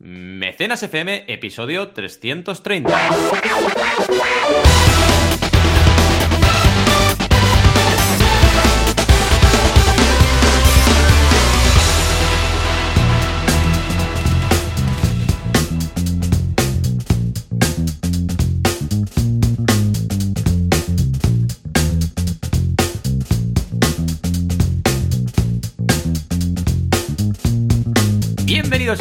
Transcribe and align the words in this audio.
Mecenas 0.00 0.80
FM, 0.84 1.24
episodio 1.26 1.88
330. 1.88 2.88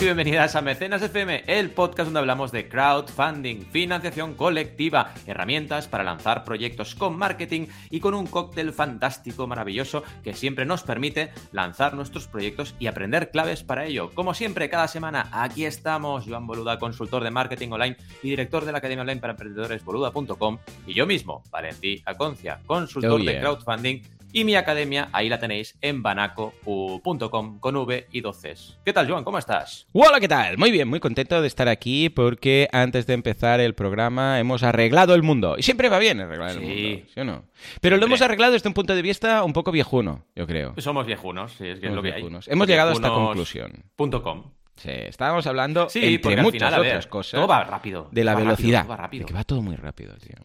Bienvenidas 0.08 0.56
a 0.56 0.62
Mecenas 0.62 1.02
FM, 1.02 1.44
el 1.48 1.70
podcast 1.72 2.06
donde 2.06 2.22
hablamos 2.22 2.54
de 2.54 2.70
crowdfunding, 2.70 3.66
financiación 3.72 4.36
colectiva, 4.36 5.14
herramientas 5.26 5.90
para 5.90 6.06
lanzar 6.06 6.46
proyectos 6.46 6.96
con 6.96 7.18
marketing 7.18 7.68
y 7.90 8.00
con 8.00 8.14
un 8.14 8.26
cóctel 8.26 8.72
fantástico, 8.72 9.48
maravilloso, 9.48 10.04
que 10.24 10.34
siempre 10.34 10.64
nos 10.66 10.84
permite 10.84 11.32
lanzar 11.52 11.94
nuestros 11.94 12.26
proyectos 12.28 12.74
y 12.80 12.88
aprender 12.88 13.32
claves 13.32 13.64
para 13.64 13.84
ello. 13.84 14.10
Como 14.14 14.34
siempre, 14.34 14.70
cada 14.70 14.88
semana, 14.88 15.28
aquí 15.34 15.66
estamos, 15.66 16.24
Joan 16.26 16.48
Boluda, 16.48 16.80
consultor 16.80 17.22
de 17.26 17.32
marketing 17.32 17.72
online 17.72 17.98
y 18.24 18.30
director 18.30 18.64
de 18.64 18.72
la 18.72 18.78
Academia 18.78 19.02
Online 19.02 19.20
para 19.20 19.34
Emprendedores, 19.34 19.84
boluda.com, 19.84 20.58
y 20.88 20.94
yo 20.94 21.06
mismo, 21.06 21.44
Valentí 21.52 22.02
Aconcia, 22.06 22.62
consultor 22.66 23.12
Oh, 23.12 23.18
yeah. 23.18 23.34
de 23.34 23.40
crowdfunding 23.42 24.02
y 24.34 24.44
mi 24.44 24.56
academia, 24.56 25.10
ahí 25.14 25.30
la 25.30 25.40
tenéis 25.40 25.78
en 25.82 26.04
banaco.com 26.04 27.60
con 27.60 27.76
V 27.76 28.08
y 28.12 28.22
dos 28.22 28.38
Cs. 28.42 28.80
¿Qué 28.86 28.94
tal, 28.94 29.10
Joan? 29.10 29.24
¿Cómo 29.24 29.38
estás? 29.38 29.88
Hola, 29.94 30.20
¿qué 30.20 30.28
tal? 30.28 30.58
Muy 30.58 30.72
bien, 30.72 30.88
muy 30.88 31.00
contento 31.00 31.42
de 31.42 31.48
estar 31.48 31.68
aquí 31.68 32.10
porque 32.10 32.68
antes 32.72 33.08
de 33.08 33.14
empezar 33.14 33.60
el 33.60 33.74
programa 33.74 34.40
hemos 34.40 34.64
arreglado 34.64 35.14
el 35.16 35.24
mundo. 35.24 35.56
Y 35.58 35.64
siempre 35.64 35.90
va 35.90 36.00
bien 36.00 36.20
arreglar 36.20 36.52
el 36.52 36.62
mundo, 36.62 37.06
¿sí 37.14 37.20
o 37.20 37.24
no? 37.24 37.44
Pero 37.82 37.98
lo 37.98 38.06
hemos 38.06 38.22
arreglado 38.22 38.54
desde 38.54 38.68
un 38.68 38.74
punto 38.74 38.96
de 38.96 39.02
vista 39.02 39.44
un 39.44 39.54
poco 39.54 39.72
viejuno, 39.72 40.26
yo 40.36 40.46
creo. 40.46 40.74
Somos 40.78 41.06
viejunos, 41.06 41.54
sí, 41.54 41.68
es 41.68 41.80
que 41.80 41.88
es 41.88 41.94
lo 41.94 42.02
que 42.02 42.12
viejunos. 42.12 42.48
hay. 42.48 42.54
Hemos 42.54 42.68
llegado 42.68 42.90
a 42.92 42.94
esta 42.94 43.10
conclusión. 43.10 43.84
com. 43.96 44.52
Sí, 44.76 44.92
estábamos 44.92 45.48
hablando, 45.48 45.90
Sí, 45.90 46.02
entre 46.04 46.38
muchas 46.38 46.52
final, 46.54 46.74
a 46.76 46.80
ver, 46.80 46.88
otras 46.90 47.08
cosas, 47.08 47.32
todo 47.32 47.48
va 47.48 47.64
rápido. 47.64 48.10
de 48.12 48.24
la 48.24 48.34
rápido, 48.34 48.46
velocidad. 48.46 48.82
todo 48.84 48.90
va 48.92 48.98
rápido. 48.98 49.22
De 49.22 49.26
que 49.26 49.34
va 49.34 49.44
todo 49.44 49.62
muy 49.64 49.76
rápido, 49.76 50.16
tío. 50.18 50.36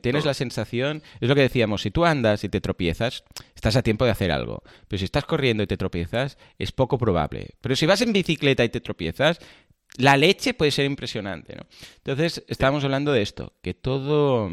Tienes 0.00 0.24
la 0.24 0.34
sensación, 0.34 1.02
es 1.20 1.28
lo 1.28 1.34
que 1.34 1.40
decíamos, 1.40 1.82
si 1.82 1.90
tú 1.90 2.04
andas 2.04 2.44
y 2.44 2.48
te 2.48 2.60
tropiezas, 2.60 3.24
estás 3.54 3.74
a 3.76 3.82
tiempo 3.82 4.04
de 4.04 4.12
hacer 4.12 4.30
algo. 4.30 4.62
Pero 4.86 4.98
si 4.98 5.04
estás 5.04 5.24
corriendo 5.24 5.62
y 5.62 5.66
te 5.66 5.76
tropiezas, 5.76 6.38
es 6.58 6.70
poco 6.70 6.98
probable. 6.98 7.56
Pero 7.60 7.74
si 7.74 7.86
vas 7.86 8.00
en 8.00 8.12
bicicleta 8.12 8.64
y 8.64 8.68
te 8.68 8.80
tropiezas, 8.80 9.40
la 9.96 10.16
leche 10.16 10.54
puede 10.54 10.70
ser 10.70 10.86
impresionante, 10.86 11.56
¿no? 11.56 11.66
Entonces, 11.96 12.44
estábamos 12.48 12.84
hablando 12.84 13.12
de 13.12 13.22
esto, 13.22 13.54
que 13.60 13.74
todo 13.74 14.50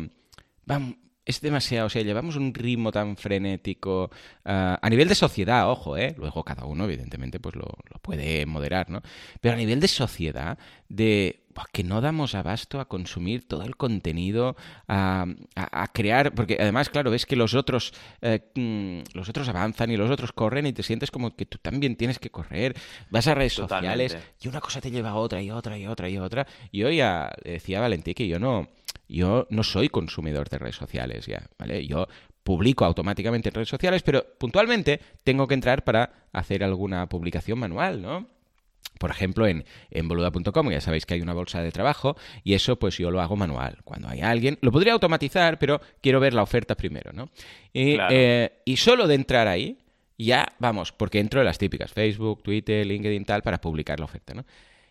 es 1.25 1.41
demasiado, 1.41 1.85
o 1.85 1.89
sea, 1.89 2.01
llevamos 2.01 2.35
un 2.35 2.53
ritmo 2.53 2.91
tan 2.91 3.15
frenético 3.15 4.09
ah, 4.45 4.79
a 4.81 4.89
nivel 4.89 5.07
de 5.07 5.15
sociedad, 5.15 5.69
ojo, 5.69 5.95
¿eh? 5.95 6.15
Luego 6.17 6.43
cada 6.43 6.65
uno, 6.65 6.85
evidentemente, 6.85 7.39
pues 7.39 7.55
lo, 7.55 7.65
lo 7.65 7.99
puede 8.01 8.45
moderar, 8.47 8.89
¿no? 8.89 9.01
Pero 9.39 9.53
a 9.53 9.57
nivel 9.57 9.79
de 9.79 9.87
sociedad, 9.87 10.57
de 10.87 11.45
que 11.71 11.83
no 11.83 12.01
damos 12.01 12.35
abasto 12.35 12.79
a 12.79 12.87
consumir 12.87 13.47
todo 13.47 13.63
el 13.63 13.75
contenido, 13.75 14.55
a, 14.87 15.25
a- 15.55 15.83
a 15.83 15.87
crear, 15.87 16.33
porque 16.33 16.57
además, 16.59 16.89
claro, 16.89 17.11
ves 17.11 17.25
que 17.25 17.35
los 17.35 17.53
otros, 17.53 17.93
eh, 18.21 18.51
mm, 18.55 19.15
los 19.17 19.29
otros 19.29 19.47
avanzan 19.49 19.91
y 19.91 19.97
los 19.97 20.09
otros 20.11 20.31
corren 20.31 20.65
y 20.65 20.73
te 20.73 20.83
sientes 20.83 21.11
como 21.11 21.35
que 21.35 21.45
tú 21.45 21.57
también 21.57 21.95
tienes 21.95 22.19
que 22.19 22.29
correr, 22.29 22.75
vas 23.09 23.27
a 23.27 23.35
redes 23.35 23.55
Totalmente. 23.55 24.09
sociales 24.09 24.33
y 24.41 24.47
una 24.47 24.61
cosa 24.61 24.81
te 24.81 24.91
lleva 24.91 25.09
a 25.09 25.15
otra 25.15 25.41
y 25.41 25.51
otra 25.51 25.77
y 25.77 25.87
otra 25.87 26.09
y 26.09 26.17
otra. 26.17 26.47
Y 26.71 26.83
hoy 26.83 26.97
ya 26.97 27.31
le 27.43 27.51
decía 27.53 27.79
a 27.79 27.81
Valentí 27.81 28.13
que 28.13 28.27
yo 28.27 28.39
no, 28.39 28.67
yo 29.07 29.47
no 29.49 29.63
soy 29.63 29.89
consumidor 29.89 30.49
de 30.49 30.57
redes 30.59 30.75
sociales 30.75 31.25
ya, 31.25 31.47
¿vale? 31.57 31.85
Yo 31.87 32.07
publico 32.43 32.85
automáticamente 32.85 33.49
en 33.49 33.55
redes 33.55 33.69
sociales, 33.69 34.01
pero 34.01 34.25
puntualmente 34.39 34.99
tengo 35.23 35.47
que 35.47 35.53
entrar 35.53 35.83
para 35.83 36.27
hacer 36.31 36.63
alguna 36.63 37.07
publicación 37.07 37.59
manual, 37.59 38.01
¿no? 38.01 38.27
Por 38.99 39.09
ejemplo, 39.09 39.47
en, 39.47 39.65
en 39.89 40.07
boluda.com 40.07 40.69
ya 40.69 40.81
sabéis 40.81 41.07
que 41.07 41.15
hay 41.15 41.21
una 41.21 41.33
bolsa 41.33 41.63
de 41.63 41.71
trabajo 41.71 42.15
y 42.43 42.53
eso 42.53 42.77
pues 42.77 42.97
yo 42.99 43.09
lo 43.09 43.21
hago 43.21 43.35
manual. 43.35 43.79
Cuando 43.83 44.07
hay 44.09 44.21
alguien, 44.21 44.59
lo 44.61 44.71
podría 44.71 44.93
automatizar, 44.93 45.57
pero 45.57 45.81
quiero 46.01 46.19
ver 46.19 46.35
la 46.35 46.43
oferta 46.43 46.75
primero, 46.75 47.11
¿no? 47.13 47.29
Y, 47.73 47.95
Claro. 47.95 48.13
eh, 48.15 48.51
y 48.65 48.77
solo 48.77 49.07
de 49.07 49.15
entrar 49.15 49.47
ahí, 49.47 49.79
ya 50.17 50.45
vamos, 50.59 50.91
porque 50.91 51.19
entro 51.19 51.39
en 51.39 51.45
las 51.47 51.57
típicas, 51.57 51.91
Facebook, 51.91 52.43
Twitter, 52.43 52.85
LinkedIn, 52.85 53.25
tal, 53.25 53.41
para 53.41 53.59
publicar 53.59 53.99
la 53.99 54.05
oferta, 54.05 54.33
¿no? 54.35 54.45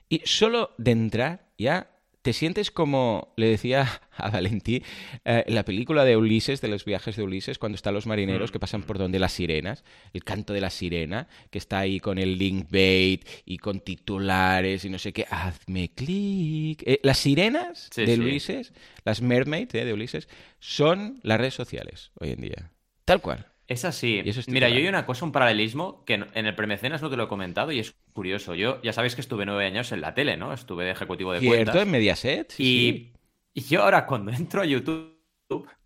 Y 0.09 0.23
solo 0.25 0.71
de 0.79 0.91
entrar 0.91 1.47
ya 1.59 1.87
te 2.29 2.35
sientes 2.35 2.71
como 2.71 3.33
le 3.37 3.47
decía 3.47 4.03
a 4.19 4.29
Valentí 4.29 4.83
eh, 5.25 5.45
en 5.47 5.55
la 5.55 5.65
película 5.65 6.05
de 6.05 6.19
Ulises, 6.19 6.61
de 6.61 6.69
los 6.69 6.85
viajes 6.85 7.17
de 7.17 7.23
Ulises, 7.23 7.59
cuando 7.59 7.77
están 7.77 7.95
los 7.95 8.07
marineros 8.07 8.53
que 8.53 8.61
pasan 8.61 8.83
por 8.83 8.99
donde 8.99 9.19
las 9.19 9.33
sirenas, 9.33 9.83
el 10.13 10.25
canto 10.25 10.53
de 10.53 10.61
la 10.61 10.69
sirena, 10.69 11.27
que 11.49 11.57
está 11.57 11.79
ahí 11.79 12.01
con 12.01 12.19
el 12.19 12.37
link 12.37 12.67
bait 12.71 13.27
y 13.47 13.57
con 13.57 13.81
titulares 13.81 14.85
y 14.85 14.91
no 14.91 14.99
sé 14.99 15.15
qué, 15.15 15.25
hazme 15.31 15.89
clic. 15.95 16.83
Eh, 16.85 17.01
las 17.03 17.17
sirenas 17.17 17.89
Sí, 17.95 18.05
de 18.05 18.17
sí. 18.17 18.21
Ulises, 18.21 18.75
las 19.07 19.23
mermaids 19.23 19.75
eh, 19.75 19.87
de 19.87 19.95
Ulises, 19.95 20.29
son 20.59 21.21
las 21.23 21.39
redes 21.39 21.55
sociales 21.55 22.11
hoy 22.21 22.33
en 22.33 22.43
día. 22.43 22.73
Tal 23.07 23.23
cual. 23.23 23.47
Es 23.69 23.85
así. 23.85 24.23
Mira, 24.49 24.69
yo 24.71 24.77
hay 24.77 24.89
una 24.89 25.05
cosa, 25.05 25.25
un 25.27 25.31
paralelismo 25.33 26.03
que 26.07 26.15
en 26.15 26.47
el 26.47 26.55
premecenas 26.55 27.03
no 27.03 27.11
te 27.11 27.17
lo 27.17 27.25
he 27.25 27.29
comentado 27.29 27.71
y 27.71 27.79
es 27.81 27.95
curioso. 28.15 28.55
Yo 28.55 28.81
ya 28.83 28.93
sabéis 28.95 29.15
que 29.15 29.21
estuve 29.21 29.45
nueve 29.45 29.67
años 29.67 29.93
en 29.93 30.01
la 30.01 30.15
tele, 30.15 30.37
¿no? 30.39 30.53
Estuve 30.55 30.85
de 30.87 30.93
ejecutivo 30.93 31.33
de 31.35 31.47
cuentas. 31.47 31.77
en 31.77 31.91
Mediaset. 31.91 32.55
y, 32.59 33.13
y 33.53 33.61
yo 33.63 33.83
ahora 33.83 34.07
cuando 34.07 34.33
entro 34.33 34.63
a 34.63 34.65
YouTube, 34.65 35.19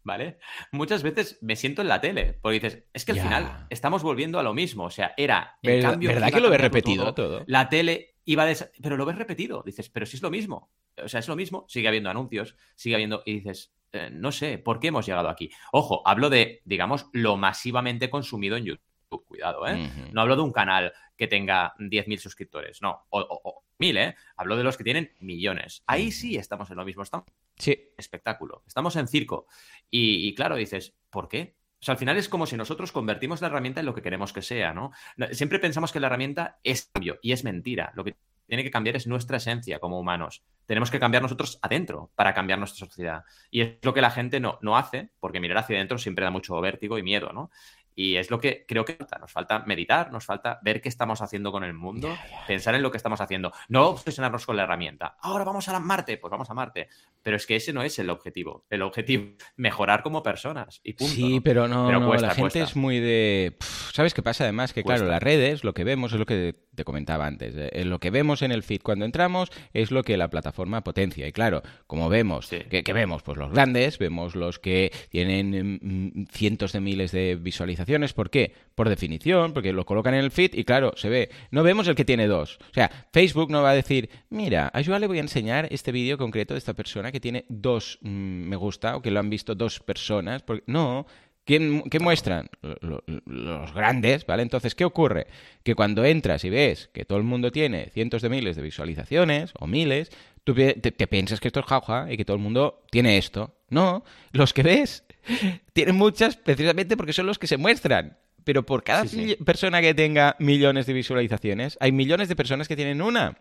¿vale? 0.04 0.38
Muchas 0.70 1.02
veces 1.02 1.38
me 1.42 1.56
siento 1.56 1.82
en 1.82 1.88
la 1.88 2.00
tele, 2.00 2.38
porque 2.40 2.60
dices, 2.60 2.84
es 2.92 3.04
que 3.04 3.12
al 3.12 3.16
Ya. 3.16 3.22
final 3.24 3.66
estamos 3.68 4.04
volviendo 4.04 4.38
a 4.38 4.44
lo 4.44 4.54
mismo. 4.54 4.84
O 4.84 4.90
sea, 4.90 5.12
era 5.16 5.58
el 5.62 5.72
¿Verdad- 5.76 5.90
cambio. 5.90 6.08
verdad 6.10 6.32
que 6.32 6.40
lo 6.40 6.50
ves 6.50 6.60
repetido 6.60 7.14
todo? 7.14 7.42
La 7.48 7.68
tele 7.68 8.14
iba 8.24 8.44
a 8.44 8.46
des- 8.46 8.70
Pero 8.80 8.96
lo 8.96 9.04
ves 9.06 9.16
repetido. 9.16 9.62
Dices, 9.66 9.88
pero 9.88 10.06
si 10.06 10.16
es 10.16 10.22
lo 10.22 10.30
mismo. 10.30 10.70
O 11.02 11.08
sea, 11.08 11.18
es 11.18 11.26
lo 11.26 11.34
mismo. 11.34 11.64
Sigue 11.68 11.88
habiendo 11.88 12.10
anuncios, 12.10 12.54
sigue 12.76 12.94
habiendo. 12.94 13.22
Y 13.26 13.40
dices, 13.40 13.72
eh, 13.92 14.10
no 14.12 14.32
sé, 14.32 14.58
¿por 14.58 14.80
qué 14.80 14.88
hemos 14.88 15.06
llegado 15.06 15.28
aquí? 15.28 15.50
Ojo, 15.72 16.02
hablo 16.06 16.30
de, 16.30 16.62
digamos, 16.64 17.06
lo 17.12 17.36
masivamente 17.36 18.10
consumido 18.10 18.56
en 18.56 18.64
YouTube. 18.64 18.82
Cuidado, 19.26 19.66
¿eh? 19.66 19.90
No 20.12 20.22
hablo 20.22 20.36
de 20.36 20.42
un 20.42 20.52
canal 20.52 20.90
que 21.18 21.26
tenga 21.28 21.74
10.000 21.78 22.18
suscriptores, 22.18 22.80
no. 22.80 23.04
O, 23.10 23.20
o- 23.20 23.40
o 23.44 23.64
1.000, 23.78 23.96
¿eh? 23.98 24.16
Hablo 24.36 24.56
de 24.56 24.64
los 24.64 24.78
que 24.78 24.84
tienen 24.84 25.12
millones. 25.20 25.82
Ahí 25.86 26.10
sí 26.10 26.36
estamos 26.36 26.70
en 26.70 26.78
lo 26.78 26.84
mismo. 26.86 27.02
Estamos 27.02 27.26
Sí, 27.56 27.90
espectáculo. 27.98 28.62
Estamos 28.66 28.96
en 28.96 29.06
circo. 29.08 29.46
Y, 29.90 30.26
y 30.26 30.34
claro, 30.34 30.56
dices, 30.56 30.94
¿por 31.10 31.28
qué? 31.28 31.56
O 31.78 31.84
sea, 31.84 31.92
al 31.92 31.98
final 31.98 32.16
es 32.16 32.30
como 32.30 32.46
si 32.46 32.56
nosotros 32.56 32.90
convertimos 32.90 33.42
la 33.42 33.48
herramienta 33.48 33.80
en 33.80 33.86
lo 33.86 33.94
que 33.94 34.00
queremos 34.00 34.32
que 34.32 34.40
sea, 34.40 34.72
¿no? 34.72 34.92
No, 35.18 35.26
Siempre 35.32 35.58
pensamos 35.58 35.92
que 35.92 36.00
la 36.00 36.06
herramienta 36.06 36.58
es 36.64 36.88
cambio 36.94 37.18
y 37.20 37.32
es 37.32 37.44
mentira. 37.44 37.92
Lo 37.94 38.04
que 38.04 38.16
tiene 38.52 38.64
que 38.64 38.70
cambiar 38.70 38.96
es 38.96 39.06
nuestra 39.06 39.38
esencia 39.38 39.78
como 39.78 39.98
humanos. 39.98 40.44
Tenemos 40.66 40.90
que 40.90 41.00
cambiar 41.00 41.22
nosotros 41.22 41.58
adentro 41.62 42.10
para 42.14 42.34
cambiar 42.34 42.58
nuestra 42.58 42.86
sociedad. 42.86 43.24
Y 43.50 43.62
es 43.62 43.78
lo 43.80 43.94
que 43.94 44.02
la 44.02 44.10
gente 44.10 44.40
no, 44.40 44.58
no 44.60 44.76
hace, 44.76 45.08
porque 45.20 45.40
mirar 45.40 45.56
hacia 45.56 45.76
adentro 45.76 45.96
siempre 45.96 46.26
da 46.26 46.30
mucho 46.30 46.60
vértigo 46.60 46.98
y 46.98 47.02
miedo, 47.02 47.32
¿no? 47.32 47.50
Y 47.94 48.16
es 48.16 48.30
lo 48.30 48.40
que 48.40 48.64
creo 48.66 48.84
que 48.84 48.94
falta. 48.94 49.18
Nos 49.18 49.32
falta 49.32 49.58
meditar, 49.66 50.10
nos 50.12 50.24
falta 50.24 50.58
ver 50.62 50.80
qué 50.80 50.88
estamos 50.88 51.20
haciendo 51.20 51.52
con 51.52 51.62
el 51.64 51.74
mundo, 51.74 52.16
pensar 52.46 52.74
en 52.74 52.82
lo 52.82 52.90
que 52.90 52.96
estamos 52.96 53.20
haciendo. 53.20 53.52
No 53.68 53.88
obsesionarnos 53.88 54.46
con 54.46 54.56
la 54.56 54.62
herramienta. 54.62 55.16
Ahora 55.20 55.44
vamos 55.44 55.68
a 55.68 55.72
la 55.72 55.80
Marte, 55.80 56.16
pues 56.16 56.30
vamos 56.30 56.48
a 56.50 56.54
Marte. 56.54 56.88
Pero 57.22 57.36
es 57.36 57.46
que 57.46 57.56
ese 57.56 57.72
no 57.72 57.82
es 57.82 57.98
el 57.98 58.10
objetivo. 58.10 58.64
El 58.70 58.82
objetivo 58.82 59.24
es 59.38 59.44
mejorar 59.56 60.02
como 60.02 60.22
personas 60.22 60.80
y 60.82 60.94
punto. 60.94 61.12
Sí, 61.14 61.36
¿no? 61.36 61.42
pero 61.42 61.68
no, 61.68 61.86
Pero 61.86 62.00
no, 62.00 62.06
cuesta, 62.08 62.28
la 62.28 62.34
gente 62.34 62.58
cuesta. 62.58 62.70
es 62.70 62.76
muy 62.76 62.98
de... 62.98 63.56
Pff, 63.58 63.92
¿Sabes 63.92 64.14
qué 64.14 64.22
pasa? 64.22 64.44
Además 64.44 64.72
que, 64.72 64.82
claro, 64.82 65.06
las 65.06 65.22
redes, 65.22 65.62
lo 65.64 65.74
que 65.74 65.84
vemos 65.84 66.12
es 66.12 66.18
lo 66.18 66.26
que 66.26 66.54
te 66.74 66.84
comentaba 66.84 67.26
antes. 67.26 67.54
eh, 67.56 67.84
Lo 67.84 67.98
que 68.00 68.10
vemos 68.10 68.40
en 68.42 68.50
el 68.52 68.62
feed 68.62 68.80
cuando 68.82 69.04
entramos 69.04 69.50
es 69.74 69.90
lo 69.90 70.02
que 70.02 70.16
la 70.16 70.30
plataforma 70.30 70.82
potencia. 70.82 71.26
Y 71.26 71.32
claro, 71.32 71.62
como 71.86 72.08
vemos, 72.08 72.46
Sí. 72.46 72.60
que, 72.70 72.82
que 72.82 72.92
vemos? 72.94 73.22
Pues 73.22 73.36
los 73.36 73.50
grandes, 73.52 73.98
vemos 73.98 74.34
los 74.34 74.58
que 74.58 74.90
tienen 75.10 75.78
mm, 75.82 76.26
cientos 76.32 76.72
de 76.72 76.80
miles 76.80 77.12
de 77.12 77.36
visualizaciones. 77.36 77.81
¿Por 78.12 78.30
qué? 78.30 78.54
Por 78.74 78.88
definición, 78.88 79.52
porque 79.52 79.72
lo 79.72 79.84
colocan 79.84 80.14
en 80.14 80.20
el 80.24 80.30
feed 80.30 80.54
y 80.54 80.64
claro, 80.64 80.92
se 80.96 81.08
ve. 81.08 81.30
No 81.50 81.62
vemos 81.62 81.88
el 81.88 81.94
que 81.94 82.04
tiene 82.04 82.26
dos. 82.26 82.58
O 82.70 82.74
sea, 82.74 82.90
Facebook 83.12 83.50
no 83.50 83.62
va 83.62 83.70
a 83.70 83.74
decir, 83.74 84.08
mira, 84.30 84.70
a 84.72 84.82
Joan 84.84 85.00
le 85.00 85.06
voy 85.06 85.18
a 85.18 85.22
enseñar 85.22 85.68
este 85.70 85.92
vídeo 85.92 86.18
concreto 86.18 86.54
de 86.54 86.58
esta 86.58 86.74
persona 86.74 87.12
que 87.12 87.20
tiene 87.20 87.44
dos 87.48 87.98
mm, 88.02 88.08
me 88.08 88.56
gusta 88.56 88.96
o 88.96 89.02
que 89.02 89.10
lo 89.10 89.20
han 89.20 89.30
visto 89.30 89.54
dos 89.54 89.80
personas. 89.80 90.42
Porque... 90.42 90.62
No, 90.66 91.06
¿Quién, 91.44 91.82
¿Qué 91.90 91.98
muestran? 91.98 92.48
Lo- 92.82 93.02
lo- 93.04 93.22
Los 93.26 93.74
grandes, 93.74 94.24
¿vale? 94.26 94.44
Entonces, 94.44 94.76
¿qué 94.76 94.84
ocurre? 94.84 95.26
Que 95.64 95.74
cuando 95.74 96.04
entras 96.04 96.44
y 96.44 96.50
ves 96.50 96.88
que 96.94 97.04
todo 97.04 97.18
el 97.18 97.24
mundo 97.24 97.50
tiene 97.50 97.90
cientos 97.92 98.22
de 98.22 98.28
miles 98.28 98.54
de 98.54 98.62
visualizaciones 98.62 99.52
o 99.58 99.66
miles, 99.66 100.10
tú 100.44 100.54
te, 100.54 100.74
te 100.74 101.06
piensas 101.08 101.40
que 101.40 101.48
esto 101.48 101.58
es 101.58 101.66
jauja 101.66 102.06
y 102.12 102.16
que 102.16 102.24
todo 102.24 102.36
el 102.36 102.42
mundo 102.44 102.84
tiene 102.92 103.18
esto. 103.18 103.56
No, 103.70 104.04
los 104.30 104.52
que 104.54 104.62
ves 104.62 105.04
tienen 105.72 105.96
muchas 105.96 106.36
precisamente 106.36 106.96
porque 106.96 107.12
son 107.12 107.26
los 107.26 107.38
que 107.38 107.46
se 107.46 107.56
muestran. 107.56 108.16
Pero 108.44 108.66
por 108.66 108.82
cada 108.82 109.02
Sí, 109.04 109.08
sí. 109.08 109.16
mi- 109.24 109.36
persona 109.36 109.80
que 109.80 109.94
tenga 109.94 110.34
millones 110.40 110.86
de 110.86 110.92
visualizaciones, 110.94 111.76
hay 111.80 111.92
millones 111.92 112.28
de 112.28 112.34
personas 112.36 112.66
que 112.66 112.74
tienen 112.76 113.00
una. 113.00 113.38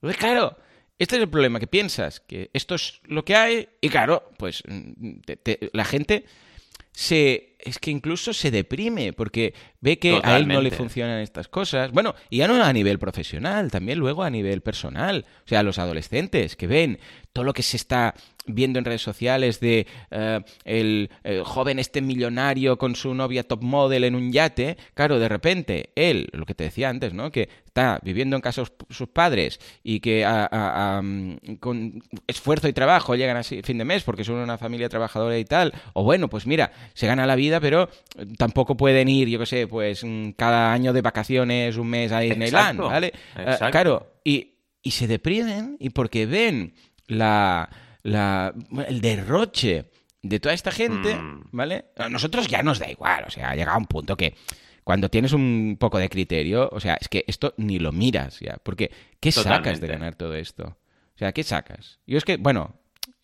Pues 0.00 0.16
claro, 0.18 0.58
este 0.98 1.16
es 1.16 1.22
el 1.22 1.28
problema, 1.28 1.58
que 1.58 1.66
piensas 1.66 2.20
que 2.20 2.50
esto 2.52 2.74
es 2.74 3.00
lo 3.06 3.24
que 3.24 3.34
hay 3.34 3.68
y 3.80 3.88
claro, 3.88 4.30
pues 4.38 4.62
mm, 4.68 5.20
la 5.72 5.84
gente 5.86 6.26
se 6.92 7.55
es 7.66 7.78
que 7.78 7.90
incluso 7.90 8.32
se 8.32 8.50
deprime 8.50 9.12
porque 9.12 9.52
ve 9.80 9.98
que 9.98 10.20
a 10.22 10.36
él 10.36 10.46
no 10.46 10.62
le 10.62 10.70
funcionan 10.70 11.20
estas 11.20 11.48
cosas. 11.48 11.90
Bueno, 11.90 12.14
y 12.30 12.38
ya 12.38 12.48
no 12.48 12.62
a 12.62 12.72
nivel 12.72 12.98
profesional, 12.98 13.70
también 13.70 13.98
luego 13.98 14.22
a 14.22 14.30
nivel 14.30 14.60
personal. 14.60 15.26
O 15.44 15.48
sea, 15.48 15.62
los 15.62 15.78
adolescentes 15.78 16.54
que 16.56 16.66
ven 16.66 16.98
todo 17.32 17.44
lo 17.44 17.52
que 17.52 17.62
se 17.62 17.76
está 17.76 18.14
viendo 18.46 18.78
en 18.78 18.84
redes 18.84 19.02
sociales 19.02 19.60
de 19.60 19.86
eh, 20.10 20.40
el, 20.64 21.10
joven 21.44 21.78
este 21.78 22.00
millonario 22.00 22.78
con 22.78 22.94
su 22.94 23.14
novia 23.14 23.42
top 23.42 23.62
model 23.62 24.04
en 24.04 24.14
un 24.14 24.32
yate, 24.32 24.76
claro, 24.94 25.18
de 25.18 25.28
repente 25.28 25.90
él, 25.96 26.28
lo 26.32 26.46
que 26.46 26.54
te 26.54 26.64
decía 26.64 26.88
antes, 26.88 27.12
¿no? 27.12 27.30
Que 27.30 27.48
está 27.66 28.00
viviendo 28.02 28.36
en 28.36 28.42
casa 28.42 28.62
de 28.62 28.68
sus 28.88 29.08
padres 29.08 29.60
y 29.82 30.00
que 30.00 30.24
con 31.60 32.02
esfuerzo 32.26 32.68
y 32.68 32.72
trabajo 32.72 33.14
llegan 33.16 33.36
a 33.36 33.42
fin 33.42 33.78
de 33.78 33.84
mes 33.84 34.02
porque 34.02 34.24
son 34.24 34.36
una 34.36 34.56
familia 34.56 34.88
trabajadora 34.88 35.38
y 35.38 35.44
tal, 35.44 35.74
o 35.92 36.04
bueno, 36.04 36.28
pues 36.28 36.46
mira, 36.46 36.72
se 36.94 37.06
gana 37.06 37.26
la 37.26 37.36
vida, 37.36 37.55
pero 37.60 37.88
tampoco 38.38 38.76
pueden 38.76 39.08
ir, 39.08 39.28
yo 39.28 39.38
qué 39.38 39.46
sé, 39.46 39.66
pues 39.66 40.04
mm, 40.04 40.30
cada 40.30 40.72
año 40.72 40.92
de 40.92 41.02
vacaciones, 41.02 41.76
un 41.76 41.88
mes 41.88 42.12
a 42.12 42.20
Disneyland, 42.20 42.80
¿vale? 42.80 43.12
Eh, 43.36 43.56
claro, 43.70 44.14
y, 44.24 44.54
y 44.82 44.90
se 44.90 45.06
deprimen 45.06 45.76
y 45.80 45.90
porque 45.90 46.26
ven 46.26 46.74
la 47.06 47.68
la, 48.06 48.54
el 48.86 49.00
derroche 49.00 49.90
de 50.22 50.38
toda 50.40 50.54
esta 50.54 50.70
gente, 50.70 51.16
mm. 51.16 51.48
¿vale? 51.50 51.86
A 51.96 52.08
nosotros 52.08 52.46
ya 52.46 52.62
nos 52.62 52.78
da 52.78 52.88
igual, 52.88 53.24
o 53.26 53.30
sea, 53.30 53.50
ha 53.50 53.56
llegado 53.56 53.78
un 53.78 53.86
punto 53.86 54.16
que 54.16 54.36
cuando 54.84 55.08
tienes 55.08 55.32
un 55.32 55.76
poco 55.80 55.98
de 55.98 56.08
criterio, 56.08 56.68
o 56.70 56.78
sea, 56.78 56.96
es 57.00 57.08
que 57.08 57.24
esto 57.26 57.54
ni 57.56 57.80
lo 57.80 57.90
miras 57.90 58.38
ya, 58.38 58.58
porque 58.62 58.92
¿qué 59.18 59.32
sacas 59.32 59.80
de 59.80 59.88
ganar 59.88 60.14
todo 60.14 60.34
esto? 60.36 60.78
O 61.16 61.18
sea, 61.18 61.32
¿qué 61.32 61.42
sacas? 61.42 61.98
Yo 62.06 62.16
es 62.16 62.24
que, 62.24 62.36
bueno, 62.36 62.76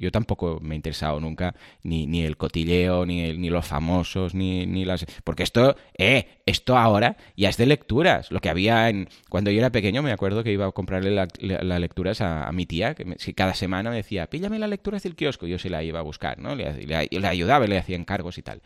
yo 0.03 0.11
tampoco 0.11 0.59
me 0.61 0.75
he 0.75 0.77
interesado 0.77 1.21
nunca 1.21 1.55
ni, 1.85 2.07
ni 2.07 2.25
el 2.25 2.37
cotilleo, 2.37 3.07
ni, 3.07 3.39
ni 3.39 3.51
los 3.51 3.65
famosos, 3.65 4.35
ni, 4.35 4.67
ni 4.67 4.85
las... 4.85 5.07
Porque 5.23 5.45
esto, 5.45 5.77
eh, 5.97 6.27
esto 6.45 6.77
ahora 6.77 7.17
ya 7.37 7.49
es 7.49 7.57
de 7.57 7.67
lecturas. 7.67 8.33
Lo 8.33 8.41
que 8.41 8.51
había 8.51 8.89
en... 8.89 9.09
Cuando 9.29 9.53
yo 9.53 9.61
era 9.61 9.71
pequeño 9.71 10.03
me 10.03 10.11
acuerdo 10.11 10.43
que 10.43 10.53
iba 10.53 10.67
a 10.67 10.73
comprarle 10.73 11.13
las 11.13 11.81
lecturas 11.81 12.21
a, 12.21 12.51
mi 12.51 12.67
tía, 12.67 12.95
que 12.95 13.17
cada 13.35 13.55
semana 13.55 13.91
me 13.91 13.97
decía, 13.97 14.29
píllame 14.29 14.59
las 14.59 14.69
lecturas 14.69 15.05
del 15.05 15.15
kiosco. 15.15 15.47
Yo 15.47 15.61
se 15.61 15.71
la 15.71 15.85
iba 15.85 16.01
a 16.01 16.03
buscar, 16.03 16.41
¿no? 16.41 16.57
Le, 16.57 16.85
le, 16.85 17.29
ayudaba, 17.29 17.65
le 17.69 17.79
hacía 17.79 17.95
encargos 17.95 18.39
y 18.39 18.43
tal. 18.43 18.61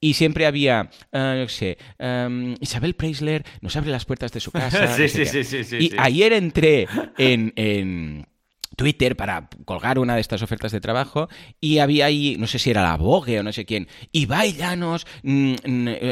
Y 0.00 0.14
siempre 0.14 0.44
había, 0.44 0.90
uh, 1.12 1.18
no 1.18 1.48
sé, 1.48 1.78
um, 1.98 2.56
Isabel 2.60 2.94
Preisler 2.94 3.42
nos 3.62 3.74
abre 3.74 3.90
las 3.90 4.04
puertas 4.04 4.32
de 4.32 4.40
su 4.40 4.50
casa. 4.52 4.94
sí, 4.94 5.08
sí, 5.08 5.24
sí, 5.24 5.64
sí, 5.64 5.76
Y 5.80 5.92
ayer 5.96 6.34
entré 6.34 6.86
en, 7.16 7.54
en 7.56 8.26
Twitter 8.76 9.16
para 9.16 9.48
colgar 9.64 9.98
una 9.98 10.14
de 10.14 10.20
estas 10.20 10.42
ofertas 10.42 10.72
de 10.72 10.80
trabajo 10.80 11.28
y 11.60 11.78
había 11.78 12.06
ahí, 12.06 12.36
no 12.38 12.46
sé 12.46 12.58
si 12.58 12.70
era 12.70 12.82
la 12.82 12.96
Vogue 12.96 13.40
o 13.40 13.42
no 13.42 13.52
sé 13.52 13.64
quién, 13.64 13.88
y 14.12 14.26
Llanos 14.26 15.06
mm, 15.22 15.54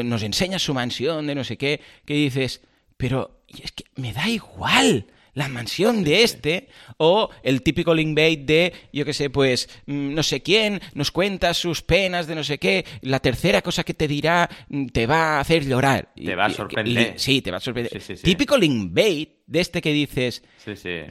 nos 0.05 0.23
enseña 0.23 0.59
su 0.59 0.73
mansión 0.73 1.27
de 1.27 1.35
no 1.35 1.43
sé 1.43 1.57
qué, 1.57 1.81
que 2.05 2.13
dices, 2.13 2.61
pero 2.97 3.43
es 3.47 3.71
que 3.71 3.85
me 3.95 4.13
da 4.13 4.29
igual 4.29 5.07
la 5.33 5.47
mansión 5.47 6.03
de 6.03 6.23
este, 6.23 6.69
o 6.97 7.29
el 7.41 7.63
típico 7.63 7.93
linkbait 7.93 8.45
de, 8.45 8.73
yo 8.93 9.03
qué 9.03 9.13
sé, 9.13 9.29
pues, 9.29 9.67
mm, 9.85 10.13
no 10.13 10.23
sé 10.23 10.41
quién, 10.41 10.79
nos 10.93 11.11
cuenta 11.11 11.53
sus 11.53 11.81
penas 11.81 12.27
de 12.27 12.35
no 12.35 12.43
sé 12.43 12.59
qué, 12.59 12.85
la 13.01 13.19
tercera 13.19 13.61
cosa 13.61 13.83
que 13.83 13.93
te 13.93 14.07
dirá 14.07 14.49
mm, 14.69 14.87
te 14.87 15.07
va 15.07 15.37
a 15.37 15.39
hacer 15.39 15.65
llorar. 15.65 16.09
Te 16.15 16.35
va 16.35 16.45
a 16.45 16.49
sorprender. 16.49 17.13
Sí, 17.17 17.41
te 17.41 17.51
va 17.51 17.57
a 17.57 17.61
sorprender. 17.61 18.01
Típico 18.21 18.57
linkbait 18.57 19.29
de 19.45 19.59
este 19.59 19.81
que 19.81 19.91
dices, 19.91 20.43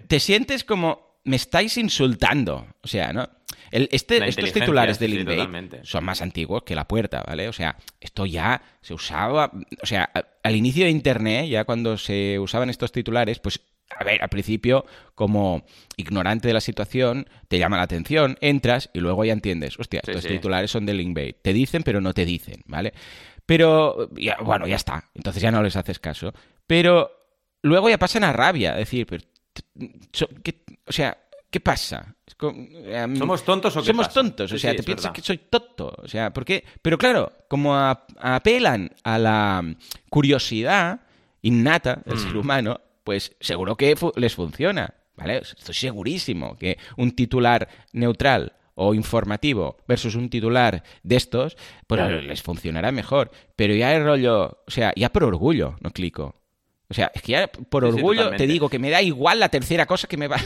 te 0.07 0.21
sientes 0.21 0.65
como 0.65 1.12
me 1.25 1.37
estáis 1.37 1.77
insultando. 1.77 2.67
O 2.83 2.89
sea, 2.89 3.13
¿no? 3.13 3.29
este, 3.71 4.29
estos 4.29 4.53
titulares 4.53 4.99
del 4.99 5.27
sí, 5.27 5.79
son 5.83 6.05
más 6.05 6.21
antiguos 6.21 6.63
que 6.63 6.75
la 6.75 6.87
puerta, 6.87 7.25
¿vale? 7.27 7.49
O 7.49 7.53
sea, 7.53 7.77
esto 8.01 8.27
ya 8.27 8.63
se 8.81 8.95
usaba. 8.95 9.51
O 9.83 9.87
sea, 9.87 10.11
al 10.43 10.57
inicio 10.57 10.85
de 10.85 10.91
Internet, 10.91 11.49
ya 11.49 11.65
cuando 11.65 11.97
se 11.97 12.39
usaban 12.39 12.71
estos 12.71 12.93
titulares, 12.93 13.39
pues 13.39 13.61
a 13.99 14.05
ver, 14.05 14.23
al 14.23 14.29
principio, 14.29 14.87
como 15.15 15.65
ignorante 15.97 16.49
de 16.49 16.55
la 16.55 16.61
situación, 16.61 17.29
te 17.49 17.59
llama 17.59 17.77
la 17.77 17.83
atención, 17.83 18.39
entras 18.41 18.91
y 18.93 19.01
luego 19.01 19.25
ya 19.25 19.35
entiendes, 19.35 19.79
hostia, 19.79 20.01
estos 20.03 20.25
titulares 20.25 20.71
son 20.71 20.87
de 20.87 20.95
linkbait. 20.95 21.37
Te 21.43 21.53
dicen, 21.53 21.83
pero 21.83 22.01
no 22.01 22.15
te 22.15 22.25
dicen, 22.25 22.63
¿vale? 22.67 22.95
Pero, 23.45 24.09
bueno, 24.43 24.67
ya 24.67 24.77
está. 24.77 25.11
Entonces 25.15 25.43
ya 25.43 25.51
no 25.51 25.63
les 25.63 25.77
haces 25.77 25.99
caso. 25.99 26.33
Pero 26.67 27.11
luego 27.63 27.91
ya 27.91 27.99
pasan 27.99 28.25
a 28.25 28.33
rabia, 28.33 28.75
decir, 28.75 29.07
pero 29.07 29.25
o 30.87 30.93
sea, 30.93 31.19
¿qué 31.51 31.61
pasa? 31.61 32.17
Em, 32.41 33.17
¿Somos 33.17 33.45
tontos 33.45 33.77
o 33.77 33.81
qué 33.81 33.87
Somos 33.87 34.13
tontos, 34.13 34.53
o 34.53 34.59
sea, 34.59 34.75
te 34.75 34.83
piensas 34.83 35.13
que 35.13 35.23
soy 35.23 35.39
tonto. 35.39 35.95
O 35.99 36.09
sea, 36.09 36.33
¿por 36.33 36.45
qué? 36.45 36.65
Pero 36.81 36.99
claro, 36.99 37.33
como 37.49 37.77
apelan 37.77 38.91
a 39.05 39.19
la 39.19 39.65
curiosidad 40.11 41.01
innata 41.43 42.03
del 42.05 42.19
ser 42.19 42.35
mm. 42.35 42.39
humano, 42.39 42.81
pues 43.05 43.37
seguro 43.41 43.77
que 43.77 43.95
les 44.17 44.35
funciona, 44.35 44.95
¿vale? 45.17 45.39
Estoy 45.39 45.75
segurísimo 45.75 46.57
que 46.57 46.79
un 46.97 47.13
titular 47.13 47.69
neutral 47.93 48.55
o 48.75 48.95
informativo 48.95 49.77
versus 49.87 50.15
un 50.15 50.31
titular 50.31 50.83
de 51.03 51.17
estos, 51.17 51.57
pues 51.87 52.01
les 52.25 52.43
funcionará 52.43 52.91
mejor. 52.93 53.31
Pero 53.55 53.75
ya 53.75 53.95
el 53.95 54.05
rollo, 54.05 54.63
o 54.67 54.71
sea, 54.71 54.93
ya 54.97 55.11
por 55.11 55.25
orgullo 55.25 55.77
no 55.81 55.91
clico. 55.91 56.42
O 56.93 56.95
sea, 56.95 57.11
es 57.15 57.23
que 57.23 57.33
ya 57.33 57.47
por 57.47 57.87
orgullo 57.87 58.33
te 58.37 58.47
digo 58.47 58.69
que 58.69 58.79
me 58.79 58.91
da 58.91 59.01
igual 59.01 59.41
la 59.41 59.49
tercera 59.49 59.87
cosa 59.87 60.07
que 60.07 60.19
me 60.19 60.29
va 60.29 60.37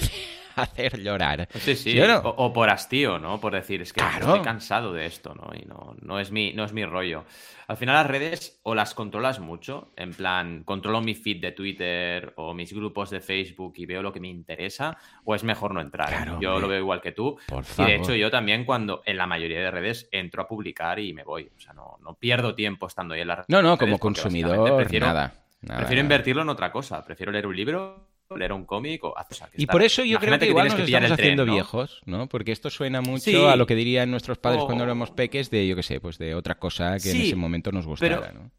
a 0.55 0.63
hacer 0.63 1.03
llorar. 1.03 1.49
Sí, 1.55 1.75
sí. 1.75 1.99
O, 2.23 2.53
por 2.53 2.71
hastío, 2.71 3.19
¿no? 3.19 3.41
Por 3.41 3.53
decir, 3.53 3.83
es 3.83 3.93
que 3.93 4.01
estoy 4.01 4.43
cansado 4.43 4.93
de 4.93 5.07
esto, 5.07 5.35
¿no? 5.35 5.51
Y 5.53 5.65
no, 5.67 5.97
no, 6.01 6.21
es 6.21 6.31
mi, 6.31 6.53
no 6.53 6.63
es 6.63 6.73
mi 6.73 6.85
rollo. 6.85 7.25
Al 7.67 7.77
final 7.77 7.97
las 7.97 8.07
redes 8.07 8.61
o 8.63 8.77
las 8.77 8.95
controlas 8.95 9.41
mucho, 9.41 9.91
en 9.97 10.15
plan, 10.15 10.63
controlo 10.63 11.01
mi 11.01 11.17
feed 11.17 11.41
de 11.41 11.51
Twitter 11.51 12.33
o 12.37 12.55
mis 12.55 12.73
grupos 12.73 13.11
de 13.11 13.21
Facebook 13.21 13.75
y 13.77 13.87
veo 13.87 14.03
lo 14.03 14.13
que 14.13 14.21
me 14.21 14.29
interesa, 14.29 14.97
o 15.25 15.35
es 15.35 15.43
mejor 15.43 15.75
no 15.75 15.81
entrar. 15.81 16.39
yo 16.39 16.61
lo 16.61 16.69
veo 16.69 16.79
igual 16.79 17.01
que 17.01 17.11
tú. 17.11 17.39
y 17.79 17.83
de 17.83 17.97
hecho 17.97 18.15
yo 18.15 18.31
también 18.31 18.65
cuando 18.65 19.03
en 19.05 19.17
la 19.17 19.27
mayoría 19.27 19.59
de 19.59 19.73
redes 19.73 20.09
entro 20.13 20.43
a 20.43 20.47
publicar 20.47 21.01
y 21.01 21.13
me 21.13 21.25
voy. 21.25 21.51
O 21.57 21.61
sea, 21.61 21.73
no, 21.73 21.99
no 22.05 22.15
pierdo 22.15 22.55
tiempo 22.55 22.87
estando 22.87 23.15
ahí 23.15 23.23
en 23.23 23.29
la 23.29 23.35
red. 23.35 23.45
No, 23.49 23.61
no, 23.63 23.77
como 23.77 23.99
consumidor, 23.99 24.89
nada 25.01 25.46
prefiero 25.61 26.01
invertirlo 26.01 26.43
en 26.43 26.49
otra 26.49 26.73
cosa. 26.73 27.05
Prefiero 27.05 27.33
leer 27.33 27.47
un 27.47 27.57
libro, 27.57 28.11
leer 28.35 28.53
un 28.53 28.65
cómic 28.65 29.05
o... 29.05 29.15
y 29.57 29.67
por 29.67 29.83
eso 29.83 30.05
yo 30.05 30.19
creo 30.19 30.39
que, 30.39 30.49
igual 30.49 30.69
nos 30.69 30.79
estamos 30.79 31.11
haciendo 31.13 31.45
viejos, 31.45 32.03
¿no? 32.07 32.29
Porque 32.29 32.53
esto 32.53 32.71
suena 32.71 33.01
mucho 33.01 33.49
a 33.49 33.57
lo 33.57 33.67
que 33.67 33.75
dirían 33.75 34.11
nuestros 34.11 34.39
padres 34.39 34.65
cuando 34.65 34.85
éramos 34.85 35.11
peques 35.11 35.51
de, 35.51 35.67
yo 35.67 35.77
qué 35.77 35.83
sé, 35.83 36.01
pues 36.01 36.19
de 36.19 36.35
otra 36.35 36.57
cosa 36.57 36.99
que 36.99 37.11
en 37.11 37.21
ese 37.21 37.37
momento 37.37 37.71
nos 37.73 37.87
gustara, 37.87 38.33
¿no? 38.33 38.51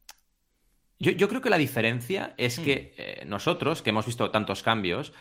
Yo, 0.99 1.29
creo 1.29 1.41
que 1.41 1.51
la 1.51 1.59
diferencia 1.59 2.33
es 2.37 2.59
que 2.59 2.95
hmm. 2.97 3.01
eh, 3.01 3.25
nosotros, 3.27 3.83
que 3.83 3.91
hemos 3.91 4.07
visto 4.07 4.31
tantos 4.31 4.63
cambios, 4.63 5.13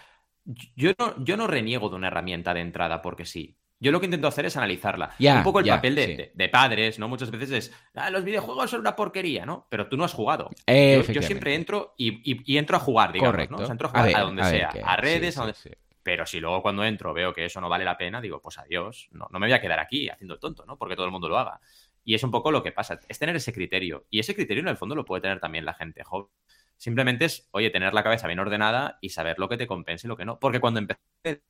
yo 0.75 0.93
no, 0.99 1.23
yo 1.23 1.37
no 1.37 1.47
reniego 1.47 1.91
de 1.91 1.97
una 1.97 2.07
herramienta 2.07 2.55
de 2.55 2.61
entrada 2.61 3.03
porque 3.03 3.27
sí. 3.27 3.59
Yo 3.79 3.93
lo 3.93 4.01
que 4.01 4.07
intento 4.07 4.29
hacer 4.29 4.47
es 4.47 4.57
analizarla. 4.57 5.15
un 5.19 5.43
poco 5.43 5.61
el 5.61 5.67
papel 5.67 5.95
de, 5.95 6.49
padres, 6.49 6.99
¿no? 6.99 7.09
Muchas 7.09 7.31
veces 7.31 7.51
es, 7.51 7.73
ah, 7.95 8.11
los 8.11 8.25
videojuegos 8.25 8.71
son 8.71 8.81
una 8.81 8.97
porquería, 8.97 9.45
¿no? 9.45 9.67
Pero 9.69 9.89
tú 9.89 9.97
no 9.97 10.05
has 10.05 10.15
jugado. 10.15 10.51
Yo, 10.67 11.23
siempre 11.23 11.55
entro 11.55 11.95
y, 11.99 12.57
entro 12.57 12.77
a 12.77 12.81
jugar, 12.81 13.13
digamos, 13.13 13.51
¿no? 13.51 13.57
O 13.59 13.67
sea, 13.67 13.73
entro 13.73 13.89
a 13.89 13.91
jugar 13.91 14.17
a, 14.17 14.21
donde 14.21 14.45
sea, 14.45 14.73
a, 14.85 14.97
redes, 14.97 15.37
a 15.39 15.43
donde... 15.43 15.57
Pero 16.03 16.25
si 16.25 16.39
luego 16.39 16.63
cuando 16.63 16.85
entro 16.85 17.13
veo 17.13 17.35
que 17.35 17.45
eso 17.45 17.61
no 17.61 17.69
vale 17.69 17.85
la 17.85 17.99
pena, 17.99 18.21
digo, 18.21 18.41
pues 18.41 18.59
adiós, 18.59 19.09
no, 19.11 19.27
no 19.31 19.41
me 19.41 19.47
voy 19.47 19.55
a 19.55 19.61
quedar 19.61 19.81
aquí 19.81 20.09
haciendo 20.09 20.35
el 20.35 20.41
tonto, 20.41 20.65
¿no? 20.65 20.79
Porque 20.79 20.95
todo 20.95 21.05
el 21.05 21.11
mundo 21.11 21.29
lo 21.29 21.37
haga. 21.37 21.61
Y 22.05 22.15
es 22.15 22.23
un 22.23 22.31
poco 22.31 22.53
lo 22.53 22.63
que 22.63 22.71
pasa, 22.71 23.01
es 23.09 23.19
tener 23.19 23.35
ese 23.35 23.53
criterio. 23.53 24.07
Y 24.09 24.21
ese 24.21 24.35
criterio 24.37 24.63
en 24.63 24.69
el 24.69 24.77
fondo 24.77 24.95
lo 24.95 25.05
puede 25.05 25.23
tener 25.23 25.41
también 25.41 25.65
la 25.65 25.75
gente 25.75 26.05
joven. 26.05 26.31
Simplemente 26.77 27.25
es, 27.25 27.49
oye, 27.51 27.71
tener 27.71 27.93
la 27.93 28.05
cabeza 28.05 28.29
bien 28.29 28.39
ordenada 28.39 28.99
y 29.01 29.09
saber 29.09 29.41
lo 29.41 29.49
que 29.49 29.57
te 29.57 29.67
compensa 29.67 30.07
y 30.07 30.09
lo 30.09 30.17
que 30.17 30.25
no. 30.25 30.39
Porque 30.39 30.61
cuando 30.61 30.79
empecé 30.79 31.43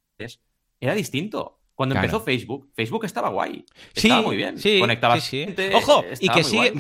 era 0.80 0.94
distinto. 0.94 1.60
Cuando 1.76 1.94
empezó 1.94 2.20
Facebook, 2.20 2.70
Facebook 2.74 3.04
estaba 3.04 3.28
guay. 3.28 3.64
Estaba 3.94 4.22
muy 4.22 4.36
bien. 4.36 4.58
Sí, 4.58 4.80
Conectaba 4.80 5.20
sí, 5.20 5.46
Ojo, 5.74 6.04
y 6.18 6.28
que 6.30 6.42
sigue. 6.42 6.72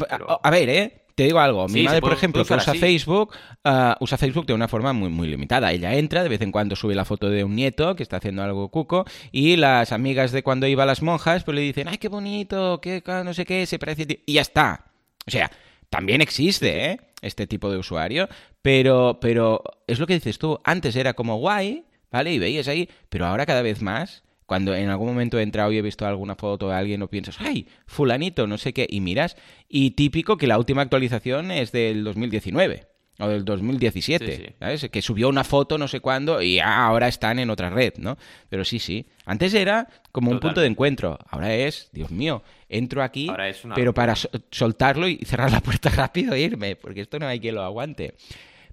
A 0.42 0.50
ver, 0.50 0.68
¿eh? 0.70 1.02
Te 1.14 1.24
digo 1.24 1.38
algo. 1.38 1.68
Mi 1.68 1.82
madre, 1.82 2.00
por 2.00 2.12
ejemplo, 2.12 2.44
que 2.44 2.54
usa 2.54 2.74
Facebook, 2.74 3.34
ah, 3.64 3.96
usa 4.00 4.18
Facebook 4.18 4.46
de 4.46 4.54
una 4.54 4.68
forma 4.68 4.92
muy, 4.92 5.10
muy 5.10 5.28
limitada. 5.28 5.72
Ella 5.72 5.94
entra, 5.94 6.22
de 6.22 6.28
vez 6.30 6.40
en 6.40 6.50
cuando 6.50 6.76
sube 6.76 6.94
la 6.94 7.04
foto 7.04 7.28
de 7.28 7.44
un 7.44 7.54
nieto 7.54 7.94
que 7.94 8.02
está 8.02 8.16
haciendo 8.18 8.42
algo 8.42 8.70
cuco, 8.70 9.04
y 9.32 9.56
las 9.56 9.92
amigas 9.92 10.32
de 10.32 10.42
cuando 10.42 10.66
iba 10.66 10.82
a 10.82 10.86
las 10.86 11.02
monjas, 11.02 11.44
pues 11.44 11.54
le 11.54 11.60
dicen, 11.62 11.88
¡ay, 11.88 11.98
qué 11.98 12.08
bonito! 12.08 12.80
qué 12.80 13.02
no 13.24 13.34
sé 13.34 13.44
qué! 13.44 13.66
Se 13.66 13.78
parece. 13.78 14.22
Y 14.26 14.32
ya 14.32 14.42
está. 14.42 14.86
O 15.26 15.30
sea, 15.30 15.50
también 15.90 16.20
existe, 16.22 16.90
¿eh? 16.90 17.00
Este 17.20 17.46
tipo 17.46 17.70
de 17.70 17.78
usuario, 17.78 18.28
pero, 18.60 19.18
pero 19.20 19.62
es 19.86 19.98
lo 19.98 20.06
que 20.06 20.14
dices 20.14 20.38
tú. 20.38 20.60
Antes 20.64 20.96
era 20.96 21.14
como 21.14 21.36
guay, 21.36 21.84
¿vale? 22.10 22.32
Y 22.32 22.38
veías 22.38 22.68
ahí, 22.68 22.88
pero 23.08 23.26
ahora 23.26 23.46
cada 23.46 23.62
vez 23.62 23.80
más 23.80 24.22
cuando 24.46 24.74
en 24.74 24.88
algún 24.88 25.08
momento 25.08 25.38
he 25.38 25.42
entrado 25.42 25.72
y 25.72 25.78
he 25.78 25.82
visto 25.82 26.06
alguna 26.06 26.36
foto 26.36 26.68
de 26.68 26.74
alguien 26.76 27.02
o 27.02 27.08
piensas, 27.08 27.36
¡ay! 27.40 27.66
Fulanito, 27.86 28.46
no 28.46 28.58
sé 28.58 28.72
qué, 28.72 28.86
y 28.88 29.00
miras, 29.00 29.36
y 29.68 29.90
típico 29.92 30.36
que 30.36 30.46
la 30.46 30.56
última 30.58 30.82
actualización 30.82 31.50
es 31.50 31.72
del 31.72 32.04
2019. 32.04 32.86
o 33.18 33.28
del 33.28 33.44
2017, 33.46 34.26
Sí, 34.36 34.42
sí. 34.46 34.54
¿sabes? 34.60 34.88
Que 34.90 35.00
subió 35.02 35.28
una 35.30 35.42
foto 35.42 35.78
no 35.78 35.88
sé 35.88 36.00
cuándo 36.00 36.42
y 36.42 36.58
ah, 36.60 36.84
ahora 36.86 37.08
están 37.08 37.38
en 37.38 37.48
otra 37.50 37.70
red, 37.70 37.94
¿no? 37.96 38.18
Pero 38.50 38.62
sí, 38.64 38.78
sí. 38.78 39.06
Antes 39.24 39.54
era 39.54 39.88
como 40.12 40.30
un 40.30 40.38
punto 40.38 40.60
de 40.60 40.66
encuentro. 40.66 41.18
Ahora 41.30 41.54
es, 41.54 41.88
Dios 41.92 42.10
mío, 42.10 42.42
entro 42.68 43.02
aquí, 43.02 43.28
Ahora 43.30 43.48
es 43.48 43.64
una 43.64 43.74
pero 43.74 43.94
para 43.94 44.14
so- 44.16 44.28
soltarlo 44.50 45.08
y 45.08 45.16
cerrar 45.24 45.50
la 45.50 45.60
puerta 45.62 45.88
rápido 45.96 46.34
e 46.34 46.40
irme, 46.40 46.76
porque 46.76 47.00
esto 47.00 47.18
no 47.18 47.26
hay 47.26 47.40
quien 47.40 47.54
lo 47.54 47.62
aguante. 47.62 48.14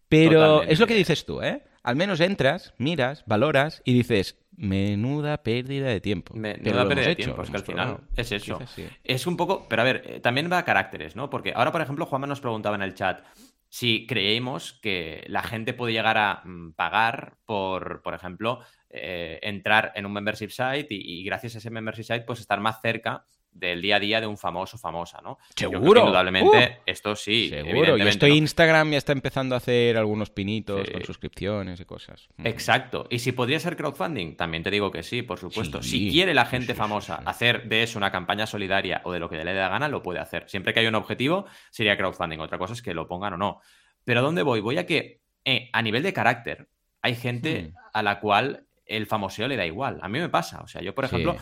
Pero 0.09 0.39
Totalmente. 0.41 0.73
es 0.73 0.79
lo 0.79 0.87
que 0.87 0.95
dices 0.95 1.25
tú, 1.25 1.41
¿eh? 1.41 1.63
Al 1.81 1.95
menos 1.95 2.19
entras, 2.19 2.73
miras, 2.77 3.23
valoras 3.25 3.81
y 3.85 3.93
dices, 3.93 4.37
menuda 4.55 5.43
pérdida 5.43 5.87
de 5.87 6.01
tiempo. 6.01 6.33
Me, 6.35 6.55
Pero 6.55 6.71
no 6.71 6.77
da 6.77 6.83
lo 6.83 6.89
pérdida 6.89 7.05
de 7.07 7.11
hecho, 7.13 7.23
tiempo, 7.23 7.43
es 7.43 7.49
que 7.49 7.57
al 7.57 7.63
final 7.63 7.87
probado. 7.87 8.07
es 8.15 8.31
eso. 8.31 8.59
Sí. 8.67 8.87
Es 9.03 9.27
un 9.27 9.37
poco, 9.37 9.67
pero 9.67 9.81
a 9.81 9.85
ver, 9.85 10.03
eh, 10.05 10.19
también 10.19 10.51
va 10.51 10.59
a 10.59 10.65
caracteres, 10.65 11.15
¿no? 11.15 11.29
Porque 11.29 11.53
ahora, 11.55 11.71
por 11.71 11.81
ejemplo, 11.81 12.05
Juanma 12.05 12.27
nos 12.27 12.41
preguntaba 12.41 12.75
en 12.75 12.81
el 12.83 12.93
chat 12.93 13.23
si 13.69 14.05
creemos 14.05 14.73
que 14.73 15.23
la 15.27 15.41
gente 15.41 15.73
puede 15.73 15.93
llegar 15.93 16.17
a 16.17 16.41
mm, 16.45 16.73
pagar 16.73 17.37
por, 17.45 18.01
por 18.03 18.13
ejemplo, 18.13 18.59
eh, 18.89 19.39
entrar 19.41 19.91
en 19.95 20.05
un 20.05 20.13
membership 20.13 20.49
site 20.49 20.87
y, 20.91 21.21
y 21.21 21.23
gracias 21.23 21.55
a 21.55 21.57
ese 21.57 21.71
membership 21.71 22.03
site, 22.03 22.21
pues 22.21 22.39
estar 22.39 22.59
más 22.59 22.81
cerca 22.81 23.25
del 23.53 23.81
día 23.81 23.97
a 23.97 23.99
día 23.99 24.19
de 24.19 24.27
un 24.27 24.37
famoso 24.37 24.77
o 24.77 24.79
famosa, 24.79 25.21
¿no? 25.23 25.37
Seguro. 25.55 26.01
indudablemente, 26.01 26.79
esto 26.85 27.15
sí. 27.15 27.49
Seguro. 27.49 27.97
Y 27.97 28.01
esto 28.01 28.27
¿no? 28.27 28.33
Instagram 28.33 28.91
ya 28.91 28.97
está 28.97 29.11
empezando 29.11 29.55
a 29.55 29.59
hacer 29.59 29.95
algunos 29.97 30.29
pinitos 30.31 30.85
Sí. 30.87 30.91
con 30.93 31.03
suscripciones 31.03 31.79
y 31.79 31.85
cosas. 31.85 32.27
Mm. 32.37 32.47
Exacto. 32.47 33.07
Y 33.09 33.19
si 33.19 33.31
podría 33.31 33.59
ser 33.59 33.77
crowdfunding, 33.77 34.35
también 34.35 34.63
te 34.63 34.71
digo 34.71 34.91
que 34.91 35.03
sí, 35.03 35.21
por 35.21 35.37
supuesto. 35.39 35.81
Sí, 35.83 35.89
si 36.07 36.11
quiere 36.11 36.33
la 36.33 36.45
gente 36.45 36.73
famosa 36.73 37.15
hacer 37.25 37.67
de 37.69 37.83
eso 37.83 37.97
una 37.99 38.11
campaña 38.11 38.45
solidaria 38.47 39.01
o 39.05 39.11
de 39.11 39.19
lo 39.19 39.29
que 39.29 39.37
le 39.37 39.45
dé 39.45 39.53
la 39.59 39.69
gana, 39.69 39.87
lo 39.87 40.01
puede 40.03 40.19
hacer. 40.19 40.45
Siempre 40.49 40.73
que 40.73 40.79
haya 40.81 40.89
un 40.89 40.95
objetivo, 40.95 41.45
sería 41.69 41.95
crowdfunding. 41.95 42.39
Otra 42.39 42.57
cosa 42.57 42.73
es 42.73 42.81
que 42.81 42.93
lo 42.93 43.07
pongan 43.07 43.33
o 43.33 43.37
no. 43.37 43.61
Pero 44.03 44.19
¿a 44.19 44.23
dónde 44.23 44.41
voy? 44.43 44.59
Voy 44.59 44.77
a 44.77 44.85
que 44.85 45.21
eh, 45.45 45.69
a 45.71 45.81
nivel 45.81 46.03
de 46.03 46.11
carácter 46.13 46.67
hay 47.01 47.15
gente 47.15 47.71
Hmm. 47.71 47.75
a 47.93 48.01
la 48.03 48.19
cual 48.19 48.65
el 48.85 49.05
famoseo 49.07 49.47
le 49.47 49.55
da 49.57 49.65
igual. 49.65 49.99
A 50.01 50.09
mí 50.09 50.19
me 50.19 50.29
pasa. 50.29 50.61
O 50.61 50.67
sea, 50.67 50.81
yo, 50.81 50.93
por 50.95 51.05
ejemplo. 51.05 51.37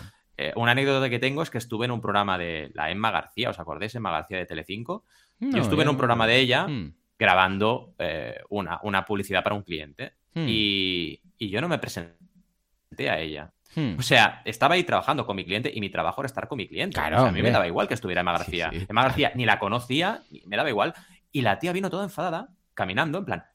Eh, 0.50 0.54
una 0.56 0.72
anécdota 0.72 1.10
que 1.10 1.20
tengo 1.20 1.42
es 1.44 1.50
que 1.50 1.58
estuve 1.58 1.86
en 1.86 1.92
un 1.92 2.02
programa 2.02 2.38
de 2.38 2.72
la 2.74 2.90
Emma 2.92 3.12
García, 3.12 3.50
¿os 3.50 3.60
acordáis? 3.60 3.94
Emma 3.96 4.12
García 4.12 4.38
de 4.38 4.46
Telecinco. 4.46 5.04
No, 5.40 5.56
yo 5.58 5.62
estuve 5.64 5.84
en 5.84 5.90
un 5.90 5.98
programa 5.98 6.28
de 6.28 6.38
ella 6.38 6.68
Mm, 6.68 6.94
grabando 7.18 7.94
eh, 8.00 8.40
una, 8.50 8.80
una 8.84 9.06
publicidad 9.06 9.44
para 9.44 9.56
un 9.56 9.64
cliente. 9.64 10.14
mm, 10.34 10.46
Y, 10.48 11.22
y 11.38 11.50
yo 11.50 11.62
no 11.62 11.68
me 11.68 11.78
presenté 11.80 13.10
a 13.10 13.20
ella. 13.20 13.52
mm. 13.76 13.96
O 14.00 14.02
sea, 14.02 14.42
estaba 14.46 14.76
ahí 14.76 14.84
trabajando 14.84 15.26
con 15.26 15.36
mi 15.36 15.46
cliente 15.46 15.72
y 15.74 15.80
mi 15.80 15.90
trabajo 15.90 16.22
era 16.22 16.28
estar 16.28 16.48
con 16.48 16.58
mi 16.58 16.68
cliente. 16.68 16.96
Claro, 16.96 17.18
O 17.18 17.20
sea, 17.22 17.30
a 17.30 17.32
mí 17.32 17.42
me 17.42 17.52
daba 17.52 17.68
igual 17.68 17.88
que 17.88 17.94
estuviera 17.94 18.22
Emma 18.22 18.34
García. 18.34 18.70
sí. 18.72 18.86
Emma 18.90 19.04
García 19.04 19.32
ni 19.36 19.46
la 19.46 19.60
conocía, 19.60 20.22
me 20.46 20.58
daba 20.58 20.70
igual. 20.70 20.94
Y 21.32 21.42
la 21.42 21.60
tía 21.60 21.72
vino 21.72 21.90
toda 21.90 22.04
enfadada, 22.04 22.50
caminando, 22.74 23.18
en 23.20 23.26
plan, 23.26 23.46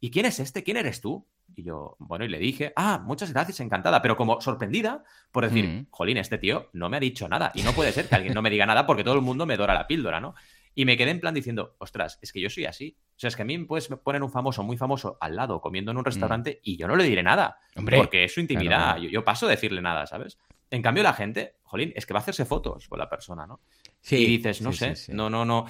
¿y 0.00 0.10
quién 0.10 0.24
es 0.26 0.38
este? 0.40 0.62
¿Quién 0.64 0.76
eres 0.78 1.00
tú? 1.00 1.26
Y 1.58 1.62
yo, 1.62 1.96
bueno, 1.98 2.26
y 2.26 2.28
le 2.28 2.38
dije, 2.38 2.72
ah, 2.76 3.02
muchas 3.02 3.32
gracias, 3.32 3.60
encantada, 3.60 4.02
pero 4.02 4.14
como 4.14 4.42
sorprendida 4.42 5.02
por 5.32 5.44
decir, 5.44 5.66
Mm. 5.66 5.86
jolín, 5.90 6.18
este 6.18 6.36
tío 6.36 6.68
no 6.74 6.90
me 6.90 6.98
ha 6.98 7.00
dicho 7.00 7.26
nada. 7.28 7.50
Y 7.54 7.62
no 7.62 7.72
puede 7.72 7.92
ser 7.92 8.08
que 8.08 8.14
alguien 8.14 8.34
no 8.34 8.42
me 8.42 8.50
diga 8.50 8.66
nada 8.66 8.86
porque 8.86 9.02
todo 9.02 9.14
el 9.14 9.22
mundo 9.22 9.46
me 9.46 9.56
dora 9.56 9.72
la 9.72 9.86
píldora, 9.86 10.20
¿no? 10.20 10.34
Y 10.74 10.84
me 10.84 10.98
quedé 10.98 11.10
en 11.10 11.20
plan 11.20 11.32
diciendo, 11.32 11.74
ostras, 11.78 12.18
es 12.20 12.30
que 12.30 12.40
yo 12.42 12.50
soy 12.50 12.66
así. 12.66 12.98
O 13.16 13.18
sea, 13.18 13.28
es 13.28 13.36
que 13.36 13.40
a 13.40 13.44
mí 13.46 13.56
me 13.56 13.64
puedes 13.64 13.88
poner 13.88 14.22
un 14.22 14.30
famoso 14.30 14.62
muy 14.62 14.76
famoso 14.76 15.16
al 15.22 15.34
lado 15.34 15.62
comiendo 15.62 15.90
en 15.90 15.96
un 15.96 16.04
restaurante 16.04 16.60
y 16.62 16.76
yo 16.76 16.86
no 16.86 16.94
le 16.96 17.04
diré 17.04 17.22
nada. 17.22 17.58
Mm. 17.74 17.78
Hombre, 17.78 17.96
porque 17.96 18.24
es 18.24 18.34
su 18.34 18.40
intimidad. 18.40 18.84
claro. 18.84 19.02
Yo, 19.02 19.08
yo 19.08 19.24
paso 19.24 19.46
a 19.46 19.48
decirle 19.48 19.80
nada, 19.80 20.06
¿sabes? 20.06 20.36
En 20.70 20.82
cambio, 20.82 21.02
la 21.02 21.14
gente, 21.14 21.54
jolín, 21.62 21.94
es 21.96 22.04
que 22.04 22.12
va 22.12 22.20
a 22.20 22.22
hacerse 22.22 22.44
fotos 22.44 22.86
con 22.88 22.98
la 22.98 23.08
persona, 23.08 23.46
¿no? 23.46 23.60
Sí, 24.02 24.16
y 24.16 24.26
dices, 24.36 24.60
no 24.60 24.72
sí, 24.72 24.78
sé, 24.78 24.96
sí, 24.96 25.12
no, 25.14 25.30
no, 25.30 25.46
no. 25.46 25.64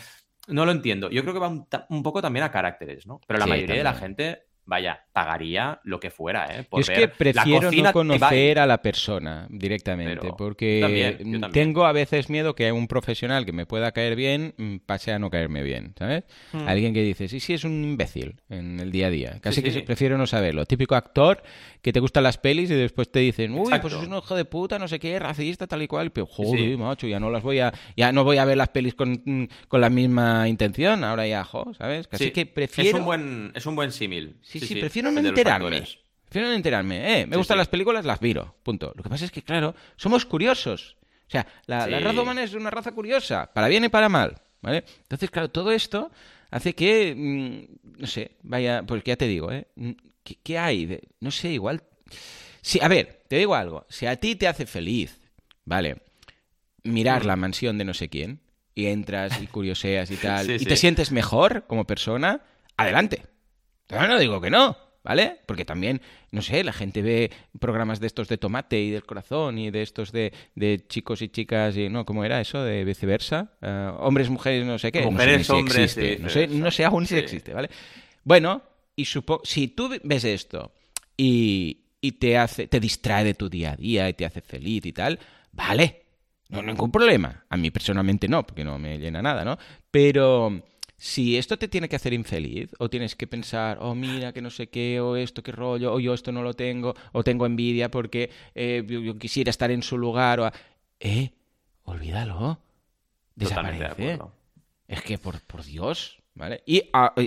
No 0.48 0.64
lo 0.64 0.72
entiendo. 0.72 1.10
Yo 1.10 1.22
creo 1.22 1.34
que 1.34 1.40
va 1.40 1.48
un, 1.48 2.02
poco 2.02 2.22
también 2.22 2.44
a 2.44 2.50
caracteres, 2.50 3.06
¿no? 3.06 3.20
Pero 3.26 3.38
la 3.38 3.46
mayoría 3.46 3.76
de 3.76 3.84
la 3.84 3.94
gente, 3.94 4.46
vaya, 4.66 5.04
pagaría 5.12 5.80
lo 5.84 5.98
que 6.00 6.10
fuera, 6.10 6.46
¿eh? 6.46 6.66
Yo 6.70 6.78
es 6.80 6.88
ver 6.88 6.98
que 6.98 7.08
prefiero 7.08 7.70
no 7.70 7.92
conocer 7.92 8.58
a 8.58 8.66
la 8.66 8.82
persona 8.82 9.46
directamente, 9.48 10.18
Pero 10.20 10.36
porque 10.36 10.80
yo 10.80 10.86
también, 10.86 11.18
yo 11.18 11.40
también. 11.40 11.52
tengo 11.52 11.86
a 11.86 11.92
veces 11.92 12.28
miedo 12.28 12.54
que 12.54 12.70
un 12.72 12.86
profesional 12.88 13.46
que 13.46 13.52
me 13.52 13.64
pueda 13.66 13.92
caer 13.92 14.16
bien 14.16 14.54
mm, 14.58 14.76
pase 14.84 15.12
a 15.12 15.18
no 15.18 15.30
caerme 15.30 15.62
bien, 15.62 15.94
¿sabes? 15.98 16.24
Hmm. 16.52 16.68
Alguien 16.68 16.92
que 16.92 17.02
dice, 17.02 17.28
sí, 17.28 17.40
sí, 17.40 17.54
es 17.54 17.64
un 17.64 17.82
imbécil 17.84 18.40
en 18.50 18.80
el 18.80 18.90
día 18.90 19.06
a 19.06 19.10
día. 19.10 19.38
Casi 19.40 19.56
Sí, 19.56 19.62
que 19.62 19.70
sí. 19.70 19.80
prefiero 19.82 20.18
no 20.18 20.26
saberlo. 20.26 20.66
Típico 20.66 20.94
actor 20.96 21.42
que 21.80 21.92
te 21.92 22.00
gustan 22.00 22.24
las 22.24 22.36
pelis 22.36 22.70
y 22.70 22.74
después 22.74 23.10
te 23.10 23.20
dicen, 23.20 23.52
uy, 23.54 23.72
pues 23.80 23.94
es 23.94 24.06
un 24.06 24.14
hijo 24.16 24.34
de 24.34 24.44
puta, 24.44 24.78
no 24.78 24.88
sé 24.88 24.98
qué, 24.98 25.18
racista, 25.18 25.66
tal 25.66 25.82
y 25.82 25.86
cual. 25.86 26.10
Pero 26.10 26.26
joder, 26.26 26.58
sí. 26.72 26.76
macho, 26.76 27.06
ya 27.06 27.20
no 27.20 27.30
las 27.30 27.42
voy 27.42 27.60
a, 27.60 27.72
ya 27.96 28.10
no 28.12 28.24
voy 28.24 28.38
a 28.38 28.44
ver 28.44 28.56
las 28.56 28.68
pelis 28.70 28.94
con, 28.94 29.22
mm, 29.24 29.44
con 29.68 29.80
la 29.80 29.88
misma 29.90 30.48
intención. 30.48 31.04
Ahora 31.04 31.26
ya, 31.26 31.44
jo, 31.44 31.72
¿sabes? 31.78 32.08
Casi 32.08 32.24
Sí, 32.24 32.30
que 32.32 32.46
prefiero. 32.46 32.90
Es 32.90 32.94
un 32.96 33.04
buen, 33.04 33.52
es 33.54 33.64
un 33.66 33.76
buen 33.76 33.92
símil. 33.92 34.36
Sí, 34.60 34.66
sí, 34.66 34.76
prefiero 34.76 35.10
no 35.10 35.20
enterarme. 35.20 35.84
Prefiero 36.24 36.48
no 36.48 36.54
enterarme. 36.54 37.20
Eh, 37.20 37.26
me 37.26 37.34
Sí, 37.34 37.38
gustan 37.38 37.54
sí. 37.56 37.58
las 37.58 37.68
películas, 37.68 38.04
las 38.04 38.20
miro. 38.20 38.56
Punto. 38.62 38.92
Lo 38.96 39.02
que 39.02 39.08
pasa 39.08 39.24
es 39.24 39.30
que, 39.30 39.42
claro, 39.42 39.74
somos 39.96 40.24
curiosos. 40.26 40.96
O 41.26 41.30
sea, 41.30 41.46
la, 41.66 41.86
la 41.86 42.00
raza 42.00 42.22
humana 42.22 42.42
es 42.42 42.54
una 42.54 42.70
raza 42.70 42.92
curiosa, 42.92 43.52
para 43.52 43.68
bien 43.68 43.84
y 43.84 43.88
para 43.88 44.08
mal. 44.08 44.40
¿Vale? 44.62 44.84
Entonces, 45.02 45.30
claro, 45.30 45.50
todo 45.50 45.70
esto 45.70 46.10
hace 46.50 46.74
que, 46.74 47.14
mm, 47.16 48.00
no 48.00 48.06
sé, 48.06 48.32
vaya, 48.42 48.82
pues 48.84 49.02
ya 49.04 49.16
te 49.16 49.26
digo, 49.28 49.52
¿eh? 49.52 49.66
Mm, 49.76 49.90
¿Qué, 50.24 50.38
qué 50.42 50.58
hay? 50.58 50.86
de- 50.86 51.02
no 51.20 51.30
sé, 51.30 51.50
igual... 51.52 51.82
Sí, 52.62 52.80
a 52.82 52.88
ver, 52.88 53.22
te 53.28 53.36
digo 53.38 53.54
algo. 53.54 53.86
Si 53.88 54.06
a 54.06 54.16
ti 54.16 54.34
te 54.34 54.48
hace 54.48 54.66
feliz, 54.66 55.20
¿vale? 55.64 55.98
Mirar 56.82 57.24
la 57.24 57.36
mansión 57.36 57.78
de 57.78 57.84
no 57.84 57.94
sé 57.94 58.08
quién 58.08 58.40
y 58.74 58.86
entras 58.86 59.40
y 59.40 59.46
curioseas 59.46 60.10
y 60.10 60.16
tal, 60.18 60.46
Sí, 60.46 60.52
y 60.54 60.58
sí. 60.60 60.64
te 60.66 60.76
sientes 60.76 61.12
mejor 61.12 61.64
como 61.68 61.84
persona, 61.86 62.40
adelante. 62.76 63.22
Yo 63.88 64.06
no 64.06 64.18
digo 64.18 64.40
que 64.40 64.50
no, 64.50 64.76
¿vale? 65.02 65.38
Porque 65.46 65.64
también, 65.64 66.00
no 66.32 66.42
sé, 66.42 66.64
la 66.64 66.72
gente 66.72 67.02
ve 67.02 67.30
programas 67.60 68.00
de 68.00 68.08
estos 68.08 68.28
de 68.28 68.38
tomate 68.38 68.80
y 68.80 68.90
del 68.90 69.04
corazón 69.04 69.58
y 69.58 69.70
de 69.70 69.82
estos 69.82 70.12
de, 70.12 70.32
de 70.54 70.84
chicos 70.88 71.22
y 71.22 71.28
chicas 71.28 71.76
y 71.76 71.88
no, 71.88 72.04
¿cómo 72.04 72.24
era 72.24 72.40
eso? 72.40 72.62
De 72.62 72.84
viceversa. 72.84 73.52
Eh, 73.62 73.90
hombres, 73.98 74.28
mujeres, 74.28 74.66
no 74.66 74.78
sé 74.78 74.90
qué. 74.90 75.02
Mujeres, 75.02 75.38
no 75.38 75.44
sé, 75.44 75.44
si 75.44 75.52
hombres 75.52 75.78
existe. 75.78 76.18
No 76.22 76.28
sé, 76.28 76.46
no 76.48 76.70
sé 76.70 76.84
aún 76.84 77.06
si 77.06 77.16
existe, 77.16 77.54
¿vale? 77.54 77.70
Bueno, 78.24 78.62
y 78.96 79.04
supo 79.04 79.40
si 79.44 79.68
tú 79.68 79.88
ves 80.02 80.24
esto 80.24 80.72
y, 81.16 81.84
y 82.00 82.12
te 82.12 82.36
hace, 82.36 82.66
te 82.66 82.80
distrae 82.80 83.24
de 83.24 83.34
tu 83.34 83.48
día 83.48 83.72
a 83.72 83.76
día 83.76 84.08
y 84.08 84.14
te 84.14 84.24
hace 84.24 84.40
feliz 84.40 84.84
y 84.86 84.92
tal, 84.92 85.18
vale, 85.52 86.02
no 86.48 86.62
ningún 86.62 86.90
problema. 86.90 87.44
A 87.48 87.56
mí 87.56 87.70
personalmente 87.70 88.28
no, 88.28 88.46
porque 88.46 88.64
no 88.64 88.78
me 88.78 88.98
llena 88.98 89.22
nada, 89.22 89.44
¿no? 89.44 89.58
Pero 89.90 90.62
si 90.98 91.36
esto 91.36 91.58
te 91.58 91.68
tiene 91.68 91.88
que 91.88 91.96
hacer 91.96 92.12
infeliz, 92.12 92.70
o 92.78 92.88
tienes 92.88 93.14
que 93.16 93.26
pensar, 93.26 93.78
oh, 93.80 93.94
mira, 93.94 94.32
que 94.32 94.40
no 94.40 94.50
sé 94.50 94.68
qué, 94.68 95.00
o 95.00 95.16
esto, 95.16 95.42
qué 95.42 95.52
rollo, 95.52 95.92
o 95.92 96.00
yo 96.00 96.14
esto 96.14 96.32
no 96.32 96.42
lo 96.42 96.54
tengo, 96.54 96.94
o 97.12 97.22
tengo 97.22 97.44
envidia 97.46 97.90
porque 97.90 98.30
eh, 98.54 98.82
yo, 98.86 99.00
yo 99.00 99.18
quisiera 99.18 99.50
estar 99.50 99.70
en 99.70 99.82
su 99.82 99.98
lugar, 99.98 100.40
o... 100.40 100.46
a- 100.46 100.52
Eh, 101.00 101.30
olvídalo. 101.84 102.58
De 103.34 103.44
Desaparece. 103.46 104.18
Es 104.88 105.02
que, 105.02 105.18
por, 105.18 105.40
por 105.42 105.62
Dios, 105.64 106.22
¿vale? 106.34 106.62
Y, 106.64 106.84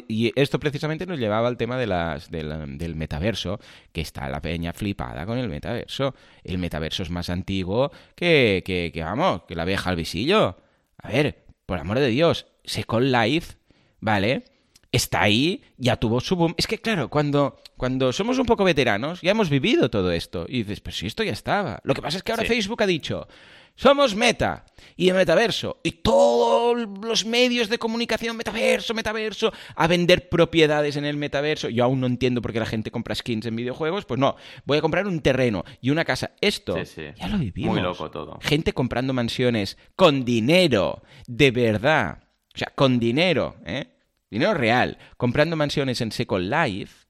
y 0.07 0.31
esto 0.39 0.59
precisamente 0.59 1.05
nos 1.05 1.19
llevaba 1.19 1.47
al 1.47 1.57
tema 1.57 1.77
de 1.77 1.85
las, 1.88 2.31
del, 2.31 2.77
del 2.77 2.95
metaverso, 2.95 3.59
que 3.91 4.01
está 4.01 4.27
la 4.29 4.41
peña 4.41 4.73
flipada 4.73 5.25
con 5.27 5.38
el 5.38 5.49
metaverso. 5.49 6.15
El 6.43 6.57
metaverso 6.57 7.03
es 7.03 7.09
más 7.11 7.29
antiguo 7.29 7.91
que, 8.15 8.63
que, 8.65 8.91
que, 8.91 9.03
vamos, 9.03 9.43
que 9.47 9.55
la 9.55 9.63
abeja 9.63 9.89
al 9.91 9.97
visillo. 9.97 10.57
A 10.97 11.09
ver, 11.09 11.45
por 11.67 11.77
amor 11.77 11.99
de 11.99 12.07
Dios, 12.07 12.47
Second 12.63 13.13
Life, 13.13 13.55
¿vale? 14.00 14.44
Está 14.91 15.22
ahí, 15.22 15.62
ya 15.77 15.98
tuvo 15.98 16.20
su 16.20 16.36
boom. 16.36 16.56
Es 16.58 16.65
que, 16.65 16.79
claro, 16.79 17.10
cuando, 17.10 17.58
cuando 17.77 18.12
somos 18.12 18.39
un 18.39 18.46
poco 18.48 18.63
veteranos, 18.63 19.22
ya 19.22 19.32
hemos 19.32 19.50
vivido 19.50 19.89
todo 19.91 20.12
esto. 20.12 20.46
Y 20.50 20.63
dices, 20.63 20.82
pero 20.82 20.96
si 20.96 21.06
esto 21.06 21.24
ya 21.24 21.32
estaba. 21.34 21.79
Lo 21.84 21.94
que 21.94 22.01
pasa 22.01 22.18
es 22.18 22.24
que 22.24 22.32
ahora 22.32 22.41
Sí. 22.44 22.50
Facebook 22.50 22.82
ha 22.82 22.88
dicho, 22.88 23.27
somos 23.75 24.15
meta 24.15 24.65
y 24.98 25.10
el 25.10 25.15
metaverso. 25.15 25.79
Y 25.84 25.91
todos 25.91 26.88
los 27.03 27.24
medios 27.24 27.70
de 27.70 27.77
comunicación, 27.77 28.36
metaverso, 28.36 28.96
metaverso, 28.96 29.53
a 29.75 29.86
vender 29.86 30.27
propiedades 30.27 30.96
en 30.96 31.06
el 31.06 31.18
metaverso. 31.18 31.70
Yo 31.70 31.84
aún 31.84 32.00
no 32.01 32.08
entiendo 32.08 32.41
por 32.41 32.51
qué 32.51 32.60
la 32.60 32.65
gente 32.65 32.89
compra 32.89 33.13
skins 33.13 33.46
en 33.46 33.56
videojuegos. 33.56 34.06
Pues 34.06 34.20
no, 34.20 34.38
voy 34.65 34.79
a 34.79 34.82
comprar 34.82 35.06
un 35.06 35.20
terreno 35.22 35.63
y 35.82 35.91
una 35.91 36.03
casa. 36.03 36.32
Esto 36.41 36.75
Sí, 36.84 36.86
sí. 36.88 37.01
ya 37.15 37.27
lo 37.27 37.38
vivimos. 37.38 37.74
Muy 37.75 37.82
loco 37.84 38.10
todo. 38.10 38.39
Gente 38.41 38.74
comprando 38.74 39.13
mansiones 39.13 39.77
con 39.96 40.25
dinero, 40.25 41.03
de 41.27 41.51
verdad. 41.51 42.24
O 42.60 42.66
sea, 42.66 42.74
con 42.75 43.00
dinero, 43.00 43.56
¿eh? 43.66 43.88
Dinero 44.30 44.54
real. 44.54 44.98
Comprando 45.18 45.56
mansiones 45.56 46.01
en 46.01 46.12
Second 46.12 46.51
Life. 46.54 47.06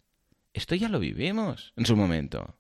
Esto 0.53 0.75
ya 0.75 0.89
lo 0.89 1.00
vivimos 1.00 1.74
en 1.75 1.86
su 1.86 1.96
momento. 1.96 2.56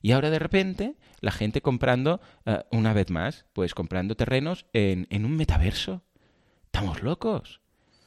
Y 0.00 0.12
ahora 0.12 0.30
de 0.30 0.38
repente 0.40 0.96
la 1.20 1.30
gente 1.30 1.60
comprando, 1.62 2.20
eh, 2.44 2.64
una 2.72 2.92
vez 2.92 3.10
más, 3.10 3.46
pues 3.52 3.74
comprando 3.74 4.16
terrenos 4.16 4.66
en, 4.72 5.06
en 5.10 5.24
un 5.24 5.36
metaverso. 5.36 6.02
Estamos 6.64 7.02
locos. 7.02 7.60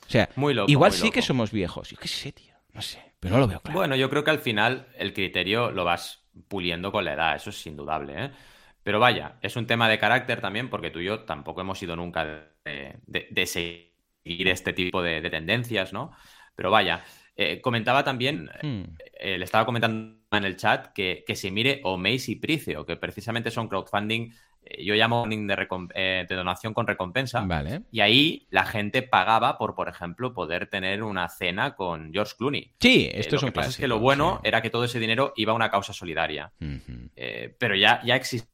O 0.08 0.10
sea, 0.12 0.30
Muy 0.36 0.54
loco, 0.54 0.70
igual 0.70 0.92
muy 0.92 1.00
sí 1.00 1.12
que 1.12 1.22
somos 1.22 1.52
viejos. 1.52 1.90
Yo 1.92 1.98
qué 1.98 2.08
sé, 2.08 2.32
tío. 2.34 2.54
No 2.74 2.82
sé. 2.82 3.00
Pero 3.20 3.36
no 3.36 3.40
lo 3.42 3.48
veo 3.48 3.62
claro. 3.62 3.80
Bueno, 3.80 3.96
yo 3.96 4.10
creo 4.10 4.24
que 4.24 4.32
al 4.32 4.40
final 4.40 4.88
el 4.98 5.14
criterio 5.14 5.72
lo 5.72 5.86
vas 5.86 6.26
puliendo 6.50 6.92
con 6.92 7.06
la 7.06 7.14
edad, 7.14 7.36
eso 7.38 7.50
es 7.50 7.66
indudable, 7.66 8.26
¿eh? 8.26 8.32
Pero 8.84 9.00
vaya, 9.00 9.38
es 9.42 9.56
un 9.56 9.66
tema 9.66 9.88
de 9.90 9.98
carácter 9.98 10.42
también, 10.42 10.70
porque 10.70 10.92
tú 10.92 11.00
y 11.00 11.06
yo 11.06 11.22
tampoco 11.22 11.62
hemos 11.62 11.80
sido 11.80 11.96
nunca 11.96 12.26
de, 12.26 12.98
de- 13.08 13.28
de 13.32 13.46
seguir 13.48 13.95
este 14.26 14.74
tipo 14.74 15.02
de, 15.02 15.22
de 15.22 15.30
tendencias, 15.30 15.94
¿no? 15.94 16.12
Pero 16.56 16.72
vaya, 16.72 17.04
Eh, 17.38 17.60
comentaba 17.60 18.02
también, 18.06 18.50
Hmm. 18.64 18.96
eh, 19.20 19.38
le 19.38 19.44
estaba 19.44 19.66
comentando 19.66 20.22
en 20.32 20.46
el 20.46 20.56
chat 20.56 20.94
que, 20.94 21.26
que 21.28 21.36
se 21.36 21.52
mire 21.52 21.82
Omeis 21.84 22.30
y 22.30 22.38
Pricio, 22.38 22.86
que 22.86 22.96
precisamente 22.96 23.52
son 23.52 23.68
crowdfunding, 23.68 24.32
eh, 24.64 24.86
yo 24.86 24.96
llamo 24.96 25.28
de, 25.28 25.68
eh, 25.96 26.26
de 26.30 26.34
donación 26.36 26.74
con 26.74 26.88
recompensa. 26.88 27.42
Vale. 27.42 27.82
Y 27.92 28.00
ahí 28.00 28.48
la 28.52 28.64
gente 28.64 29.02
pagaba 29.02 29.58
por, 29.58 29.76
por 29.76 29.90
ejemplo, 29.90 30.34
poder 30.34 30.68
tener 30.68 31.04
una 31.04 31.28
cena 31.28 31.76
con 31.76 32.14
George 32.14 32.36
Clooney. 32.38 32.72
Sí, 32.80 33.10
esto 33.14 33.36
es 33.36 33.44
un 33.44 33.50
que 33.50 33.56
pasa 33.56 33.70
es 33.72 33.78
que 33.78 33.90
lo 33.90 34.00
bueno 34.00 34.40
sí. 34.42 34.48
era 34.48 34.62
que 34.62 34.70
todo 34.70 34.86
ese 34.86 35.02
dinero 35.02 35.34
iba 35.36 35.52
a 35.52 35.56
una 35.58 35.70
causa 35.70 35.92
solidaria. 35.92 36.54
Pero 37.60 37.76
ya, 37.76 38.02
ya 38.06 38.16
existi- 38.16 38.48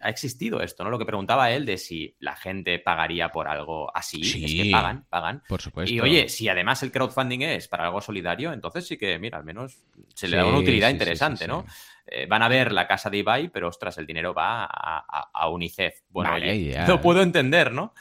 ha 0.00 0.08
existido 0.08 0.60
esto, 0.60 0.84
¿no? 0.84 0.90
Lo 0.90 0.98
que 0.98 1.04
preguntaba 1.04 1.50
él 1.50 1.64
de 1.66 1.78
si 1.78 2.16
la 2.20 2.36
gente 2.36 2.78
pagaría 2.78 3.30
por 3.30 3.48
algo 3.48 3.94
así. 3.96 4.20
Es 4.22 4.54
que 4.64 4.70
pagan, 4.70 5.04
pagan. 5.08 5.42
Por 5.48 5.60
supuesto. 5.60 5.92
Y 5.94 6.00
oye, 6.00 6.28
si 6.28 6.48
además 6.48 6.82
el 6.82 6.92
crowdfunding 6.92 7.40
es 7.42 7.68
para 7.68 7.84
algo 7.86 8.00
solidario, 8.00 8.52
entonces 8.52 8.86
sí 8.86 8.96
que, 8.96 9.18
mira, 9.18 9.38
al 9.38 9.44
menos 9.44 9.82
se 10.14 10.28
le 10.28 10.36
da 10.36 10.46
una 10.46 10.58
utilidad 10.58 10.88
sí, 10.88 10.94
interesante. 10.94 11.46
¿no? 11.46 11.64
Eh, 12.06 12.26
van 12.26 12.42
a 12.42 12.48
ver 12.48 12.72
la 12.72 12.86
casa 12.86 13.10
de 13.10 13.18
Ibai, 13.18 13.48
pero 13.48 13.68
ostras, 13.68 13.98
el 13.98 14.06
dinero 14.06 14.32
va 14.32 14.64
a, 14.64 14.68
a- 15.08 15.30
a 15.32 15.48
UNICEF. 15.48 16.02
Bueno, 16.10 16.30
Vale, 16.32 16.50
oye, 16.50 16.86
lo 16.86 17.00
puedo 17.00 17.22
entender, 17.22 17.72
¿no? 17.72 17.94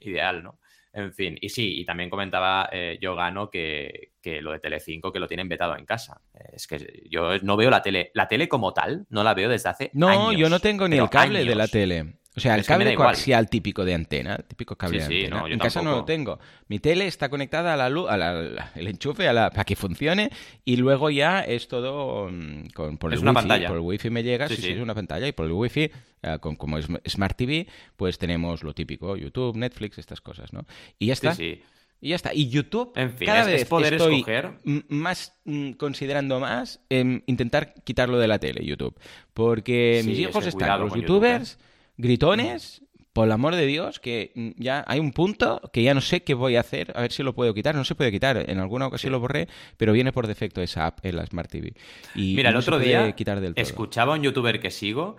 Ideal, 0.00 0.42
¿no? 0.42 0.58
En 0.98 1.12
fin, 1.12 1.38
y 1.40 1.48
sí, 1.48 1.80
y 1.80 1.84
también 1.84 2.10
comentaba 2.10 2.68
eh, 2.72 2.98
yo 3.00 3.14
gano 3.14 3.48
que, 3.48 4.14
que 4.20 4.42
lo 4.42 4.50
de 4.50 4.58
Telecinco 4.58 5.12
que 5.12 5.20
lo 5.20 5.28
tienen 5.28 5.48
vetado 5.48 5.76
en 5.76 5.86
casa. 5.86 6.20
Es 6.52 6.66
que 6.66 7.04
yo 7.08 7.38
no 7.42 7.56
veo 7.56 7.70
la 7.70 7.82
tele, 7.82 8.10
la 8.14 8.26
tele 8.26 8.48
como 8.48 8.72
tal, 8.72 9.06
no 9.10 9.22
la 9.22 9.32
veo 9.32 9.48
desde 9.48 9.68
hace 9.68 9.90
No, 9.94 10.08
años, 10.08 10.40
yo 10.40 10.48
no 10.48 10.58
tengo 10.58 10.88
ni 10.88 10.98
el 10.98 11.08
cable 11.08 11.44
de 11.44 11.54
la 11.54 11.68
tele. 11.68 12.14
O 12.38 12.40
sea, 12.40 12.54
el 12.54 12.60
Es 12.60 12.66
cable 12.66 12.94
coaxial 12.94 13.50
típico 13.50 13.84
de 13.84 13.94
antena, 13.94 14.36
el 14.36 14.44
típico 14.44 14.76
cable 14.76 15.00
Sí, 15.00 15.02
de 15.02 15.08
sí, 15.08 15.24
antena. 15.24 15.40
no, 15.42 15.48
yo 15.48 15.54
en 15.54 15.58
casa 15.60 15.80
no 15.82 15.90
lo 15.90 15.96
tampoco. 16.04 16.06
tengo. 16.06 16.38
Mi 16.68 16.78
tele 16.78 17.06
está 17.06 17.28
conectada 17.28 17.74
a 17.74 17.76
la 17.76 17.90
luz, 17.90 18.08
al 18.08 18.58
enchufe, 18.74 19.26
a 19.28 19.32
la, 19.32 19.50
para 19.50 19.64
que 19.64 19.76
funcione, 19.76 20.30
y 20.64 20.76
luego 20.76 21.10
ya 21.10 21.40
es 21.40 21.68
todo 21.68 22.28
mm, 22.30 22.68
con, 22.74 22.96
por 22.98 23.12
Es 23.12 23.18
el 23.18 23.22
una 23.22 23.32
wifi. 23.32 23.40
pantalla. 23.48 23.68
Por 23.68 23.76
el 23.76 23.82
wifi 23.82 24.10
me 24.10 24.22
llega, 24.22 24.48
Sí, 24.48 24.54
sí, 24.56 24.62
sí, 24.62 24.68
sí. 24.68 24.74
es 24.74 24.80
una 24.80 24.94
pantalla, 24.94 25.26
y 25.28 25.32
por 25.32 25.46
el 25.46 25.52
wifi, 25.52 25.90
eh, 26.22 26.38
con, 26.40 26.56
como 26.56 26.78
es 26.78 26.86
Smart 27.08 27.36
TV, 27.36 27.66
pues 27.96 28.16
tenemos 28.18 28.62
lo 28.62 28.72
típico, 28.72 29.16
YouTube, 29.16 29.56
Netflix, 29.56 29.98
estas 29.98 30.20
cosas, 30.20 30.52
¿no? 30.52 30.64
Y 30.98 31.06
ya 31.06 31.14
Sí, 31.16 31.26
está. 31.26 31.34
sí. 31.34 31.62
Y 32.00 32.10
ya 32.10 32.14
está. 32.14 32.32
Y 32.32 32.48
YouTube, 32.48 32.92
En 32.94 33.10
fin, 33.12 33.26
cada 33.26 33.40
es- 33.40 33.46
vez 33.48 33.62
es 33.62 33.68
poder 33.68 33.94
estoy 33.94 34.18
escoger. 34.20 34.52
más 34.88 35.32
mm, 35.44 35.72
considerando 35.72 36.38
más 36.38 36.80
intentar 36.88 37.74
quitarlo 37.82 38.20
de 38.20 38.28
la 38.28 38.38
tele, 38.38 38.64
YouTube. 38.64 38.94
Porque 39.34 40.00
Sí, 40.04 40.10
mis 40.10 40.18
hijos 40.20 40.46
están, 40.46 40.78
los 40.80 40.90
YouTube, 40.94 41.00
youtubers, 41.24 41.58
gritones, 41.98 42.82
por 43.12 43.26
el 43.26 43.32
amor 43.32 43.54
de 43.56 43.66
Dios, 43.66 43.98
que 43.98 44.32
ya 44.56 44.84
hay 44.86 45.00
un 45.00 45.12
punto 45.12 45.60
que 45.72 45.82
ya 45.82 45.92
no 45.92 46.00
sé 46.00 46.22
qué 46.22 46.34
voy 46.34 46.56
a 46.56 46.60
hacer, 46.60 46.92
a 46.94 47.02
ver 47.02 47.12
si 47.12 47.22
lo 47.22 47.34
puedo 47.34 47.52
quitar. 47.52 47.74
No 47.74 47.84
se 47.84 47.94
puede 47.96 48.12
quitar, 48.12 48.48
en 48.48 48.58
alguna 48.58 48.86
ocasión 48.86 49.10
Sí. 49.10 49.12
lo 49.12 49.20
borré, 49.20 49.48
pero 49.76 49.92
viene 49.92 50.12
por 50.12 50.26
defecto 50.26 50.62
esa 50.62 50.86
app 50.86 51.04
en 51.04 51.16
la 51.16 51.26
Smart 51.26 51.50
TV. 51.50 51.74
Y 52.14 52.34
Mira, 52.36 52.50
el 52.50 52.54
no 52.54 52.60
otro 52.60 52.78
día 52.78 53.12
quitar 53.12 53.40
del 53.40 53.54
todo. 53.54 53.62
escuchaba 53.62 54.14
a 54.14 54.16
un 54.16 54.22
youtuber 54.22 54.60
que 54.60 54.70
sigo 54.70 55.16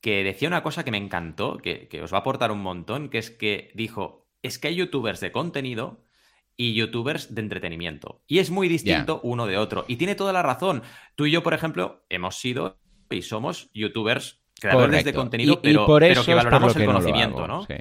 que 0.00 0.24
decía 0.24 0.48
una 0.48 0.62
cosa 0.64 0.84
que 0.84 0.90
me 0.90 0.96
encantó, 0.98 1.58
que, 1.58 1.86
que 1.88 2.02
os 2.02 2.12
va 2.12 2.16
a 2.16 2.20
aportar 2.22 2.50
un 2.50 2.60
montón, 2.60 3.08
que 3.08 3.18
es 3.18 3.30
que 3.30 3.70
dijo, 3.74 4.26
es 4.42 4.58
que 4.58 4.68
hay 4.68 4.74
youtubers 4.74 5.20
de 5.20 5.30
contenido 5.30 6.02
y 6.56 6.74
youtubers 6.74 7.34
de 7.34 7.40
entretenimiento. 7.42 8.22
Y 8.26 8.38
es 8.40 8.50
muy 8.50 8.66
distinto 8.68 9.20
uno 9.22 9.46
de 9.46 9.58
otro. 9.58 9.84
Y 9.86 9.96
tiene 9.96 10.16
toda 10.16 10.32
la 10.32 10.42
razón. 10.42 10.82
Tú 11.14 11.26
y 11.26 11.30
yo, 11.30 11.42
por 11.44 11.54
ejemplo, 11.54 12.04
hemos 12.08 12.34
sido 12.36 12.78
y 13.10 13.22
somos 13.22 13.70
youtubers 13.74 14.41
creadores 14.62 15.04
de 15.04 15.12
contenido, 15.12 15.54
Y- 15.54 15.56
y 15.56 15.60
pero, 15.72 15.86
por 15.86 16.00
pero 16.00 16.12
eso 16.12 16.24
que 16.24 16.30
es 16.32 16.36
por 16.36 16.44
valoramos 16.44 16.68
lo 16.68 16.74
que 16.74 16.80
el 16.80 16.86
no 16.86 16.92
conocimiento, 16.94 17.38
hago, 17.38 17.46
¿no? 17.48 17.62
sí. 17.66 17.74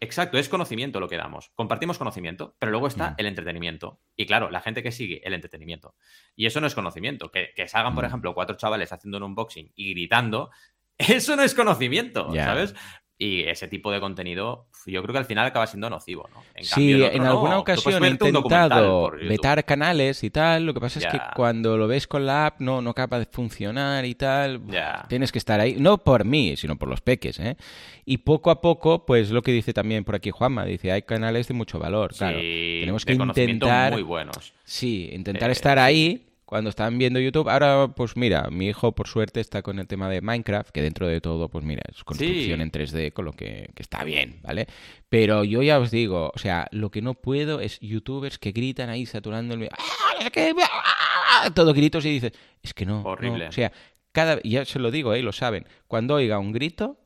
Exacto, 0.00 0.38
es 0.38 0.48
conocimiento 0.48 1.00
lo 1.00 1.08
que 1.08 1.16
damos. 1.16 1.50
Compartimos 1.56 1.98
conocimiento, 1.98 2.54
pero 2.60 2.70
luego 2.70 2.86
está 2.86 3.10
Mm. 3.10 3.14
el 3.18 3.26
entretenimiento. 3.26 4.00
Y 4.16 4.26
claro, 4.26 4.48
la 4.48 4.60
gente 4.60 4.80
que 4.82 4.92
sigue 4.92 5.20
el 5.26 5.34
entretenimiento. 5.34 5.96
Y 6.36 6.46
eso 6.46 6.60
no 6.60 6.68
es 6.68 6.74
conocimiento. 6.76 7.32
Que, 7.32 7.50
que 7.56 7.66
salgan, 7.66 7.96
por 7.96 8.04
Mm. 8.04 8.06
ejemplo, 8.06 8.32
cuatro 8.34 8.56
chavales 8.56 8.92
haciendo 8.92 9.16
un 9.18 9.24
unboxing 9.24 9.72
y 9.74 9.90
gritando, 9.94 10.50
eso 10.98 11.34
no 11.34 11.42
es 11.42 11.52
conocimiento, 11.54 12.32
Ya. 12.32 12.44
¿sabes? 12.44 12.74
Y 13.20 13.42
ese 13.42 13.66
tipo 13.66 13.90
de 13.90 13.98
contenido, 13.98 14.66
yo 14.86 15.02
creo 15.02 15.12
que 15.12 15.18
al 15.18 15.24
final 15.24 15.44
acaba 15.44 15.66
siendo 15.66 15.90
nocivo, 15.90 16.28
¿no? 16.32 16.40
En 16.54 16.64
Sí, 16.64 16.70
cambio, 16.70 16.96
el 16.96 17.02
otro 17.02 17.16
en 17.16 17.26
alguna 17.26 17.58
ocasión 17.58 18.04
he 18.04 18.08
intentado 18.10 19.10
vetar 19.10 19.64
canales 19.64 20.22
y 20.22 20.30
tal. 20.30 20.66
Lo 20.66 20.72
que 20.72 20.78
pasa 20.78 21.00
es 21.00 21.06
que 21.06 21.18
cuando 21.34 21.76
lo 21.76 21.88
ves 21.88 22.06
con 22.06 22.24
la 22.26 22.46
app 22.46 22.60
no, 22.60 22.80
no 22.80 22.90
acaba 22.90 23.18
de 23.18 23.26
funcionar 23.26 24.04
y 24.04 24.14
tal. 24.14 24.60
Tienes 25.08 25.32
que 25.32 25.38
estar 25.38 25.58
ahí, 25.58 25.74
no 25.80 25.98
por 25.98 26.24
mí, 26.24 26.56
sino 26.56 26.76
por 26.76 26.88
los 26.88 27.00
peques, 27.00 27.40
¿eh? 27.40 27.56
Y 28.04 28.18
poco 28.18 28.52
a 28.52 28.60
poco, 28.60 29.04
pues 29.04 29.30
lo 29.30 29.42
que 29.42 29.50
dice 29.50 29.72
también 29.72 30.04
por 30.04 30.14
aquí 30.14 30.30
Juanma, 30.30 30.64
dice, 30.64 30.92
hay 30.92 31.02
canales 31.02 31.48
de 31.48 31.54
mucho 31.54 31.80
valor, 31.80 32.14
claro. 32.16 32.38
Sí, 32.38 32.78
Tenemos 32.82 33.04
de 33.04 33.16
que 33.16 33.22
intentar, 33.22 33.92
muy 33.92 34.02
buenos. 34.02 34.52
sí, 34.64 35.10
intentar 35.12 35.50
Eh, 35.50 35.52
estar 35.52 35.78
ahí 35.80 36.27
cuando 36.48 36.70
están 36.70 36.96
viendo 36.96 37.20
YouTube. 37.20 37.46
Ahora, 37.50 37.88
pues 37.94 38.16
mira, 38.16 38.48
mi 38.50 38.68
hijo 38.68 38.92
por 38.92 39.06
suerte 39.06 39.38
está 39.40 39.60
con 39.60 39.78
el 39.78 39.86
tema 39.86 40.08
de 40.08 40.22
Minecraft, 40.22 40.70
que 40.70 40.80
dentro 40.80 41.06
de 41.06 41.20
todo, 41.20 41.50
pues 41.50 41.62
mira, 41.62 41.82
es 41.94 42.02
construcción 42.04 42.56
Sí. 42.58 42.62
en 42.62 42.72
3D, 42.72 43.12
con 43.12 43.26
lo 43.26 43.32
que, 43.32 43.68
que 43.74 43.82
está 43.82 44.02
bien, 44.02 44.40
¿vale? 44.42 44.66
Pero 45.10 45.44
yo 45.44 45.62
ya 45.62 45.78
os 45.78 45.90
digo, 45.90 46.32
o 46.34 46.38
sea, 46.38 46.66
lo 46.70 46.90
que 46.90 47.02
no 47.02 47.12
puedo 47.12 47.60
es 47.60 47.78
youtubers 47.80 48.38
que 48.38 48.52
gritan 48.52 48.88
ahí 48.88 49.04
saturando 49.04 49.54
el... 49.56 49.68
¡Ah, 49.70 50.14
no! 50.24 50.62
¡Ah! 50.62 51.50
Todo 51.54 51.74
gritos 51.74 52.06
y 52.06 52.12
dices, 52.12 52.32
es 52.62 52.72
que 52.72 52.86
no. 52.86 53.02
no". 53.02 53.10
Horrible. 53.10 53.46
O 53.48 53.52
sea, 53.52 53.70
cada... 54.12 54.40
ya 54.42 54.64
se 54.64 54.78
lo 54.78 54.90
digo, 54.90 55.12
¿eh? 55.12 55.20
Lo 55.22 55.32
saben. 55.32 55.66
Cuando 55.86 56.14
oiga 56.14 56.38
un 56.38 56.52
grito, 56.52 56.98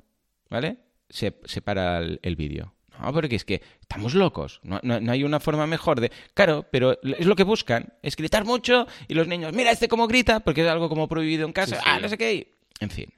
¿vale? 0.50 0.76
Se, 1.08 1.36
se 1.46 1.60
para 1.62 1.98
el, 1.98 2.20
el 2.22 2.36
vídeo. 2.36 2.74
No, 3.02 3.12
porque 3.12 3.36
es 3.36 3.44
que 3.44 3.62
estamos 3.80 4.14
locos. 4.14 4.60
No, 4.62 4.78
no- 4.82 5.00
no 5.00 5.12
hay 5.12 5.24
una 5.24 5.40
forma 5.40 5.66
mejor 5.66 6.00
de... 6.00 6.10
Claro, 6.34 6.64
pero 6.70 6.98
es 7.02 7.26
lo 7.26 7.34
que 7.36 7.42
buscan. 7.44 7.92
Es 8.02 8.16
gritar 8.16 8.44
mucho 8.44 8.86
y 9.08 9.14
los 9.14 9.26
niños, 9.26 9.52
mira 9.52 9.70
este 9.70 9.88
cómo 9.88 10.06
grita, 10.06 10.40
porque 10.40 10.62
es 10.62 10.68
algo 10.68 10.88
como 10.88 11.08
prohibido 11.08 11.46
en 11.46 11.52
casa. 11.52 11.76
Sí, 11.76 11.82
Ah, 11.84 11.98
no 12.00 12.08
sé 12.08 12.16
qué. 12.16 12.52
En 12.80 12.90
fin. 12.90 13.12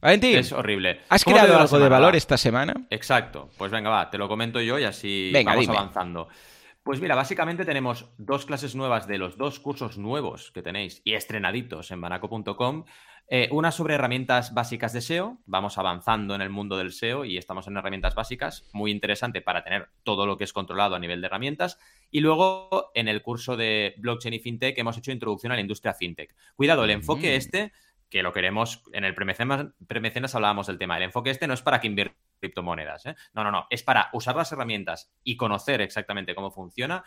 Valentín, 0.00 0.36
Es 0.38 0.52
horrible. 0.52 1.00
¿has 1.08 1.24
¿Cómo 1.24 1.36
te 1.36 1.42
creado 1.42 1.58
algo 1.60 1.78
de 1.78 1.88
valor 1.88 2.14
Va. 2.14 2.18
esta 2.18 2.36
semana? 2.36 2.74
Exacto. 2.90 3.50
Pues 3.56 3.72
venga, 3.72 3.90
va, 3.90 4.10
te 4.10 4.18
lo 4.18 4.28
comento 4.28 4.60
yo 4.60 4.78
y 4.78 4.84
así 4.84 5.30
Venga, 5.32 5.52
vamos 5.52 5.66
dime. 5.66 5.76
avanzando. 5.78 6.28
Pues 6.82 7.00
mira, 7.00 7.16
básicamente 7.16 7.64
tenemos 7.64 8.06
dos 8.16 8.46
clases 8.46 8.76
nuevas 8.76 9.08
de 9.08 9.18
los 9.18 9.36
dos 9.36 9.58
cursos 9.58 9.98
nuevos 9.98 10.52
que 10.52 10.62
tenéis 10.62 11.00
y 11.02 11.14
estrenaditos 11.14 11.90
en 11.90 12.00
banaco.com. 12.00 12.84
Eh, 13.28 13.48
una 13.50 13.72
sobre 13.72 13.94
herramientas 13.94 14.54
básicas 14.54 14.92
de 14.92 15.00
SEO. 15.00 15.38
Vamos 15.46 15.78
avanzando 15.78 16.34
en 16.34 16.42
el 16.42 16.50
mundo 16.50 16.76
del 16.76 16.92
SEO 16.92 17.24
y 17.24 17.38
estamos 17.38 17.66
en 17.66 17.76
herramientas 17.76 18.14
básicas. 18.14 18.68
Muy 18.72 18.92
interesante 18.92 19.40
para 19.40 19.64
tener 19.64 19.88
todo 20.04 20.26
lo 20.26 20.36
que 20.36 20.44
es 20.44 20.52
controlado 20.52 20.94
a 20.94 21.00
nivel 21.00 21.20
de 21.20 21.26
herramientas. 21.26 21.78
Y 22.10 22.20
luego 22.20 22.92
en 22.94 23.08
el 23.08 23.22
curso 23.22 23.56
de 23.56 23.94
blockchain 23.98 24.34
y 24.34 24.38
fintech 24.38 24.78
hemos 24.78 24.96
hecho 24.96 25.10
introducción 25.10 25.50
a 25.50 25.56
la 25.56 25.60
industria 25.60 25.92
fintech. 25.92 26.34
Cuidado, 26.54 26.84
el 26.84 26.90
enfoque 26.90 27.32
Mm. 27.32 27.38
este 27.38 27.72
que 28.08 28.22
lo 28.22 28.32
queremos, 28.32 28.84
en 28.92 29.04
el 29.04 29.14
premecenas, 29.14 29.66
premecenas 29.88 30.34
hablábamos 30.36 30.68
del 30.68 30.78
tema, 30.78 30.96
el 30.96 31.02
enfoque 31.02 31.30
este 31.30 31.48
no 31.48 31.54
es 31.54 31.62
para 31.62 31.80
que 31.80 31.88
invierta 31.88 32.16
criptomonedas, 32.38 33.06
¿eh? 33.06 33.16
no, 33.34 33.42
no, 33.42 33.50
no, 33.50 33.66
es 33.68 33.82
para 33.82 34.10
usar 34.12 34.36
las 34.36 34.52
herramientas 34.52 35.12
y 35.24 35.36
conocer 35.36 35.80
exactamente 35.80 36.34
cómo 36.34 36.52
funciona 36.52 37.02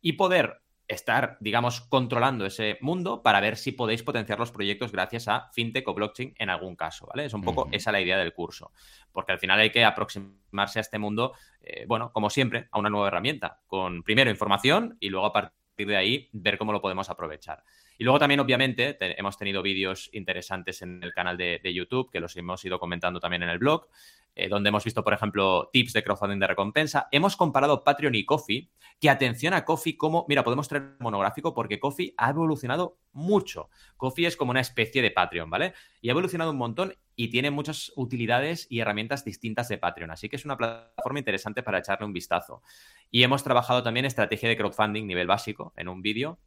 y 0.00 0.14
poder 0.14 0.60
estar, 0.88 1.36
digamos, 1.40 1.80
controlando 1.82 2.44
ese 2.44 2.76
mundo 2.80 3.22
para 3.22 3.40
ver 3.40 3.56
si 3.56 3.72
podéis 3.72 4.02
potenciar 4.02 4.38
los 4.38 4.50
proyectos 4.50 4.92
gracias 4.92 5.28
a 5.28 5.50
fintech 5.52 5.86
o 5.88 5.94
blockchain 5.94 6.34
en 6.38 6.50
algún 6.50 6.76
caso, 6.76 7.06
¿vale? 7.06 7.24
Es 7.24 7.34
un 7.34 7.42
poco 7.42 7.68
esa 7.72 7.92
la 7.92 8.00
idea 8.00 8.18
del 8.18 8.32
curso, 8.34 8.72
porque 9.12 9.32
al 9.32 9.38
final 9.38 9.58
hay 9.60 9.70
que 9.70 9.84
aproximarse 9.84 10.78
a 10.78 10.82
este 10.82 10.98
mundo, 10.98 11.32
eh, 11.60 11.84
bueno, 11.86 12.12
como 12.12 12.28
siempre, 12.30 12.68
a 12.70 12.78
una 12.78 12.90
nueva 12.90 13.08
herramienta, 13.08 13.60
con 13.66 14.02
primero 14.02 14.30
información 14.30 14.96
y 15.00 15.08
luego 15.08 15.26
a 15.26 15.32
partir 15.32 15.86
de 15.86 15.96
ahí 15.96 16.28
ver 16.32 16.58
cómo 16.58 16.72
lo 16.72 16.82
podemos 16.82 17.08
aprovechar. 17.08 17.62
Y 17.98 18.04
luego 18.04 18.18
también, 18.18 18.40
obviamente, 18.40 18.94
te- 18.94 19.18
hemos 19.18 19.38
tenido 19.38 19.62
vídeos 19.62 20.10
interesantes 20.12 20.82
en 20.82 21.02
el 21.02 21.12
canal 21.14 21.36
de, 21.36 21.60
de 21.62 21.72
YouTube, 21.72 22.10
que 22.10 22.20
los 22.20 22.36
hemos 22.36 22.64
ido 22.64 22.78
comentando 22.78 23.20
también 23.20 23.42
en 23.44 23.48
el 23.48 23.58
blog, 23.58 23.86
eh, 24.34 24.48
donde 24.48 24.68
hemos 24.68 24.84
visto, 24.84 25.04
por 25.04 25.12
ejemplo, 25.12 25.68
tips 25.72 25.92
de 25.92 26.02
crowdfunding 26.02 26.38
de 26.38 26.46
recompensa. 26.46 27.08
Hemos 27.10 27.36
comparado 27.36 27.84
Patreon 27.84 28.14
y 28.14 28.24
Coffee, 28.24 28.70
que 29.00 29.10
atención 29.10 29.52
a 29.52 29.64
Coffee 29.64 29.96
como, 29.96 30.24
mira, 30.28 30.42
podemos 30.42 30.68
traer 30.68 30.96
monográfico 31.00 31.54
porque 31.54 31.78
Coffee 31.78 32.14
ha 32.16 32.30
evolucionado 32.30 32.98
mucho. 33.12 33.68
Coffee 33.96 34.26
es 34.26 34.36
como 34.36 34.50
una 34.50 34.60
especie 34.60 35.02
de 35.02 35.10
Patreon, 35.10 35.50
¿vale? 35.50 35.74
Y 36.00 36.08
ha 36.08 36.12
evolucionado 36.12 36.50
un 36.50 36.58
montón 36.58 36.94
y 37.14 37.28
tiene 37.28 37.50
muchas 37.50 37.92
utilidades 37.96 38.66
y 38.70 38.80
herramientas 38.80 39.24
distintas 39.24 39.68
de 39.68 39.78
Patreon. 39.78 40.10
Así 40.10 40.28
que 40.28 40.36
es 40.36 40.44
una 40.44 40.56
plataforma 40.56 41.18
interesante 41.18 41.62
para 41.62 41.78
echarle 41.78 42.06
un 42.06 42.12
vistazo. 42.12 42.62
Y 43.10 43.22
hemos 43.22 43.44
trabajado 43.44 43.82
también 43.82 44.06
estrategia 44.06 44.48
de 44.48 44.56
crowdfunding 44.56 45.06
nivel 45.06 45.26
básico 45.26 45.74
en 45.76 45.88
un 45.88 46.00
vídeo. 46.00 46.38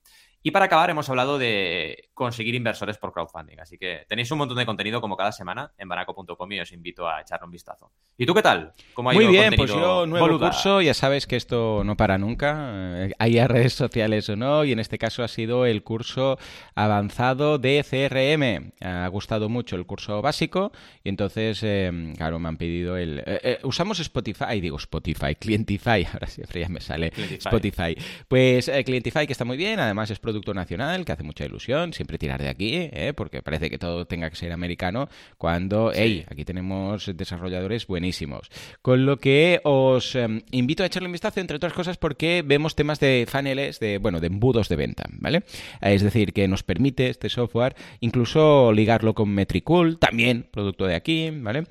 Y 0.48 0.52
para 0.52 0.66
acabar, 0.66 0.92
hemos 0.92 1.10
hablado 1.10 1.40
de 1.40 2.10
conseguir 2.14 2.54
inversores 2.54 3.00
por 3.00 3.12
crowdfunding. 3.12 3.60
Así 3.60 3.80
que 3.80 4.06
tenéis 4.08 4.30
un 4.30 4.38
montón 4.38 4.56
de 4.60 4.66
contenido 4.68 5.02
como 5.02 5.18
cada 5.18 5.32
semana 5.32 5.72
en 5.76 5.90
banaco.com 5.90 6.52
y 6.52 6.60
os 6.60 6.72
invito 6.72 7.10
a 7.10 7.22
echarle 7.22 7.46
un 7.46 7.52
vistazo. 7.52 7.92
¿Y 8.16 8.28
tú 8.28 8.36
qué 8.36 8.44
tal? 8.44 8.72
¿Cómo 8.94 9.10
ha 9.10 9.14
Muy 9.14 9.24
ido 9.24 9.32
bien, 9.32 9.54
el 9.54 9.58
pues 9.58 9.72
yo 9.72 10.06
nuevo 10.06 10.28
Boluda? 10.28 10.52
curso, 10.52 10.82
ya 10.84 10.94
sabes 10.94 11.26
que 11.26 11.36
esto 11.36 11.84
no 11.84 11.98
para 11.98 12.20
nunca, 12.20 13.06
eh, 13.08 13.14
haya 13.18 13.48
redes 13.48 13.74
sociales 13.74 14.30
o 14.30 14.36
no, 14.36 14.64
y 14.66 14.72
en 14.72 14.78
este 14.80 15.00
caso 15.00 15.24
ha 15.24 15.28
sido 15.28 15.66
el 15.66 15.82
curso 15.82 16.38
avanzado 16.76 17.58
de 17.58 17.84
CRM. 17.84 18.72
Ha 18.88 19.08
gustado 19.08 19.50
mucho 19.50 19.76
el 19.78 19.88
curso 19.88 20.22
básico 20.22 20.72
y 21.04 21.10
entonces, 21.10 21.62
eh, 21.64 22.14
claro, 22.18 22.38
me 22.38 22.50
han 22.50 22.58
pedido 22.58 22.98
el... 22.98 23.18
eh, 23.26 23.40
eh, 23.44 23.60
usamos 23.64 24.00
Spotify, 24.00 24.62
digo 24.62 24.78
Spotify, 24.78 25.34
Clientify, 25.40 26.06
ahora 26.14 26.28
siempre 26.28 26.62
ya 26.62 26.70
me 26.70 26.82
sale 26.82 27.10
Clientify. 27.10 27.48
Spotify. 27.48 27.98
Pues 28.28 28.72
Clientify 28.86 29.26
que 29.26 29.34
está 29.34 29.44
muy 29.44 29.58
bien, 29.58 29.80
además 29.80 30.12
es 30.12 30.20
productivo 30.20 30.35
producto 30.36 30.54
nacional 30.54 31.06
que 31.06 31.14
hace 31.14 31.24
mucha 31.24 31.46
ilusión, 31.46 31.94
siempre 31.94 32.18
tirar 32.18 32.42
de 32.42 32.50
aquí, 32.50 32.72
¿eh? 32.74 33.14
porque 33.16 33.42
parece 33.42 33.70
que 33.70 33.78
todo 33.78 34.06
tenga 34.06 34.30
que 34.30 34.36
ser 34.36 34.52
americano, 34.52 35.08
cuando, 35.38 35.94
hey, 35.96 36.26
aquí 36.30 36.44
tenemos 36.44 37.10
desarrolladores 37.16 37.88
buenísimos. 37.88 38.50
Con 38.82 39.06
lo 39.06 39.18
que 39.18 39.62
os 39.64 40.14
em, 40.16 40.42
invito 40.52 40.84
a 40.84 40.88
echarle 40.88 41.08
un 41.08 41.14
vistazo, 41.14 41.40
entre 41.40 41.56
otras 41.56 41.72
cosas, 41.72 41.96
porque 41.98 42.44
vemos 42.46 42.76
temas 42.76 43.00
de 43.00 43.26
funnels, 43.30 43.80
de, 43.80 43.98
bueno, 43.98 44.20
de 44.20 44.28
embudos 44.28 44.68
de 44.68 44.76
venta, 44.76 45.06
¿vale? 45.10 45.44
Es 45.80 46.02
decir, 46.02 46.34
que 46.34 46.50
nos 46.50 46.64
permite 46.64 47.08
este 47.08 47.30
software 47.30 47.76
incluso 48.02 48.74
ligarlo 48.74 49.14
con 49.14 49.30
Metricool, 49.30 50.00
también 50.00 50.48
producto 50.52 50.86
de 50.86 50.96
aquí, 50.96 51.30
¿vale? 51.32 51.64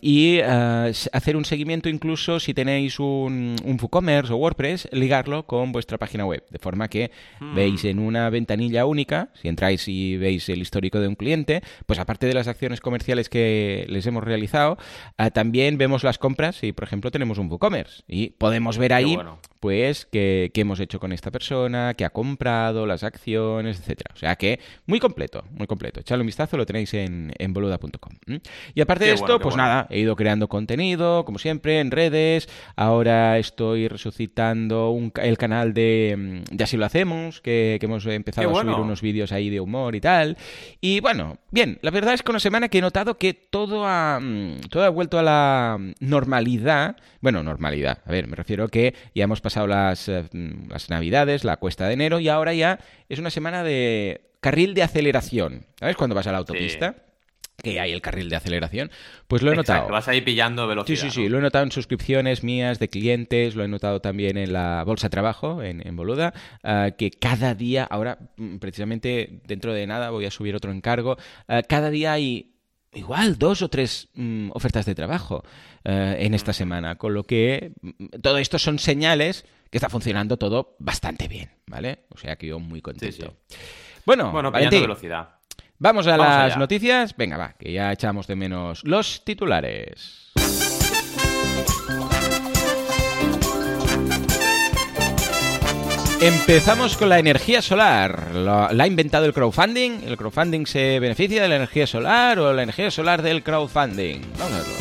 y 0.00 0.38
eh, 0.38 0.92
hacer 1.12 1.36
un 1.36 1.44
seguimiento 1.44 1.88
incluso 1.88 2.40
si 2.40 2.54
tenéis 2.54 2.98
un, 2.98 3.56
un 3.62 3.78
WooCommerce 3.80 4.32
o 4.32 4.36
WordPress, 4.36 4.88
ligarlo 4.92 5.46
con 5.46 5.72
vuestra 5.72 5.98
página 5.98 6.24
web, 6.24 6.44
de 6.50 6.58
forma 6.58 6.88
que 6.88 7.10
hmm. 7.40 7.54
veis 7.54 7.63
en 7.64 7.98
una 7.98 8.28
ventanilla 8.30 8.84
única, 8.84 9.30
si 9.34 9.48
entráis 9.48 9.88
y 9.88 10.16
veis 10.16 10.48
el 10.48 10.60
histórico 10.60 11.00
de 11.00 11.08
un 11.08 11.14
cliente, 11.14 11.62
pues 11.86 11.98
aparte 11.98 12.26
de 12.26 12.34
las 12.34 12.46
acciones 12.46 12.80
comerciales 12.80 13.28
que 13.28 13.86
les 13.88 14.06
hemos 14.06 14.22
realizado, 14.22 14.76
eh, 15.18 15.30
también 15.30 15.78
vemos 15.78 16.04
las 16.04 16.18
compras 16.18 16.62
y, 16.62 16.72
por 16.72 16.84
ejemplo, 16.84 17.10
tenemos 17.10 17.38
un 17.38 17.50
WooCommerce 17.50 18.02
y 18.06 18.30
podemos 18.30 18.76
ver 18.76 18.92
ahí, 18.92 19.18
pues, 19.60 20.06
qué, 20.06 20.50
hemos 20.54 20.78
hecho 20.80 21.00
con 21.00 21.12
esta 21.12 21.30
persona, 21.30 21.94
qué 21.94 22.04
ha 22.04 22.10
comprado, 22.10 22.86
las 22.86 23.02
acciones, 23.02 23.80
etcétera. 23.80 24.12
O 24.14 24.18
sea 24.18 24.36
que 24.36 24.60
muy 24.86 25.00
completo, 25.00 25.44
muy 25.50 25.66
completo. 25.66 26.00
Echadle 26.00 26.22
un 26.22 26.26
vistazo, 26.26 26.56
lo 26.56 26.66
tenéis 26.66 26.92
en, 26.94 27.32
en 27.38 27.52
boluda.com. 27.52 28.40
Y 28.74 28.80
aparte 28.80 29.06
de 29.06 29.12
esto, 29.12 29.40
pues 29.40 29.56
nada, 29.56 29.86
he 29.90 30.00
ido 30.00 30.16
creando 30.16 30.48
contenido, 30.48 31.24
como 31.24 31.38
siempre, 31.38 31.80
en 31.80 31.90
redes. 31.90 32.48
Ahora 32.76 33.38
estoy 33.38 33.88
resucitando 33.88 34.96
el 35.22 35.38
canal 35.38 35.72
de, 35.74 36.42
de 36.50 36.64
Así 36.64 36.76
lo 36.78 36.86
hacemos, 36.86 37.40
que, 37.40 37.53
hemos 37.80 38.06
empezado 38.06 38.50
a 38.50 38.62
subir 38.62 38.74
unos 38.74 39.02
vídeos 39.02 39.32
ahí 39.32 39.50
de 39.50 39.60
humor 39.60 39.94
y 39.94 40.00
tal. 40.00 40.36
Y 40.80 41.00
bueno, 41.00 41.38
bien, 41.50 41.78
la 41.82 41.90
verdad 41.90 42.14
es 42.14 42.22
que 42.22 42.30
una 42.30 42.40
semana 42.40 42.68
que 42.68 42.78
he 42.78 42.80
notado 42.80 43.18
que 43.18 43.34
todo 43.34 43.86
ha, 43.86 44.18
mm, 44.20 44.60
todo 44.70 44.84
ha 44.84 44.88
vuelto 44.88 45.18
a 45.18 45.22
la 45.22 45.78
normalidad. 46.00 46.96
Bueno, 47.20 47.42
normalidad. 47.42 47.98
A 48.06 48.10
ver, 48.10 48.26
me 48.26 48.36
refiero 48.36 48.64
a 48.64 48.68
que 48.68 48.94
ya 49.14 49.24
hemos 49.24 49.40
pasado 49.40 49.66
las, 49.66 50.08
eh, 50.08 50.24
las 50.68 50.90
navidades, 50.90 51.44
la 51.44 51.56
cuesta 51.56 51.86
de 51.86 51.94
enero, 51.94 52.20
y 52.20 52.28
ahora 52.28 52.54
ya 52.54 52.78
es 53.08 53.18
una 53.18 53.30
semana 53.30 53.62
de 53.62 54.22
carril 54.40 54.74
de 54.74 54.82
aceleración. 54.82 55.66
¿Sabes? 55.78 55.96
Cuando 55.96 56.14
vas 56.14 56.26
a 56.26 56.32
la 56.32 56.38
autopista 56.38 57.03
que 57.64 57.80
hay 57.80 57.90
el 57.90 58.00
carril 58.00 58.28
de 58.28 58.36
aceleración, 58.36 58.92
pues 59.26 59.42
lo 59.42 59.50
he 59.50 59.54
Exacto, 59.54 59.72
notado. 59.72 59.92
Vas 59.92 60.06
ahí 60.06 60.20
pillando 60.20 60.68
velocidad. 60.68 60.96
Sí, 60.96 61.10
sí, 61.10 61.22
sí, 61.22 61.28
lo 61.28 61.38
he 61.38 61.40
notado 61.40 61.64
en 61.64 61.72
suscripciones 61.72 62.44
mías 62.44 62.78
de 62.78 62.88
clientes, 62.88 63.56
lo 63.56 63.64
he 63.64 63.68
notado 63.68 64.00
también 64.00 64.36
en 64.36 64.52
la 64.52 64.84
bolsa 64.84 65.08
de 65.08 65.10
trabajo, 65.10 65.62
en, 65.62 65.96
Boluda, 65.96 66.32
ah, 66.62 66.90
que 66.96 67.10
cada 67.10 67.54
día, 67.54 67.84
ahora 67.84 68.18
mm, 68.36 68.58
precisamente 68.58 69.40
dentro 69.44 69.74
de 69.74 69.86
nada 69.86 70.10
voy 70.10 70.26
a 70.26 70.30
subir 70.30 70.54
otro 70.54 70.70
encargo, 70.70 71.16
ah, 71.48 71.62
cada 71.62 71.90
día 71.90 72.12
hay 72.12 72.54
igual 72.92 73.38
dos 73.38 73.62
o 73.62 73.68
tres 73.68 74.08
mm, 74.14 74.50
ofertas 74.52 74.86
de 74.86 74.94
trabajo 74.94 75.42
ah, 75.84 76.14
en 76.16 76.34
esta 76.34 76.52
semana, 76.52 76.96
con 76.96 77.14
lo 77.14 77.24
que 77.24 77.72
mm, 77.80 78.20
todo 78.22 78.38
esto 78.38 78.58
son 78.58 78.78
señales 78.78 79.44
que 79.70 79.78
está 79.78 79.88
funcionando 79.88 80.36
todo 80.36 80.76
bastante 80.78 81.26
bien, 81.26 81.50
¿vale? 81.66 82.04
O 82.10 82.18
sea 82.18 82.36
que 82.36 82.46
yo 82.46 82.60
muy 82.60 82.80
contento. 82.80 83.36
Bueno, 84.06 84.30
bueno 84.30 84.52
pillando 84.52 84.80
velocidad. 84.80 85.30
Vamos 85.78 86.06
a 86.06 86.16
las 86.16 86.56
noticias. 86.56 87.16
Venga, 87.16 87.36
va, 87.36 87.54
que 87.58 87.72
ya 87.72 87.92
echamos 87.92 88.26
de 88.26 88.36
menos 88.36 88.82
los 88.84 89.24
titulares. 89.24 90.32
Empezamos 96.20 96.96
con 96.96 97.10
la 97.10 97.18
energía 97.18 97.60
solar. 97.60 98.34
¿La 98.34 98.70
ha 98.70 98.86
inventado 98.86 99.26
el 99.26 99.34
crowdfunding? 99.34 100.04
¿El 100.06 100.16
crowdfunding 100.16 100.64
se 100.64 100.98
beneficia 100.98 101.42
de 101.42 101.48
la 101.48 101.56
energía 101.56 101.86
solar 101.86 102.38
o 102.38 102.52
la 102.54 102.62
energía 102.62 102.90
solar 102.90 103.20
del 103.20 103.42
crowdfunding? 103.42 104.22
Vamos 104.38 104.54
a 104.54 104.58
verlo. 104.58 104.74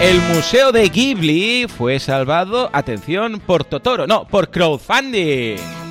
El 0.00 0.20
Museo 0.34 0.70
de 0.70 0.88
Ghibli 0.90 1.66
fue 1.66 1.98
salvado, 1.98 2.70
atención, 2.72 3.40
por 3.40 3.64
Totoro, 3.64 4.06
no, 4.06 4.28
por 4.28 4.50
crowdfunding. 4.50 5.83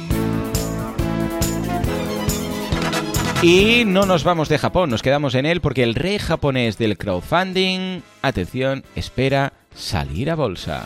Y 3.43 3.83
no 3.83 4.05
nos 4.05 4.23
vamos 4.23 4.47
de 4.47 4.57
Japón, 4.57 4.89
nos 4.89 5.01
quedamos 5.01 5.35
en 5.35 5.45
él 5.45 5.59
porque 5.59 5.83
el 5.83 5.95
rey 5.95 6.17
japonés 6.17 6.77
del 6.77 6.97
crowdfunding, 6.97 7.99
atención, 8.21 8.85
espera 8.95 9.51
salir 9.75 10.29
a 10.29 10.35
bolsa. 10.35 10.85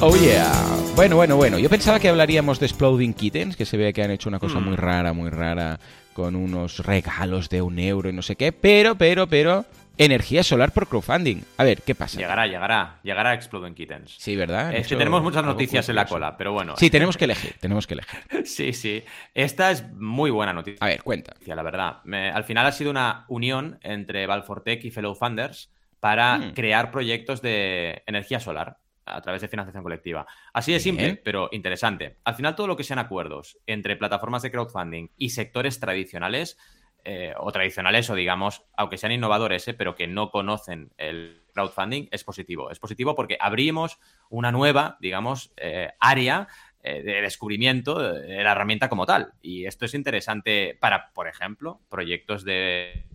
Oh 0.00 0.16
yeah. 0.16 0.52
Bueno, 0.96 1.14
bueno, 1.14 1.36
bueno. 1.36 1.60
Yo 1.60 1.70
pensaba 1.70 2.00
que 2.00 2.08
hablaríamos 2.08 2.58
de 2.58 2.66
Exploding 2.66 3.14
Kittens, 3.14 3.56
que 3.56 3.66
se 3.66 3.76
ve 3.76 3.92
que 3.92 4.02
han 4.02 4.10
hecho 4.10 4.28
una 4.28 4.40
cosa 4.40 4.58
muy 4.58 4.72
mm. 4.72 4.80
rara, 4.80 5.12
muy 5.12 5.30
rara, 5.30 5.78
con 6.12 6.34
unos 6.34 6.80
regalos 6.80 7.48
de 7.48 7.62
un 7.62 7.78
euro 7.78 8.08
y 8.08 8.12
no 8.12 8.22
sé 8.22 8.34
qué. 8.34 8.50
Pero, 8.50 8.96
pero, 8.96 9.28
pero, 9.28 9.64
Energía 9.98 10.42
solar 10.42 10.72
por 10.72 10.88
crowdfunding. 10.88 11.42
A 11.56 11.64
ver, 11.64 11.82
¿qué 11.82 11.94
pasa? 11.94 12.18
Llegará, 12.18 12.46
llegará. 12.46 13.00
Llegará 13.02 13.32
Exploding 13.34 13.74
Kittens. 13.74 14.16
Sí, 14.18 14.36
¿verdad? 14.36 14.74
Es 14.74 14.88
que 14.88 14.96
tenemos 14.96 15.22
muchas 15.22 15.44
noticias 15.44 15.88
en 15.88 15.96
la 15.96 16.06
cola, 16.06 16.36
pero 16.36 16.52
bueno. 16.52 16.76
Sí, 16.76 16.90
tenemos 16.90 17.16
que 17.16 17.24
elegir, 17.24 17.54
tenemos 17.60 17.86
que 17.86 17.94
elegir. 17.94 18.20
sí, 18.44 18.72
sí. 18.72 19.02
Esta 19.32 19.70
es 19.70 19.90
muy 19.92 20.30
buena 20.30 20.52
noticia. 20.52 20.78
A 20.84 20.88
ver, 20.88 21.02
cuenta. 21.02 21.34
La 21.46 21.62
verdad. 21.62 22.00
al 22.34 22.44
final 22.44 22.66
ha 22.66 22.72
sido 22.72 22.90
una 22.90 23.24
unión 23.28 23.78
entre 23.82 24.26
Valfortec 24.26 24.84
y 24.84 24.90
Fellow 24.90 25.14
Funders 25.14 25.72
para 26.00 26.38
hmm. 26.38 26.54
crear 26.54 26.90
proyectos 26.90 27.40
de 27.40 28.02
energía 28.06 28.38
solar 28.38 28.78
a 29.06 29.20
través 29.22 29.40
de 29.40 29.48
financiación 29.48 29.82
colectiva. 29.82 30.26
Así 30.52 30.72
de 30.72 30.80
simple, 30.80 31.16
pero 31.16 31.48
interesante. 31.52 32.18
Al 32.24 32.34
final 32.34 32.56
todo 32.56 32.66
lo 32.66 32.76
que 32.76 32.84
sean 32.84 32.98
acuerdos 32.98 33.58
entre 33.66 33.96
plataformas 33.96 34.42
de 34.42 34.50
crowdfunding 34.50 35.08
y 35.16 35.30
sectores 35.30 35.80
tradicionales 35.80 36.58
eh, 37.08 37.34
o 37.38 37.52
tradicionales 37.52 38.10
o 38.10 38.16
digamos, 38.16 38.64
aunque 38.76 38.98
sean 38.98 39.12
innovadores, 39.12 39.68
eh, 39.68 39.74
pero 39.74 39.94
que 39.94 40.08
no 40.08 40.32
conocen 40.32 40.90
el 40.98 41.44
crowdfunding, 41.54 42.08
es 42.10 42.24
positivo. 42.24 42.68
Es 42.72 42.80
positivo 42.80 43.14
porque 43.14 43.38
abrimos 43.38 44.00
una 44.28 44.50
nueva, 44.50 44.96
digamos, 44.98 45.52
eh, 45.56 45.92
área 46.00 46.48
de 46.82 47.20
descubrimiento 47.20 47.98
de 47.98 48.44
la 48.44 48.52
herramienta 48.52 48.88
como 48.88 49.06
tal. 49.06 49.32
Y 49.42 49.66
esto 49.66 49.84
es 49.84 49.94
interesante 49.94 50.78
para, 50.80 51.12
por 51.12 51.26
ejemplo, 51.26 51.80
proyectos 51.88 52.44
de, 52.44 53.06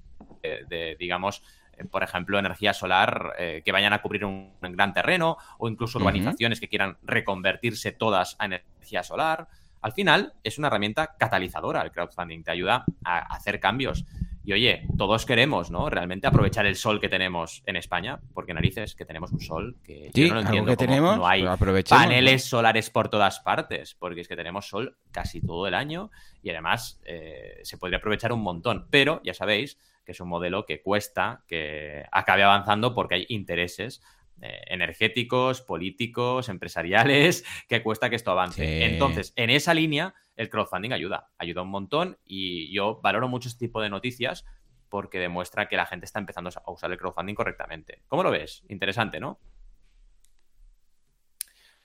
digamos, 0.99 1.41
por 1.89 2.03
ejemplo, 2.03 2.37
energía 2.37 2.73
solar 2.73 3.33
que 3.63 3.71
vayan 3.71 3.93
a 3.93 4.01
cubrir 4.01 4.25
un, 4.25 4.57
gran 4.61 4.93
terreno 4.93 5.37
o 5.57 5.69
incluso 5.69 5.99
urbanizaciones 5.99 6.59
que 6.59 6.67
quieran 6.67 6.97
reconvertirse 7.01 7.93
todas 7.93 8.35
a 8.39 8.45
energía 8.47 9.03
solar. 9.03 9.47
Al 9.81 9.93
final, 9.93 10.33
es 10.43 10.57
una 10.57 10.67
herramienta 10.67 11.15
catalizadora 11.17 11.81
el 11.81 11.91
crowdfunding, 11.91 12.43
te 12.43 12.51
ayuda 12.51 12.85
a 13.03 13.35
hacer 13.35 13.59
cambios. 13.59 14.05
Y 14.43 14.53
oye, 14.53 14.87
todos 14.97 15.25
queremos, 15.25 15.69
¿no? 15.69 15.89
Realmente 15.89 16.25
aprovechar 16.25 16.65
el 16.65 16.75
sol 16.75 16.99
que 16.99 17.09
tenemos 17.09 17.61
en 17.67 17.75
España, 17.75 18.19
porque 18.33 18.53
narices, 18.53 18.95
que 18.95 19.05
tenemos 19.05 19.31
un 19.31 19.39
sol 19.39 19.77
que 19.83 20.09
yo 20.13 20.27
no 20.29 20.35
lo 20.35 20.41
entiendo. 20.41 20.71
Que 20.71 20.77
tenemos, 20.77 21.17
no 21.17 21.27
hay 21.27 21.45
paneles 21.87 22.45
solares 22.45 22.89
por 22.89 23.09
todas 23.09 23.39
partes, 23.39 23.95
porque 23.99 24.21
es 24.21 24.27
que 24.27 24.35
tenemos 24.35 24.67
sol 24.67 24.97
casi 25.11 25.41
todo 25.41 25.67
el 25.67 25.75
año 25.75 26.09
y 26.41 26.49
además 26.49 26.99
eh, 27.05 27.59
se 27.61 27.77
podría 27.77 27.99
aprovechar 27.99 28.33
un 28.33 28.41
montón. 28.41 28.87
Pero 28.89 29.21
ya 29.23 29.35
sabéis 29.35 29.77
que 30.03 30.13
es 30.13 30.19
un 30.19 30.29
modelo 30.29 30.65
que 30.65 30.81
cuesta 30.81 31.43
que 31.47 32.05
acabe 32.11 32.41
avanzando 32.41 32.95
porque 32.95 33.15
hay 33.15 33.25
intereses 33.29 34.01
eh, 34.41 34.61
energéticos, 34.67 35.61
políticos, 35.61 36.49
empresariales, 36.49 37.45
que 37.69 37.83
cuesta 37.83 38.09
que 38.09 38.15
esto 38.15 38.31
avance. 38.31 38.85
Entonces, 38.85 39.33
en 39.35 39.49
esa 39.49 39.73
línea, 39.73 40.15
el 40.35 40.49
crowdfunding 40.49 40.91
ayuda, 40.91 41.29
ayuda 41.37 41.61
un 41.61 41.69
montón 41.69 42.17
y 42.25 42.73
yo 42.73 42.99
valoro 43.01 43.27
mucho 43.27 43.49
este 43.49 43.67
tipo 43.67 43.81
de 43.81 43.89
noticias 43.89 44.45
porque 44.89 45.19
demuestra 45.19 45.67
que 45.69 45.77
la 45.77 45.85
gente 45.85 46.05
está 46.05 46.19
empezando 46.19 46.49
a 46.49 46.71
usar 46.71 46.91
el 46.91 46.97
crowdfunding 46.97 47.35
correctamente. 47.35 48.01
¿Cómo 48.07 48.23
lo 48.23 48.31
ves? 48.31 48.63
Interesante, 48.67 49.19
¿no? 49.19 49.39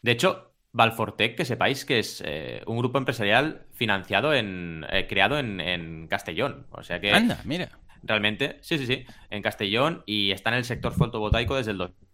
De 0.03 0.13
hecho, 0.13 0.55
Valfortec, 0.73 1.37
que 1.37 1.45
sepáis 1.45 1.85
que 1.85 1.99
es 1.99 2.23
eh, 2.25 2.63
un 2.67 2.79
grupo 2.79 2.99
empresarial 2.99 3.67
financiado 3.73 4.35
en. 4.35 4.85
Eh, 4.91 5.07
creado 5.07 5.39
en, 5.39 6.07
Castellón. 6.09 6.67
O 6.71 6.83
sea 6.83 7.01
que. 7.01 7.13
Anda, 7.13 7.41
mira. 7.45 7.71
Realmente, 8.03 8.59
sí, 8.61 8.79
sí, 8.79 8.87
sí. 8.87 9.05
En 9.31 9.43
Castellón 9.43 10.03
y 10.07 10.33
está 10.33 10.51
en 10.51 10.57
el 10.57 10.65
sector 10.65 10.93
fotovoltaico 10.93 11.57
desde 11.57 11.73
el 11.73 11.79
2000 11.79 12.06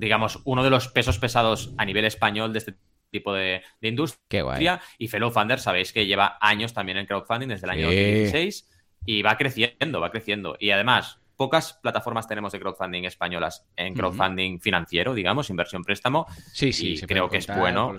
digamos, 0.00 0.40
uno 0.44 0.62
de 0.62 0.70
los 0.70 0.88
pesos 0.88 1.18
pesados 1.18 1.72
a 1.76 1.84
nivel 1.84 2.04
español 2.04 2.52
de 2.52 2.58
este 2.58 2.74
tipo 3.10 3.32
de, 3.32 3.62
industria. 3.80 4.80
Y 4.98 5.08
Fellow 5.08 5.30
Funder, 5.30 5.58
sabéis 5.58 5.92
que 5.92 6.06
lleva 6.06 6.38
años 6.40 6.72
también 6.72 6.98
en 6.98 7.06
crowdfunding 7.06 7.48
desde 7.48 7.66
el 7.66 7.70
año 7.70 7.86
2016 7.86 8.68
y 9.06 9.22
va 9.22 9.36
creciendo, 9.36 10.00
va 10.00 10.10
creciendo. 10.10 10.56
Y 10.58 10.70
además, 10.70 11.20
pocas 11.36 11.74
plataformas 11.74 12.26
tenemos 12.26 12.52
de 12.52 12.60
crowdfunding 12.60 13.04
españolas 13.04 13.66
en 13.76 13.94
crowdfunding 13.94 14.60
financiero, 14.60 15.14
digamos, 15.14 15.50
inversión 15.50 15.84
préstamo. 15.84 16.26
Sí, 16.52 16.72
sí, 16.72 17.00
creo 17.06 17.28
que 17.28 17.38
es 17.38 17.46
bueno 17.46 17.94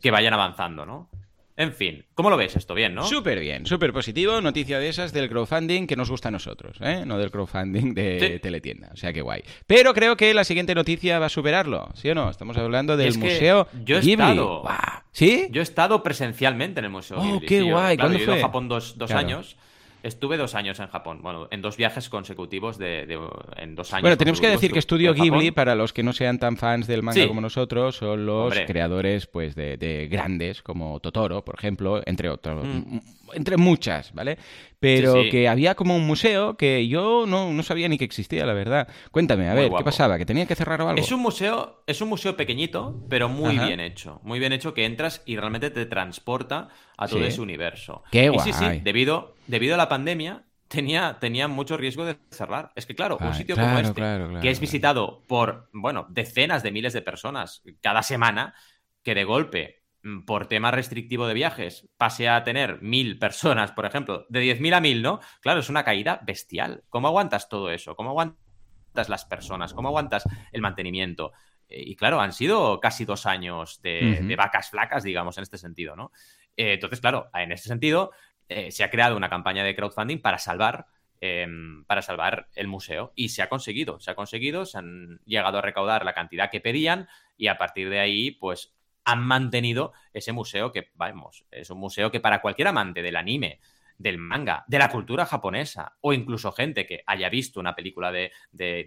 que 0.00 0.10
vayan 0.10 0.34
avanzando, 0.34 0.86
¿no? 0.86 1.10
En 1.60 1.74
fin, 1.74 2.06
¿cómo 2.14 2.30
lo 2.30 2.38
ves 2.38 2.56
esto? 2.56 2.72
Bien, 2.72 2.94
¿no? 2.94 3.04
Súper 3.04 3.38
bien, 3.38 3.66
súper 3.66 3.92
positivo. 3.92 4.40
Noticia 4.40 4.78
de 4.78 4.88
esas 4.88 5.12
del 5.12 5.28
crowdfunding 5.28 5.86
que 5.86 5.94
nos 5.94 6.10
gusta 6.10 6.28
a 6.28 6.30
nosotros, 6.30 6.78
¿eh? 6.80 7.04
No 7.04 7.18
del 7.18 7.30
crowdfunding 7.30 7.92
de 7.92 8.40
teletienda. 8.42 8.88
O 8.94 8.96
sea 8.96 9.12
que 9.12 9.20
guay. 9.20 9.42
Pero 9.66 9.92
creo 9.92 10.16
que 10.16 10.32
la 10.32 10.44
siguiente 10.44 10.74
noticia 10.74 11.18
va 11.18 11.26
a 11.26 11.28
superarlo, 11.28 11.90
¿sí 11.92 12.08
o 12.08 12.14
no? 12.14 12.30
Estamos 12.30 12.56
hablando 12.56 12.96
del 12.96 13.18
Museo 13.18 13.68
yo 13.84 13.98
he 13.98 14.00
Ghibli. 14.00 14.12
Estado... 14.12 14.64
¿Sí? 15.12 15.48
Yo 15.50 15.60
he 15.60 15.62
estado 15.62 16.02
presencialmente 16.02 16.78
en 16.78 16.86
el 16.86 16.90
Museo 16.92 17.18
oh, 17.18 17.22
Ghibli. 17.24 17.46
qué 17.46 17.60
guay. 17.60 17.98
Claro, 17.98 18.10
¿Cuándo 18.10 18.18
fue? 18.24 18.24
ido 18.24 18.34
a 18.36 18.46
Japón 18.46 18.68
dos, 18.68 18.96
dos 18.96 19.10
años. 19.10 19.58
Estuve 20.02 20.36
dos 20.36 20.54
años 20.54 20.80
en 20.80 20.86
Japón, 20.88 21.20
bueno, 21.22 21.48
en 21.50 21.60
dos 21.62 21.76
viajes 21.76 22.08
consecutivos 22.08 22.78
de, 22.78 23.06
de 23.06 23.18
en 23.56 23.74
dos 23.74 23.92
años. 23.92 24.02
Bueno, 24.02 24.16
tenemos 24.16 24.40
que 24.40 24.48
decir 24.48 24.72
que 24.72 24.78
Estudio 24.78 25.12
Ghibli, 25.14 25.50
para 25.50 25.74
los 25.74 25.92
que 25.92 26.02
no 26.02 26.12
sean 26.12 26.38
tan 26.38 26.56
fans 26.56 26.86
del 26.86 27.02
manga 27.02 27.20
Sí. 27.20 27.28
como 27.28 27.40
nosotros, 27.40 27.96
son 27.96 28.24
los 28.26 28.44
Hombre. 28.52 28.66
creadores 28.66 29.26
pues 29.26 29.54
de, 29.54 29.76
de 29.76 30.08
grandes 30.08 30.62
como 30.62 31.00
Totoro, 31.00 31.44
por 31.44 31.54
ejemplo, 31.56 32.00
entre 32.06 32.28
otros, 32.30 32.64
Mm. 32.66 32.98
Entre 33.34 33.56
muchas, 33.56 34.12
¿vale? 34.14 34.38
Pero 34.80 35.12
Sí, 35.12 35.30
sí. 35.30 35.30
que 35.30 35.48
había 35.48 35.74
como 35.74 35.96
un 35.96 36.06
museo 36.06 36.56
que 36.56 36.88
yo 36.88 37.26
no, 37.26 37.52
no 37.52 37.62
sabía 37.62 37.88
ni 37.88 37.98
que 37.98 38.04
existía, 38.04 38.46
la 38.46 38.54
verdad. 38.54 38.88
Cuéntame, 39.10 39.48
a 39.48 39.54
Muy 39.54 39.62
ver, 39.62 39.68
guapo. 39.68 39.76
¿qué 39.76 39.84
pasaba? 39.84 40.18
¿Que 40.18 40.26
tenía 40.26 40.46
que 40.46 40.54
cerrar 40.56 40.80
o 40.82 40.88
algo? 40.88 41.00
Es 41.02 41.12
un 41.12 41.20
museo, 41.20 41.82
es 41.86 42.00
un 42.00 42.08
museo 42.08 42.36
pequeñito, 42.36 43.04
pero 43.08 43.28
muy 43.28 43.58
Ajá. 43.58 43.66
bien 43.66 43.80
hecho. 43.80 44.20
Muy 44.24 44.38
bien 44.38 44.52
hecho 44.52 44.74
que 44.74 44.84
entras 44.84 45.22
y 45.24 45.36
realmente 45.36 45.70
te 45.70 45.86
transporta 45.86 46.68
a 46.96 47.08
todo 47.08 47.24
Sí. 47.24 47.26
ese 47.26 47.40
universo. 47.40 48.02
Qué 48.10 48.30
y 48.30 48.38
sí, 48.38 48.52
sí, 48.52 48.64
guay. 48.64 48.80
debido, 48.80 49.40
debido 49.46 49.74
a 49.74 49.78
la 49.78 49.88
pandemia, 49.88 50.46
tenía, 50.68 51.18
tenía 51.20 51.48
mucho 51.48 51.76
riesgo 51.76 52.04
de 52.04 52.18
cerrar. 52.30 52.72
Es 52.74 52.86
que, 52.86 52.94
claro, 52.94 53.20
un 53.22 53.32
Ay, 53.32 53.34
sitio 53.34 53.54
claro, 53.54 53.70
como 53.70 53.78
este, 53.78 53.94
claro, 53.94 54.28
claro, 54.28 54.40
que 54.40 54.50
es 54.50 54.60
visitado 54.60 55.26
por, 55.26 55.70
bueno, 55.72 56.06
decenas 56.10 56.62
de 56.62 56.72
miles 56.72 56.92
de 56.92 57.02
personas 57.02 57.62
cada 57.80 58.02
semana, 58.02 58.54
que 59.02 59.14
de 59.14 59.24
golpe, 59.24 59.79
por 60.26 60.46
tema 60.46 60.70
restrictivo 60.70 61.26
de 61.26 61.34
viajes, 61.34 61.88
pase 61.96 62.28
a 62.28 62.42
tener 62.42 62.80
mil 62.82 63.18
personas, 63.20 63.72
por 63.72 63.86
ejemplo, 63.86 64.26
de 64.28 64.40
10.000 64.42 64.74
a 64.74 64.80
1.000, 64.80 65.02
¿no? 65.02 65.20
Claro, 65.40 65.60
es 65.60 65.68
una 65.68 65.84
caída 65.84 66.20
bestial. 66.24 66.84
¿Cómo 66.88 67.08
aguantas 67.08 67.48
todo 67.48 67.70
eso? 67.70 67.94
¿Cómo 67.96 68.10
aguantas 68.10 69.08
las 69.08 69.24
personas? 69.24 69.74
¿Cómo 69.74 69.88
aguantas 69.88 70.24
el 70.52 70.62
mantenimiento? 70.62 71.32
Eh, 71.68 71.82
Y 71.86 71.96
claro, 71.96 72.20
han 72.20 72.32
sido 72.32 72.80
casi 72.80 73.04
dos 73.04 73.26
años 73.26 73.80
de, 73.82 74.34
vacas 74.36 74.70
flacas, 74.70 75.02
digamos, 75.02 75.36
en 75.36 75.42
este 75.42 75.58
sentido, 75.58 75.96
¿no? 75.96 76.12
Eh, 76.56 76.74
entonces, 76.74 77.00
claro, 77.00 77.30
en 77.34 77.52
ese 77.52 77.68
sentido, 77.68 78.10
eh, 78.48 78.70
se 78.72 78.82
ha 78.82 78.90
creado 78.90 79.16
una 79.16 79.28
campaña 79.30 79.62
de 79.62 79.76
crowdfunding 79.76 80.18
para 80.18 80.38
salvar, 80.38 80.86
eh, 81.20 81.46
para 81.86 82.02
salvar 82.02 82.48
el 82.54 82.66
museo. 82.66 83.12
Y 83.14 83.28
se 83.28 83.42
ha 83.42 83.48
conseguido, 83.48 84.00
se 84.00 84.10
ha 84.10 84.14
conseguido, 84.14 84.64
se 84.64 84.78
han 84.78 85.20
llegado 85.24 85.58
a 85.58 85.62
recaudar 85.62 86.04
la 86.04 86.14
cantidad 86.14 86.50
que 86.50 86.60
pedían 86.60 87.06
y 87.36 87.46
a 87.46 87.58
partir 87.58 87.90
de 87.90 88.00
ahí, 88.00 88.32
pues 88.32 88.74
han 89.10 89.22
mantenido 89.22 89.92
ese 90.12 90.32
museo 90.32 90.72
que, 90.72 90.90
vamos, 90.94 91.44
es 91.50 91.70
un 91.70 91.78
museo 91.78 92.10
que 92.10 92.20
para 92.20 92.40
cualquier 92.40 92.68
amante 92.68 93.02
del 93.02 93.16
anime, 93.16 93.60
del 93.98 94.18
manga, 94.18 94.64
de 94.66 94.78
la 94.78 94.88
cultura 94.88 95.26
japonesa 95.26 95.96
o 96.00 96.12
incluso 96.12 96.52
gente 96.52 96.86
que 96.86 97.02
haya 97.06 97.28
visto 97.28 97.60
una 97.60 97.74
película 97.74 98.10
de, 98.10 98.30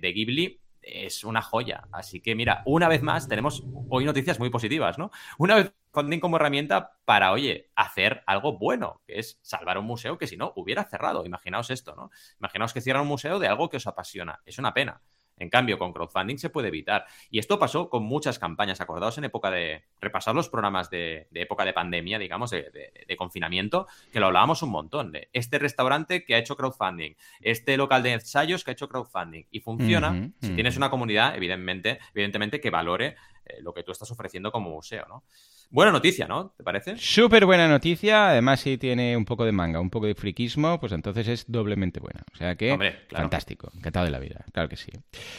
Ghibli, 0.01 0.59
es 0.81 1.23
una 1.23 1.41
joya. 1.41 1.87
Así 1.91 2.21
que 2.21 2.35
mira, 2.35 2.63
una 2.65 2.87
vez 2.87 3.03
más 3.03 3.27
tenemos 3.27 3.63
hoy 3.89 4.05
noticias 4.05 4.39
muy 4.39 4.49
positivas, 4.49 4.97
¿no? 4.97 5.11
Una 5.37 5.55
vez 5.55 5.73
funding 5.91 6.19
como 6.19 6.37
herramienta 6.37 6.97
para, 7.05 7.31
oye, 7.31 7.69
hacer 7.75 8.23
algo 8.25 8.57
bueno, 8.57 9.01
que 9.05 9.19
es 9.19 9.39
salvar 9.43 9.77
un 9.77 9.85
museo 9.85 10.17
que 10.17 10.27
si 10.27 10.35
no 10.35 10.51
hubiera 10.55 10.83
cerrado. 10.83 11.25
Imaginaos 11.25 11.69
esto, 11.69 11.95
¿no? 11.95 12.09
Imaginaos 12.39 12.73
que 12.73 12.81
cierran 12.81 13.03
un 13.03 13.09
museo 13.09 13.39
de 13.39 13.47
algo 13.47 13.69
que 13.69 13.77
os 13.77 13.87
apasiona. 13.87 14.41
Es 14.45 14.57
una 14.57 14.73
pena. 14.73 15.01
En 15.37 15.49
cambio, 15.49 15.77
con 15.79 15.93
crowdfunding 15.93 16.37
se 16.37 16.49
puede 16.49 16.67
evitar. 16.67 17.05
Y 17.29 17.39
esto 17.39 17.57
pasó 17.59 17.89
con 17.89 18.03
muchas 18.03 18.39
campañas. 18.39 18.79
Acordaos 18.81 19.17
en 19.17 19.23
época 19.25 19.49
de 19.51 19.83
repasar 19.99 20.35
los 20.35 20.47
programas 20.49 20.89
de, 20.89 21.27
de 21.31 21.41
época 21.41 21.65
de 21.65 21.73
pandemia, 21.73 22.19
digamos, 22.19 22.51
de, 22.51 22.63
de- 22.71 23.05
de 23.07 23.15
confinamiento, 23.17 23.87
que 24.11 24.19
lo 24.19 24.27
hablábamos 24.27 24.61
un 24.63 24.69
montón. 24.69 25.11
De 25.11 25.29
este 25.33 25.59
restaurante 25.59 26.23
que 26.23 26.35
ha 26.35 26.37
hecho 26.37 26.55
crowdfunding, 26.55 27.13
este 27.41 27.77
local 27.77 28.03
de 28.03 28.13
ensayos 28.13 28.63
que 28.63 28.71
ha 28.71 28.73
hecho 28.73 28.87
crowdfunding. 28.89 29.45
Y 29.51 29.59
funciona 29.59 30.09
si 30.39 30.53
tienes 30.55 30.77
una 30.77 30.89
comunidad, 30.89 31.35
evidentemente, 31.35 31.99
evidentemente 32.13 32.61
que 32.61 32.69
valore 32.69 33.15
eh, 33.45 33.61
lo 33.61 33.73
que 33.73 33.83
tú 33.83 33.91
estás 33.91 34.09
ofreciendo 34.11 34.51
como 34.51 34.69
museo, 34.69 35.05
¿no? 35.07 35.23
Buena 35.69 35.91
noticia, 35.91 36.27
¿no? 36.27 36.53
¿Te 36.55 36.63
parece? 36.63 36.97
Súper 36.97 37.45
buena 37.45 37.67
noticia, 37.67 38.29
además 38.29 38.59
si 38.59 38.77
tiene 38.77 39.17
un 39.17 39.25
poco 39.25 39.43
de 39.43 39.51
manga, 39.51 39.79
un 39.79 39.89
poco 39.89 40.05
de 40.05 40.13
friquismo, 40.13 40.79
pues 40.79 40.91
entonces 40.91 41.27
es 41.27 41.45
doblemente 41.47 41.99
buena. 41.99 42.21
O 42.31 42.37
sea 42.37 42.55
que, 42.55 42.71
Hombre, 42.71 43.05
claro. 43.07 43.23
fantástico, 43.23 43.71
encantado 43.75 44.05
de 44.05 44.11
la 44.11 44.19
vida, 44.19 44.45
claro 44.51 44.69
que 44.69 44.77
sí. 44.77 44.91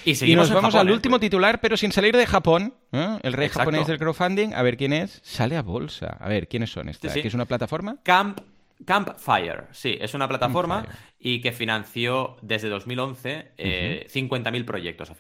Y 0.05 0.35
nos 0.35 0.51
vamos 0.51 0.73
Japón, 0.73 0.89
al 0.89 0.89
¿eh? 0.89 0.93
último 0.95 1.21
titular, 1.21 1.61
pero 1.61 1.77
sin 1.77 1.93
salir 1.93 2.17
de 2.17 2.27
Japón. 2.27 2.75
¿eh? 2.93 3.19
El 3.23 3.33
rey 3.33 3.47
Exacto. 3.47 3.71
japonés 3.71 3.87
del 3.87 3.99
crowdfunding, 3.99 4.55
a 4.55 4.63
ver 4.63 4.77
quién 4.77 4.93
es, 4.93 5.21
sale 5.23 5.57
a 5.57 5.63
bolsa. 5.63 6.17
A 6.19 6.29
ver, 6.29 6.49
¿quiénes 6.49 6.71
son 6.73 6.89
estas? 6.89 7.13
Sí, 7.13 7.19
sí. 7.19 7.23
¿Que 7.23 7.29
es 7.29 7.35
una 7.35 7.45
plataforma? 7.47 7.99
Camp, 8.03 8.41
Campfire, 8.85 9.65
sí, 9.71 9.97
es 10.01 10.15
una 10.15 10.27
plataforma 10.27 10.83
Campfire. 10.83 10.99
y 11.21 11.41
que 11.41 11.53
financió 11.53 12.37
desde 12.43 12.69
2011 12.69 13.53
eh, 13.57 14.07
50.000 14.13 14.65
proyectos 14.65 15.11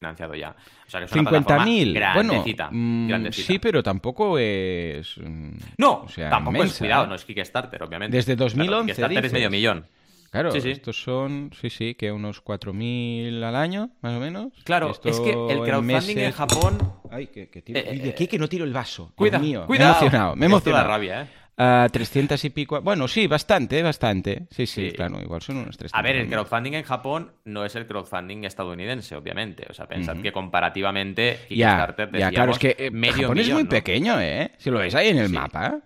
financiado 0.00 0.34
ya. 0.34 0.56
O 0.86 0.90
sea 0.90 1.00
que 1.00 1.06
es 1.06 1.12
una 1.12 1.28
plataforma 1.30 1.66
50.000. 1.66 2.14
Bueno, 2.14 2.32
grandecita, 2.32 2.68
mm, 2.72 3.08
grandecita. 3.08 3.46
sí, 3.46 3.58
pero 3.58 3.82
tampoco 3.82 4.38
es... 4.38 5.16
mm, 5.18 5.50
No, 5.76 6.02
o 6.04 6.08
sea, 6.08 6.30
tampoco 6.30 6.56
es 6.56 6.60
inmensa, 6.62 6.78
cuidado, 6.78 7.04
¿eh? 7.04 7.08
no 7.08 7.14
es 7.14 7.24
Kickstarter, 7.26 7.82
obviamente. 7.82 8.16
Desde 8.16 8.34
Claro, 8.34 8.44
2011 8.46 8.86
Kickstarter 8.86 9.26
es 9.26 9.32
medio 9.32 9.50
millón. 9.50 9.86
Claro, 10.30 10.52
Sí, 10.52 10.60
sí. 10.60 10.70
estos 10.70 11.02
son, 11.02 11.50
sí, 11.60 11.70
sí, 11.70 11.94
que 11.96 12.12
unos 12.12 12.42
4.000 12.42 13.42
al 13.42 13.56
año, 13.56 13.90
más 14.00 14.16
o 14.16 14.20
menos. 14.20 14.52
Claro, 14.64 14.90
Esto 14.92 15.08
es 15.10 15.18
que 15.20 15.30
el 15.32 15.58
en 15.58 15.64
crowdfunding 15.64 16.18
en 16.18 16.24
meses- 16.24 16.34
Japón. 16.36 16.78
Ay, 17.10 17.26
que, 17.26 17.50
que 17.50 17.60
tiro. 17.62 17.80
Eh, 17.80 17.88
Uy, 17.90 17.98
de 17.98 18.10
aquí 18.10 18.26
que 18.28 18.38
no 18.38 18.48
tiro 18.48 18.64
el 18.64 18.72
vaso. 18.72 19.12
Cuida, 19.16 19.38
Dios 19.38 19.42
mío, 19.48 19.66
cuidado. 19.66 19.90
Me 19.94 19.96
he 19.96 20.00
emocionado, 20.00 20.36
me 20.36 20.46
he 20.46 20.48
emocionado. 20.48 20.86
rabia, 20.88 21.22
¿eh? 21.22 21.26
Ah, 21.62 21.86
300 21.92 22.42
y 22.46 22.50
pico. 22.50 22.80
Bueno, 22.80 23.06
sí, 23.06 23.26
bastante, 23.26 23.82
bastante. 23.82 24.46
Sí, 24.50 24.66
sí, 24.66 24.88
Sí. 24.88 24.96
claro, 24.96 25.20
igual 25.20 25.42
son 25.42 25.58
unos 25.58 25.76
300. 25.76 25.98
A 25.98 26.02
ver, 26.02 26.16
el 26.16 26.26
crowdfunding 26.30 26.72
en 26.72 26.84
Japón 26.84 27.32
no 27.44 27.66
es 27.66 27.76
el 27.76 27.86
crowdfunding 27.86 28.44
estadounidense, 28.44 29.14
obviamente. 29.14 29.66
O 29.68 29.74
sea, 29.74 29.86
pensad 29.86 30.16
que 30.22 30.32
comparativamente 30.32 31.40
Ya, 31.50 31.76
Kickstarter 31.86 32.18
ya, 32.18 32.30
claro, 32.30 32.52
es 32.52 32.58
que 32.58 32.76
eh, 32.78 32.90
medio 32.90 33.22
Japón 33.28 33.38
es 33.40 33.50
muy 33.50 33.64
¿no? 33.64 33.68
pequeño, 33.68 34.18
¿eh? 34.20 34.52
Si 34.56 34.70
lo 34.70 34.78
ves 34.78 34.94
ahí 34.94 35.08
en 35.08 35.18
el 35.18 35.26
Sí. 35.28 35.34
mapa. 35.34 35.80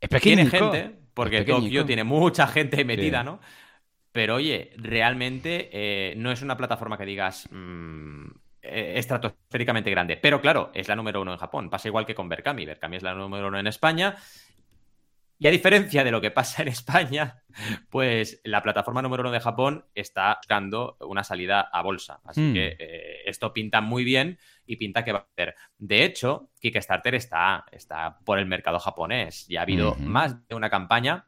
Es 0.00 0.08
pequeño. 0.08 0.36
Tiene 0.36 0.50
gente, 0.50 0.96
porque 1.14 1.42
Tokio 1.42 1.84
tiene 1.84 2.04
mucha 2.04 2.46
gente 2.46 2.84
metida, 2.84 3.20
Sí. 3.20 3.24
¿no? 3.26 3.40
Pero 4.12 4.36
oye, 4.36 4.70
realmente 4.76 5.68
eh, 5.72 6.14
no 6.16 6.30
es 6.30 6.42
una 6.42 6.56
plataforma 6.56 6.96
que 6.96 7.04
digas 7.04 7.48
mm, 7.50 8.26
eh, 8.62 8.92
estratosféricamente 8.96 9.90
grande. 9.90 10.16
Pero 10.16 10.40
claro, 10.40 10.70
es 10.74 10.86
la 10.86 10.94
número 10.96 11.20
uno 11.22 11.32
en 11.32 11.38
Japón. 11.38 11.70
Pasa 11.70 11.88
igual 11.88 12.06
que 12.06 12.14
con 12.14 12.28
Berkami. 12.28 12.64
Berkami 12.66 12.96
es 12.96 13.02
la 13.02 13.14
número 13.14 13.48
uno 13.48 13.58
en 13.58 13.66
España. 13.66 14.14
Y 15.40 15.46
a 15.46 15.50
diferencia 15.52 16.02
de 16.02 16.10
lo 16.10 16.20
que 16.20 16.32
pasa 16.32 16.62
en 16.62 16.68
España, 16.68 17.42
pues 17.90 18.40
la 18.44 18.62
plataforma 18.62 19.02
número 19.02 19.22
uno 19.22 19.30
de 19.30 19.40
Japón 19.40 19.84
está 19.94 20.36
buscando 20.40 20.96
una 21.00 21.22
salida 21.22 21.60
a 21.60 21.80
bolsa. 21.82 22.20
Así 22.24 22.40
Mm. 22.40 22.54
que 22.54 22.76
eh, 22.78 23.22
esto 23.26 23.52
pinta 23.52 23.80
muy 23.80 24.02
bien 24.04 24.38
y 24.66 24.76
pinta 24.76 25.04
que 25.04 25.12
va 25.12 25.20
a 25.20 25.26
hacer. 25.32 25.54
De 25.78 26.04
hecho, 26.04 26.50
Kickstarter 26.60 27.14
está, 27.14 27.64
está 27.70 28.18
por 28.24 28.38
el 28.38 28.46
mercado 28.46 28.80
japonés. 28.80 29.46
Ya 29.48 29.60
ha 29.60 29.62
habido 29.62 29.94
más 29.96 30.46
de 30.48 30.54
una 30.56 30.70
campaña 30.70 31.26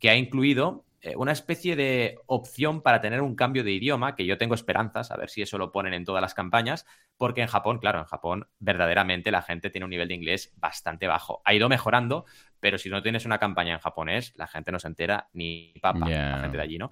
que 0.00 0.10
ha 0.10 0.16
incluido 0.16 0.84
eh, 1.02 1.14
una 1.14 1.30
especie 1.32 1.76
de 1.76 2.18
opción 2.26 2.82
para 2.82 3.00
tener 3.00 3.20
un 3.20 3.36
cambio 3.36 3.62
de 3.62 3.70
idioma, 3.70 4.16
que 4.16 4.26
yo 4.26 4.38
tengo 4.38 4.54
esperanzas, 4.54 5.10
a 5.10 5.16
ver 5.16 5.30
si 5.30 5.40
eso 5.42 5.56
lo 5.58 5.70
ponen 5.70 5.94
en 5.94 6.04
todas 6.04 6.20
las 6.20 6.34
campañas, 6.34 6.84
porque 7.16 7.42
en 7.42 7.46
Japón, 7.46 7.78
claro, 7.78 8.00
en 8.00 8.06
Japón 8.06 8.48
verdaderamente 8.58 9.30
la 9.30 9.42
gente 9.42 9.70
tiene 9.70 9.84
un 9.84 9.90
nivel 9.90 10.08
de 10.08 10.14
inglés 10.14 10.52
bastante 10.56 11.06
bajo. 11.06 11.42
Ha 11.44 11.54
ido 11.54 11.68
mejorando, 11.68 12.24
pero 12.60 12.78
si 12.78 12.88
no 12.88 13.02
tienes 13.02 13.24
una 13.26 13.38
campaña 13.38 13.74
en 13.74 13.80
japonés, 13.80 14.32
la 14.36 14.46
gente 14.46 14.72
no 14.72 14.78
se 14.78 14.88
entera 14.88 15.28
ni 15.32 15.74
papa, 15.80 16.08
la 16.08 16.38
gente 16.40 16.56
de 16.56 16.62
allí, 16.62 16.78
¿no? 16.78 16.90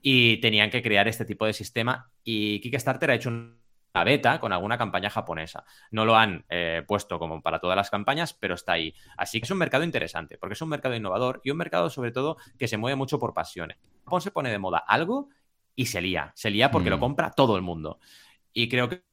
Y 0.00 0.38
tenían 0.38 0.70
que 0.70 0.82
crear 0.82 1.06
este 1.08 1.24
tipo 1.24 1.46
de 1.46 1.52
sistema 1.52 2.10
y 2.24 2.60
Kickstarter 2.60 3.10
ha 3.10 3.14
hecho 3.14 3.28
una 3.28 4.04
beta 4.04 4.40
con 4.40 4.52
alguna 4.52 4.76
campaña 4.78 5.10
japonesa. 5.10 5.64
No 5.90 6.04
lo 6.04 6.16
han 6.16 6.44
eh, 6.48 6.82
puesto 6.88 7.18
como 7.18 7.40
para 7.40 7.60
todas 7.60 7.76
las 7.76 7.90
campañas, 7.90 8.34
pero 8.34 8.54
está 8.54 8.72
ahí. 8.72 8.94
Así 9.16 9.38
que 9.38 9.44
es 9.44 9.50
un 9.50 9.58
mercado 9.58 9.84
interesante, 9.84 10.38
porque 10.38 10.54
es 10.54 10.62
un 10.62 10.70
mercado 10.70 10.96
innovador 10.96 11.40
y 11.44 11.50
un 11.50 11.58
mercado 11.58 11.88
sobre 11.90 12.10
todo 12.10 12.36
que 12.58 12.68
se 12.68 12.78
mueve 12.78 12.96
mucho 12.96 13.18
por 13.18 13.32
pasiones. 13.34 13.76
Japón 14.04 14.20
se 14.22 14.30
pone 14.30 14.50
de 14.50 14.58
moda 14.58 14.78
algo 14.78 15.28
y 15.76 15.86
se 15.86 16.00
lía. 16.00 16.32
Se 16.34 16.50
lía 16.50 16.70
porque 16.70 16.88
Mm. 16.90 16.94
lo 16.94 16.98
compra 17.00 17.30
todo 17.30 17.54
el 17.56 17.62
mundo. 17.62 18.00
Y 18.52 18.68
creo 18.68 18.88
que 18.88 19.04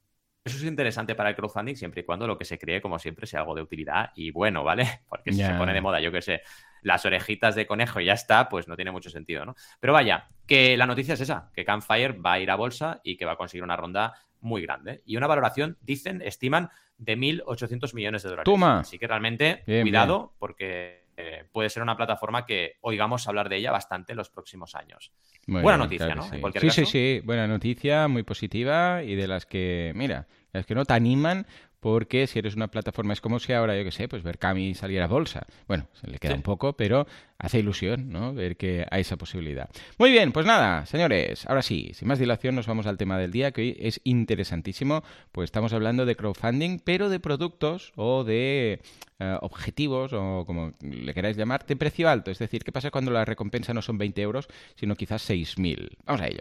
eso 0.43 0.57
es 0.57 0.63
interesante 0.63 1.15
para 1.15 1.29
el 1.29 1.35
crowdfunding 1.35 1.75
siempre 1.75 2.01
y 2.01 2.03
cuando 2.05 2.25
lo 2.27 2.37
que 2.37 2.45
se 2.45 2.57
cree, 2.57 2.81
como 2.81 2.97
siempre, 2.99 3.27
sea 3.27 3.41
algo 3.41 3.55
de 3.55 3.61
utilidad 3.61 4.11
y 4.15 4.31
bueno, 4.31 4.63
¿vale? 4.63 5.01
Porque 5.09 5.31
si 5.31 5.43
se 5.43 5.53
pone 5.53 5.73
de 5.73 5.81
moda, 5.81 5.99
yo 5.99 6.11
qué 6.11 6.21
sé, 6.21 6.41
las 6.81 7.05
orejitas 7.05 7.55
de 7.55 7.67
conejo 7.67 7.99
y 7.99 8.05
ya 8.05 8.13
está, 8.13 8.49
pues 8.49 8.67
no 8.67 8.75
tiene 8.75 8.91
mucho 8.91 9.09
sentido, 9.09 9.45
¿no? 9.45 9.55
Pero 9.79 9.93
vaya, 9.93 10.29
que 10.47 10.77
la 10.77 10.85
noticia 10.85 11.13
es 11.13 11.21
esa, 11.21 11.51
que 11.53 11.65
Campfire 11.65 12.13
va 12.13 12.33
a 12.33 12.39
ir 12.39 12.49
a 12.51 12.55
bolsa 12.55 13.01
y 13.03 13.17
que 13.17 13.25
va 13.25 13.33
a 13.33 13.37
conseguir 13.37 13.63
una 13.63 13.75
ronda 13.75 14.13
muy 14.41 14.61
grande. 14.61 15.01
Y 15.05 15.17
una 15.17 15.27
valoración, 15.27 15.77
dicen, 15.81 16.21
estiman 16.21 16.69
de 16.97 17.17
1.800 17.17 17.93
millones 17.93 18.23
de 18.23 18.29
dólares. 18.29 18.45
Toma. 18.45 18.79
Así 18.79 18.97
que 18.97 19.07
realmente, 19.07 19.63
Bien, 19.67 19.81
cuidado, 19.81 20.33
porque 20.39 21.08
eh, 21.19 21.45
puede 21.51 21.69
ser 21.69 21.83
una 21.83 21.97
plataforma 21.97 22.45
que 22.45 22.77
oigamos 22.81 23.27
hablar 23.27 23.49
de 23.49 23.57
ella 23.57 23.71
bastante 23.71 24.13
en 24.13 24.17
los 24.17 24.29
próximos 24.29 24.73
años. 24.75 25.11
Muy 25.47 25.61
Buena 25.61 25.77
bien, 25.77 25.85
noticia, 25.85 26.05
claro 26.07 26.21
¿no? 26.21 26.27
En 26.27 26.31
Sí. 26.35 26.41
cualquier 26.41 26.61
sí, 26.61 26.67
caso. 26.67 26.85
sí, 26.85 26.85
sí, 26.85 27.21
buena 27.25 27.47
noticia, 27.47 28.07
muy 28.07 28.23
positiva 28.23 29.03
y 29.03 29.15
de 29.15 29.27
las 29.27 29.45
que, 29.45 29.91
mira, 29.95 30.27
las 30.53 30.65
que 30.65 30.75
no 30.75 30.85
te 30.85 30.93
animan 30.93 31.45
porque 31.79 32.27
si 32.27 32.39
eres 32.39 32.55
una 32.55 32.67
plataforma 32.67 33.13
es 33.13 33.21
como 33.21 33.39
si 33.39 33.53
ahora, 33.53 33.77
yo 33.77 33.83
qué 33.83 33.91
sé, 33.91 34.07
pues 34.07 34.23
Berkami 34.23 34.75
saliera 34.75 35.05
a 35.05 35.07
bolsa. 35.07 35.45
Bueno, 35.67 35.87
se 35.93 36.07
le 36.07 36.19
queda 36.19 36.35
un 36.35 36.41
poco, 36.41 36.73
pero 36.73 37.07
hace 37.37 37.59
ilusión, 37.59 38.09
¿no? 38.09 38.33
Ver 38.33 38.57
que 38.57 38.85
hay 38.91 39.01
esa 39.01 39.15
posibilidad. 39.15 39.69
Muy 39.97 40.11
bien, 40.11 40.31
pues 40.31 40.45
nada, 40.45 40.85
señores, 40.85 41.45
ahora 41.47 41.61
sí, 41.61 41.91
sin 41.93 42.07
más 42.07 42.19
dilación 42.19 42.55
nos 42.55 42.67
vamos 42.67 42.85
al 42.85 42.97
tema 42.97 43.17
del 43.17 43.31
día, 43.31 43.51
que 43.51 43.61
hoy 43.61 43.77
es 43.79 44.01
interesantísimo, 44.03 45.03
pues 45.31 45.45
estamos 45.45 45.71
hablando 45.73 46.05
de 46.05 46.15
crowdfunding, 46.15 46.79
pero 46.79 47.09
de 47.09 47.19
productos 47.19 47.93
o 47.95 48.23
de 48.23 48.81
eh, 49.19 49.37
objetivos, 49.41 50.11
o 50.13 50.43
como 50.45 50.73
le 50.81 51.13
queráis 51.13 51.37
llamar, 51.37 51.65
de 51.65 51.75
precio 51.75 52.09
alto. 52.09 52.31
Es 52.31 52.39
decir, 52.39 52.63
¿qué 52.63 52.71
pasa 52.71 52.91
cuando 52.91 53.11
la 53.11 53.25
recompensa 53.25 53.73
no 53.73 53.81
son 53.81 53.97
20 53.97 54.21
euros, 54.21 54.47
sino 54.75 54.95
quizás 54.95 55.29
6.000? 55.29 55.89
Vamos 56.05 56.21
a 56.21 56.27
ello. 56.27 56.39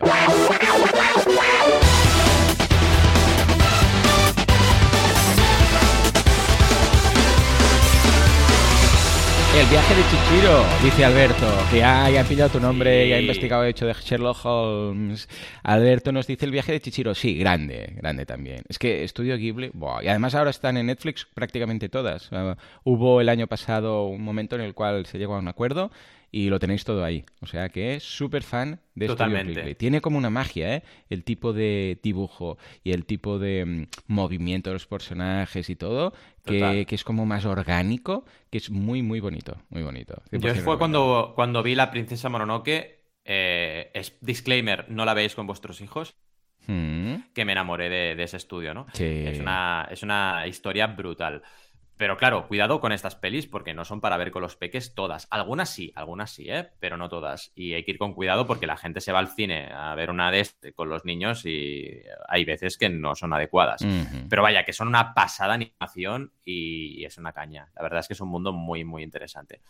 El 9.56 9.66
viaje 9.70 9.94
de 9.94 10.02
Chichiro, 10.02 10.62
dice 10.84 11.04
Alberto, 11.06 11.46
que 11.70 11.78
ya, 11.78 12.04
ha 12.04 12.24
pillado 12.24 12.50
tu 12.50 12.60
nombre 12.60 13.06
y 13.06 13.12
ha 13.14 13.20
investigado 13.20 13.64
el 13.64 13.70
hecho 13.70 13.86
de 13.86 13.94
Sherlock 13.94 14.44
Holmes. 14.44 15.26
Alberto 15.62 16.12
nos 16.12 16.26
dice 16.26 16.44
el 16.44 16.52
viaje 16.52 16.72
de 16.72 16.80
Chichiro, 16.80 17.14
sí, 17.14 17.38
grande, 17.38 17.94
grande 17.96 18.26
también. 18.26 18.62
Es 18.68 18.78
que 18.78 19.04
Estudio 19.04 19.36
Ghibli, 19.38 19.72
y 20.02 20.06
además 20.06 20.34
ahora 20.34 20.50
están 20.50 20.76
en 20.76 20.86
Netflix 20.86 21.26
prácticamente 21.32 21.88
todas. 21.88 22.30
Uh, 22.30 22.54
hubo 22.84 23.22
el 23.22 23.28
año 23.30 23.46
pasado 23.46 24.04
un 24.04 24.22
momento 24.22 24.54
en 24.54 24.60
el 24.60 24.74
cual 24.74 25.06
se 25.06 25.18
llegó 25.18 25.34
a 25.34 25.38
un 25.38 25.48
acuerdo 25.48 25.90
y 26.30 26.50
lo 26.50 26.58
tenéis 26.58 26.84
todo 26.84 27.04
ahí. 27.04 27.24
O 27.40 27.46
sea 27.46 27.68
que 27.68 27.94
es 27.94 28.04
súper 28.04 28.42
fan 28.42 28.80
de 28.94 29.06
Totalmente. 29.06 29.74
Tiene 29.74 30.00
como 30.00 30.18
una 30.18 30.30
magia, 30.30 30.76
¿eh? 30.76 30.82
El 31.08 31.24
tipo 31.24 31.52
de 31.52 31.98
dibujo 32.02 32.58
y 32.84 32.92
el 32.92 33.06
tipo 33.06 33.38
de 33.38 33.64
mm, 33.64 33.86
movimiento 34.08 34.70
de 34.70 34.74
los 34.74 34.86
personajes 34.86 35.70
y 35.70 35.76
todo, 35.76 36.12
que, 36.44 36.86
es 36.88 37.04
como 37.04 37.26
más 37.26 37.44
orgánico, 37.44 38.24
que 38.50 38.58
es 38.58 38.70
muy, 38.70 39.02
muy 39.02 39.20
bonito, 39.20 39.56
muy 39.70 39.82
bonito. 39.82 40.22
Yo 40.30 40.54
fue 40.56 40.78
cuando, 40.78 41.32
cuando 41.34 41.62
vi 41.62 41.74
La 41.74 41.90
Princesa 41.90 42.28
Mononoke, 42.28 42.98
eh, 43.24 43.90
es, 43.94 44.16
disclaimer, 44.20 44.86
no 44.88 45.04
la 45.04 45.14
veis 45.14 45.34
con 45.34 45.46
vuestros 45.46 45.80
hijos, 45.80 46.14
mm. 46.66 47.14
que 47.34 47.44
me 47.44 47.52
enamoré 47.52 47.88
de, 47.88 48.14
de 48.16 48.22
ese 48.22 48.38
estudio, 48.38 48.74
¿no? 48.74 48.86
Sí. 48.92 49.04
Es, 49.04 49.38
una, 49.38 49.86
es 49.90 50.02
una 50.02 50.46
historia 50.46 50.86
brutal. 50.86 51.42
Pero 51.98 52.16
claro, 52.16 52.46
cuidado 52.46 52.80
con 52.80 52.92
estas 52.92 53.16
pelis 53.16 53.48
porque 53.48 53.74
no 53.74 53.84
son 53.84 54.00
para 54.00 54.16
ver 54.16 54.30
con 54.30 54.40
los 54.40 54.54
peques 54.56 54.94
todas. 54.94 55.26
Algunas 55.30 55.68
sí, 55.68 55.92
algunas 55.96 56.30
sí, 56.30 56.46
¿eh? 56.48 56.70
pero 56.78 56.96
no 56.96 57.08
todas. 57.08 57.50
Y 57.56 57.74
hay 57.74 57.84
que 57.84 57.90
ir 57.90 57.98
con 57.98 58.14
cuidado 58.14 58.46
porque 58.46 58.68
la 58.68 58.76
gente 58.76 59.00
se 59.00 59.10
va 59.10 59.18
al 59.18 59.28
cine 59.28 59.68
a 59.72 59.94
ver 59.96 60.10
una 60.10 60.30
de 60.30 60.38
este 60.38 60.72
con 60.72 60.88
los 60.88 61.04
niños 61.04 61.44
y 61.44 62.00
hay 62.28 62.44
veces 62.44 62.78
que 62.78 62.88
no 62.88 63.16
son 63.16 63.32
adecuadas. 63.32 63.84
Pero 64.30 64.42
vaya, 64.42 64.64
que 64.64 64.72
son 64.72 64.86
una 64.86 65.12
pasada 65.12 65.54
animación 65.54 66.32
y 66.44 67.04
es 67.04 67.18
una 67.18 67.32
caña. 67.32 67.68
La 67.74 67.82
verdad 67.82 68.00
es 68.00 68.06
que 68.06 68.14
es 68.14 68.20
un 68.20 68.28
mundo 68.28 68.52
muy, 68.52 68.84
muy 68.84 69.02
interesante. 69.02 69.60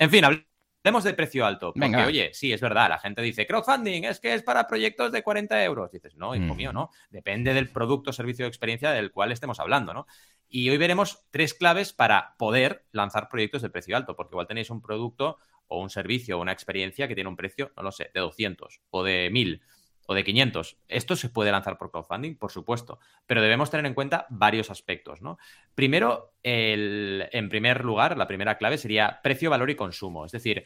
En 0.00 0.10
fin, 0.10 0.24
hablemos 0.24 1.04
de 1.04 1.14
precio 1.14 1.46
alto. 1.46 1.72
Porque, 1.72 2.04
oye, 2.04 2.30
sí, 2.34 2.52
es 2.52 2.60
verdad, 2.60 2.88
la 2.88 2.98
gente 2.98 3.22
dice, 3.22 3.46
crowdfunding 3.46 4.04
es 4.04 4.18
que 4.18 4.34
es 4.34 4.42
para 4.42 4.66
proyectos 4.66 5.12
de 5.12 5.22
40 5.22 5.62
euros. 5.62 5.92
Dices, 5.92 6.16
no, 6.16 6.34
hijo 6.34 6.56
mío, 6.56 6.72
no. 6.72 6.90
Depende 7.10 7.54
del 7.54 7.68
producto, 7.68 8.12
servicio 8.12 8.46
o 8.46 8.48
experiencia 8.48 8.90
del 8.90 9.12
cual 9.12 9.30
estemos 9.30 9.60
hablando, 9.60 9.94
¿no? 9.94 10.06
Y 10.48 10.70
hoy 10.70 10.78
veremos 10.78 11.24
tres 11.30 11.54
claves 11.54 11.92
para 11.92 12.34
poder 12.38 12.84
lanzar 12.92 13.28
proyectos 13.28 13.62
de 13.62 13.70
precio 13.70 13.96
alto, 13.96 14.16
porque 14.16 14.34
igual 14.34 14.46
tenéis 14.46 14.70
un 14.70 14.80
producto 14.80 15.38
o 15.66 15.80
un 15.80 15.90
servicio 15.90 16.38
o 16.38 16.42
una 16.42 16.52
experiencia 16.52 17.06
que 17.06 17.14
tiene 17.14 17.28
un 17.28 17.36
precio, 17.36 17.72
no 17.76 17.82
lo 17.82 17.92
sé, 17.92 18.10
de 18.14 18.20
200 18.20 18.80
o 18.90 19.04
de 19.04 19.28
1000 19.30 19.60
o 20.06 20.14
de 20.14 20.24
500. 20.24 20.78
Esto 20.88 21.16
se 21.16 21.28
puede 21.28 21.52
lanzar 21.52 21.76
por 21.76 21.90
crowdfunding, 21.90 22.36
por 22.36 22.50
supuesto, 22.50 22.98
pero 23.26 23.42
debemos 23.42 23.70
tener 23.70 23.84
en 23.84 23.92
cuenta 23.92 24.26
varios 24.30 24.70
aspectos, 24.70 25.20
¿no? 25.20 25.38
Primero, 25.74 26.32
en 26.42 27.48
primer 27.50 27.84
lugar, 27.84 28.16
la 28.16 28.26
primera 28.26 28.56
clave 28.56 28.78
sería 28.78 29.20
precio, 29.22 29.50
valor 29.50 29.68
y 29.68 29.76
consumo. 29.76 30.24
Es 30.24 30.32
decir, 30.32 30.64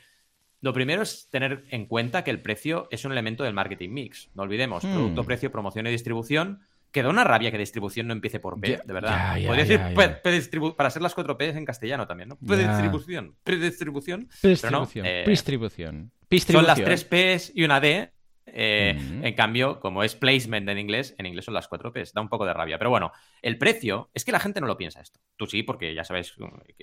lo 0.60 0.72
primero 0.72 1.02
es 1.02 1.28
tener 1.28 1.64
en 1.70 1.86
cuenta 1.86 2.22
que 2.22 2.30
el 2.30 2.40
precio 2.40 2.86
es 2.92 3.04
un 3.04 3.10
elemento 3.10 3.42
del 3.42 3.52
marketing 3.52 3.90
mix. 3.90 4.30
No 4.34 4.44
olvidemos, 4.44 4.84
hmm. 4.84 4.92
producto, 4.92 5.24
precio, 5.24 5.50
promoción 5.50 5.88
y 5.88 5.90
distribución 5.90 6.60
Queda 6.92 7.08
una 7.08 7.24
rabia 7.24 7.50
que 7.50 7.58
distribución 7.58 8.06
no 8.06 8.12
empiece 8.12 8.38
por 8.38 8.60
P, 8.60 8.80
de 8.84 8.92
verdad. 8.92 9.34
Podría 9.46 9.64
decir 9.64 10.74
para 10.76 10.90
ser 10.90 11.02
las 11.02 11.14
cuatro 11.14 11.36
P 11.38 11.48
en 11.48 11.64
castellano 11.64 12.06
también, 12.06 12.28
¿no? 12.28 12.36
Predistribución. 12.36 13.34
Predistribución. 13.42 14.28
Predistribución. 14.40 15.06
Eh, 15.06 15.24
Distribución. 15.26 16.12
Son 16.30 16.66
las 16.66 16.78
tres 16.82 17.04
P's 17.04 17.52
y 17.54 17.64
una 17.64 17.80
D 17.80 18.12
eh, 18.46 18.96
en 19.22 19.34
cambio, 19.34 19.80
como 19.80 20.02
es 20.02 20.14
placement 20.14 20.68
en 20.68 20.78
inglés, 20.78 21.14
en 21.18 21.26
inglés 21.26 21.44
son 21.44 21.54
las 21.54 21.68
cuatro 21.68 21.92
P's. 21.92 22.12
Da 22.12 22.20
un 22.20 22.28
poco 22.28 22.44
de 22.44 22.52
rabia. 22.52 22.78
Pero 22.78 22.90
bueno, 22.90 23.12
el 23.40 23.58
precio, 23.58 24.10
es 24.14 24.24
que 24.24 24.32
la 24.32 24.40
gente 24.40 24.60
no 24.60 24.66
lo 24.66 24.76
piensa 24.76 25.00
esto. 25.00 25.20
Tú 25.36 25.46
sí, 25.46 25.62
porque 25.62 25.94
ya 25.94 26.04
sabes, 26.04 26.34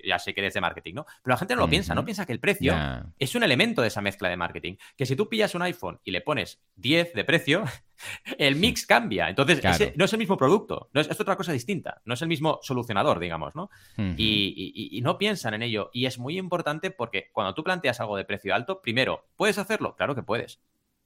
ya 0.04 0.20
sé 0.20 0.34
que 0.34 0.42
eres 0.42 0.54
de 0.54 0.62
marketing, 0.62 0.96
¿no? 0.96 1.06
Pero 1.24 1.34
la 1.34 1.38
gente 1.38 1.56
no 1.56 1.62
lo 1.62 1.70
piensa, 1.70 1.96
no 1.96 2.06
piensa 2.06 2.26
que 2.26 2.34
el 2.34 2.40
precio 2.40 2.76
es 3.18 3.36
un 3.36 3.44
elemento 3.44 3.82
de 3.82 3.90
esa 3.90 4.02
mezcla 4.02 4.30
de 4.30 4.38
marketing. 4.38 4.76
Que 4.96 5.06
si 5.06 5.16
tú 5.16 5.30
pillas 5.30 5.56
un 5.56 5.62
iPhone 5.62 6.00
y 6.04 6.12
le 6.12 6.22
pones 6.22 6.62
10 6.76 7.14
de 7.14 7.24
precio, 7.24 7.64
el 8.38 8.56
mix 8.56 8.86
cambia. 8.86 9.30
Entonces, 9.30 9.62
no 9.96 10.06
es 10.06 10.14
el 10.14 10.20
mismo 10.20 10.38
producto, 10.38 10.90
no 10.94 11.02
es, 11.02 11.20
otra 11.20 11.36
cosa 11.36 11.52
distinta, 11.52 12.02
no 12.06 12.14
es 12.14 12.22
el 12.22 12.28
mismo 12.28 12.60
solucionador, 12.62 13.20
digamos, 13.20 13.56
¿no? 13.56 13.70
y 13.98 15.00
no 15.04 15.18
piensan 15.18 15.54
en 15.54 15.64
ello. 15.64 15.90
Y 15.94 16.06
es 16.06 16.18
muy 16.18 16.38
importante 16.38 16.92
porque 16.92 17.30
cuando 17.34 17.54
tú 17.54 17.64
planteas 17.64 18.00
algo 18.00 18.18
de 18.18 18.26
precio 18.26 18.56
alto, 18.56 18.82
primero, 18.82 19.28
¿puedes 19.36 19.58
hacerlo? 19.58 19.96
Claro 19.96 20.16
que 20.16 20.24
puedes. 20.24 20.62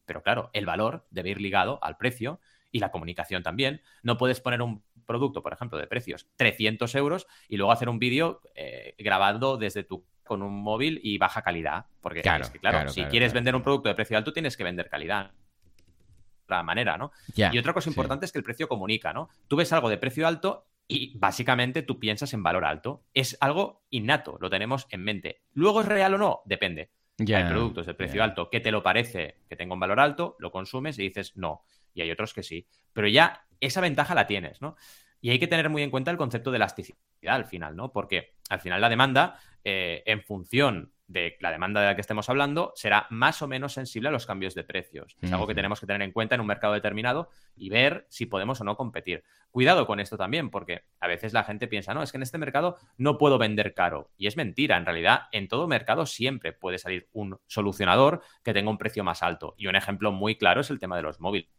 Pero 0.05 0.23
claro, 0.23 0.49
el 0.53 0.65
valor 0.65 1.05
debe 1.09 1.31
ir 1.31 1.41
ligado 1.41 1.79
al 1.81 1.97
precio 1.97 2.39
y 2.71 2.79
la 2.79 2.91
comunicación 2.91 3.43
también. 3.43 3.81
No 4.01 4.17
puedes 4.17 4.41
poner 4.41 4.61
un 4.61 4.83
producto, 5.05 5.43
por 5.43 5.53
ejemplo, 5.53 5.77
de 5.77 5.87
precios 5.87 6.27
300 6.37 6.93
euros 6.95 7.27
y 7.47 7.57
luego 7.57 7.71
hacer 7.71 7.89
un 7.89 7.99
vídeo 7.99 8.41
eh, 8.55 8.95
grabado 8.97 9.57
desde 9.57 9.83
tu 9.83 10.05
con 10.23 10.41
un 10.41 10.61
móvil 10.63 10.99
y 11.03 11.17
baja 11.17 11.41
calidad. 11.41 11.85
Porque 12.01 12.21
claro, 12.21 12.45
es 12.45 12.49
que, 12.49 12.59
claro, 12.59 12.89
si 12.89 13.03
quieres 13.05 13.33
vender 13.33 13.55
un 13.55 13.61
producto 13.61 13.89
de 13.89 13.95
precio 13.95 14.17
alto, 14.17 14.33
tienes 14.33 14.57
que 14.57 14.63
vender 14.63 14.89
calidad. 14.89 15.31
De 15.31 16.45
otra 16.45 16.63
manera, 16.63 16.97
¿no? 16.97 17.11
y 17.35 17.57
otra 17.57 17.73
cosa 17.73 17.89
importante 17.89 18.25
es 18.25 18.31
que 18.31 18.37
el 18.37 18.43
precio 18.43 18.67
comunica, 18.67 19.13
¿no? 19.13 19.29
Tú 19.47 19.55
ves 19.55 19.71
algo 19.73 19.89
de 19.89 19.97
precio 19.97 20.27
alto 20.27 20.67
y 20.87 21.17
básicamente 21.17 21.81
tú 21.83 21.99
piensas 21.99 22.33
en 22.33 22.43
valor 22.43 22.65
alto. 22.65 23.03
Es 23.13 23.37
algo 23.39 23.83
innato, 23.89 24.37
lo 24.39 24.49
tenemos 24.49 24.87
en 24.89 25.03
mente. 25.03 25.41
Luego 25.53 25.81
es 25.81 25.87
real 25.87 26.13
o 26.15 26.17
no, 26.17 26.41
depende. 26.45 26.89
Hay 27.19 27.43
productos 27.45 27.85
de 27.85 27.93
precio 27.93 28.23
alto 28.23 28.49
que 28.49 28.59
te 28.59 28.71
lo 28.71 28.81
parece 28.81 29.37
que 29.47 29.55
tenga 29.55 29.73
un 29.73 29.79
valor 29.79 29.99
alto, 29.99 30.35
lo 30.39 30.51
consumes 30.51 30.97
y 30.99 31.03
dices 31.03 31.35
no. 31.35 31.63
Y 31.93 32.01
hay 32.01 32.11
otros 32.11 32.33
que 32.33 32.43
sí. 32.43 32.67
Pero 32.91 33.07
ya 33.07 33.45
esa 33.59 33.81
ventaja 33.81 34.15
la 34.15 34.27
tienes, 34.27 34.61
¿no? 34.61 34.75
Y 35.21 35.29
hay 35.29 35.39
que 35.39 35.47
tener 35.47 35.69
muy 35.69 35.83
en 35.83 35.91
cuenta 35.91 36.11
el 36.11 36.17
concepto 36.17 36.51
de 36.51 36.57
elasticidad 36.57 36.97
al 37.21 37.45
final, 37.45 37.75
¿no? 37.75 37.93
Porque 37.93 38.33
al 38.49 38.59
final 38.59 38.81
la 38.81 38.89
demanda, 38.89 39.39
eh, 39.63 40.03
en 40.05 40.21
función 40.21 40.91
de 41.13 41.37
la 41.39 41.51
demanda 41.51 41.79
de 41.79 41.87
la 41.87 41.95
que 41.95 42.01
estemos 42.01 42.27
hablando 42.27 42.73
será 42.75 43.05
más 43.11 43.41
o 43.41 43.47
menos 43.47 43.73
sensible 43.73 44.09
a 44.09 44.11
los 44.11 44.25
cambios 44.25 44.55
de 44.55 44.63
precios. 44.63 45.15
Es 45.21 45.31
algo 45.31 45.47
que 45.47 45.53
tenemos 45.53 45.79
que 45.79 45.85
tener 45.85 46.01
en 46.01 46.11
cuenta 46.11 46.35
en 46.35 46.41
un 46.41 46.47
mercado 46.47 46.73
determinado 46.73 47.29
y 47.55 47.69
ver 47.69 48.07
si 48.09 48.25
podemos 48.25 48.59
o 48.59 48.63
no 48.63 48.75
competir. 48.75 49.23
Cuidado 49.51 49.85
con 49.85 49.99
esto 49.99 50.17
también, 50.17 50.49
porque 50.49 50.83
a 50.99 51.07
veces 51.07 51.31
la 51.31 51.43
gente 51.43 51.67
piensa, 51.67 51.93
no, 51.93 52.01
es 52.01 52.11
que 52.11 52.17
en 52.17 52.23
este 52.23 52.39
mercado 52.39 52.77
no 52.97 53.19
puedo 53.19 53.37
vender 53.37 53.75
caro. 53.75 54.09
Y 54.17 54.25
es 54.25 54.35
mentira, 54.35 54.75
en 54.75 54.85
realidad 54.85 55.27
en 55.31 55.47
todo 55.47 55.67
mercado 55.67 56.07
siempre 56.07 56.51
puede 56.51 56.79
salir 56.79 57.07
un 57.13 57.39
solucionador 57.45 58.21
que 58.43 58.53
tenga 58.53 58.71
un 58.71 58.79
precio 58.79 59.03
más 59.03 59.21
alto. 59.21 59.53
Y 59.57 59.67
un 59.67 59.75
ejemplo 59.75 60.11
muy 60.11 60.35
claro 60.35 60.61
es 60.61 60.71
el 60.71 60.79
tema 60.79 60.97
de 60.97 61.03
los 61.03 61.19
móviles. 61.19 61.49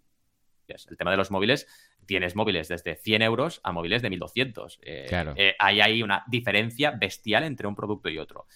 El 0.67 0.97
tema 0.97 1.11
de 1.11 1.19
los 1.19 1.31
móviles, 1.31 1.67
tienes 2.07 2.35
móviles 2.35 2.69
desde 2.69 2.97
100 2.97 3.23
euros 3.23 3.61
a 3.63 3.73
móviles 3.73 4.03
de 4.03 4.11
1200. 4.11 4.81
Eh, 4.83 5.07
claro. 5.09 5.35
Eh, 5.37 5.55
hay 5.59 5.81
ahí 5.81 6.03
una 6.03 6.25
diferencia 6.27 6.91
bestial 6.91 7.45
entre 7.45 7.67
un 7.67 7.77
producto 7.77 8.09
y 8.09 8.19
otro. 8.19 8.47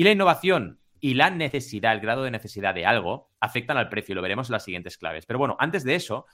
Y 0.00 0.04
la 0.04 0.12
innovación 0.12 0.80
y 0.98 1.12
la 1.12 1.28
necesidad, 1.28 1.92
el 1.92 2.00
grado 2.00 2.22
de 2.22 2.30
necesidad 2.30 2.74
de 2.74 2.86
algo, 2.86 3.28
afectan 3.38 3.76
al 3.76 3.90
precio. 3.90 4.14
Lo 4.14 4.22
veremos 4.22 4.48
en 4.48 4.52
las 4.54 4.64
siguientes 4.64 4.96
claves. 4.96 5.26
Pero 5.26 5.38
bueno, 5.38 5.58
antes 5.58 5.84
de 5.84 5.94
eso, 5.94 6.24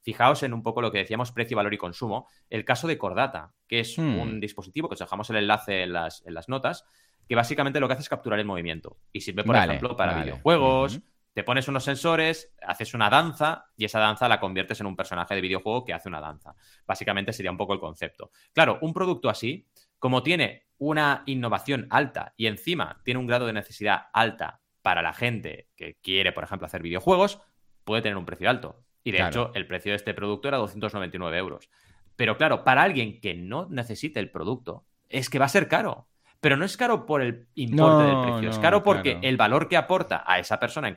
fijaos 0.00 0.42
en 0.44 0.54
un 0.54 0.62
poco 0.62 0.80
lo 0.80 0.90
que 0.90 0.96
decíamos, 0.96 1.30
precio, 1.30 1.58
valor 1.58 1.74
y 1.74 1.76
consumo. 1.76 2.26
El 2.48 2.64
caso 2.64 2.88
de 2.88 2.96
Cordata, 2.96 3.52
que 3.68 3.80
es 3.80 3.98
hmm. 3.98 4.18
un 4.18 4.40
dispositivo 4.40 4.88
que 4.88 4.94
os 4.94 4.98
dejamos 4.98 5.28
el 5.28 5.36
enlace 5.36 5.82
en 5.82 5.92
las, 5.92 6.22
notas, 6.48 6.86
que 7.28 7.34
básicamente 7.34 7.80
lo 7.80 7.86
que 7.86 7.92
hace 7.92 8.02
es 8.02 8.08
capturar 8.08 8.38
el 8.38 8.46
movimiento. 8.46 8.96
Y 9.12 9.20
sirve, 9.20 9.44
por 9.44 9.56
ejemplo, 9.56 9.94
para 9.94 10.22
videojuegos. 10.22 11.02
Te 11.34 11.42
pones 11.42 11.66
unos 11.66 11.82
sensores, 11.84 12.54
haces 12.62 12.94
una 12.94 13.10
danza 13.10 13.66
y 13.76 13.84
esa 13.84 13.98
danza 13.98 14.26
la 14.26 14.38
conviertes 14.40 14.80
en 14.80 14.86
un 14.86 14.94
personaje 14.94 15.34
de 15.34 15.40
videojuego 15.40 15.84
que 15.84 15.92
hace 15.92 16.08
una 16.08 16.20
danza. 16.20 16.54
Básicamente 16.86 17.32
sería 17.32 17.50
un 17.50 17.58
poco 17.58 17.74
el 17.74 17.80
concepto. 17.80 18.30
Claro, 18.52 18.78
un 18.80 18.94
producto 18.94 19.28
así, 19.28 19.66
como 20.04 20.22
tiene 20.22 20.66
una 20.76 21.22
innovación 21.24 21.86
alta 21.88 22.34
y 22.36 22.46
encima 22.46 23.00
tiene 23.06 23.20
un 23.20 23.26
grado 23.26 23.46
de 23.46 23.54
necesidad 23.54 24.08
alta 24.12 24.60
para 24.82 25.00
la 25.00 25.14
gente 25.14 25.70
que 25.76 25.96
quiere, 26.02 26.30
por 26.30 26.44
ejemplo, 26.44 26.66
hacer 26.66 26.82
videojuegos, 26.82 27.40
puede 27.84 28.02
tener 28.02 28.18
un 28.18 28.26
precio 28.26 28.50
alto. 28.50 28.84
Y 29.02 29.12
de 29.12 29.26
hecho, 29.26 29.50
el 29.54 29.66
precio 29.66 29.92
de 29.92 29.96
este 29.96 30.12
producto 30.12 30.48
era 30.48 30.58
299 30.58 31.38
euros. 31.38 31.70
Pero 32.16 32.36
claro, 32.36 32.64
para 32.64 32.82
alguien 32.82 33.18
que 33.18 33.32
no 33.32 33.66
necesite 33.70 34.20
el 34.20 34.30
producto, 34.30 34.84
es 35.08 35.30
que 35.30 35.38
va 35.38 35.46
a 35.46 35.48
ser 35.48 35.68
caro. 35.68 36.06
Pero 36.38 36.58
no 36.58 36.66
es 36.66 36.76
caro 36.76 37.06
por 37.06 37.22
el 37.22 37.48
importe 37.54 38.04
del 38.04 38.22
precio, 38.24 38.50
es 38.50 38.58
caro 38.58 38.82
porque 38.82 39.18
el 39.22 39.38
valor 39.38 39.68
que 39.68 39.78
aporta 39.78 40.22
a 40.26 40.38
esa 40.38 40.60
persona 40.60 40.88
en 40.88 40.94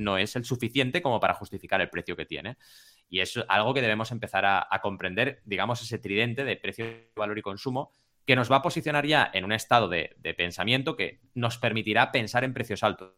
no 0.00 0.18
es 0.18 0.36
el 0.36 0.44
suficiente 0.44 1.00
como 1.00 1.18
para 1.18 1.32
justificar 1.32 1.80
el 1.80 1.88
precio 1.88 2.14
que 2.14 2.26
tiene. 2.26 2.58
Y 3.08 3.20
es 3.20 3.42
algo 3.48 3.72
que 3.72 3.80
debemos 3.80 4.12
empezar 4.12 4.44
a, 4.44 4.80
comprender, 4.82 5.40
digamos, 5.46 5.80
ese 5.80 5.98
tridente 5.98 6.44
de 6.44 6.56
precio, 6.56 6.84
valor 7.16 7.38
y 7.38 7.40
consumo, 7.40 7.90
que 8.26 8.36
nos 8.36 8.50
va 8.50 8.56
a 8.56 8.62
posicionar 8.62 9.06
ya 9.06 9.30
en 9.32 9.44
un 9.44 9.52
estado 9.52 9.88
de, 9.88 10.16
pensamiento 10.36 10.96
que 10.96 11.20
nos 11.34 11.58
permitirá 11.58 12.12
pensar 12.12 12.44
en 12.44 12.54
precios 12.54 12.82
altos, 12.82 13.12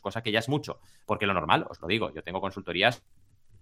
cosa 0.00 0.22
que 0.22 0.32
ya 0.32 0.38
es 0.38 0.48
mucho, 0.48 0.80
porque 1.04 1.26
lo 1.26 1.34
normal, 1.34 1.66
os 1.68 1.80
lo 1.80 1.88
digo, 1.88 2.12
yo 2.14 2.22
tengo 2.22 2.40
consultorías 2.40 3.04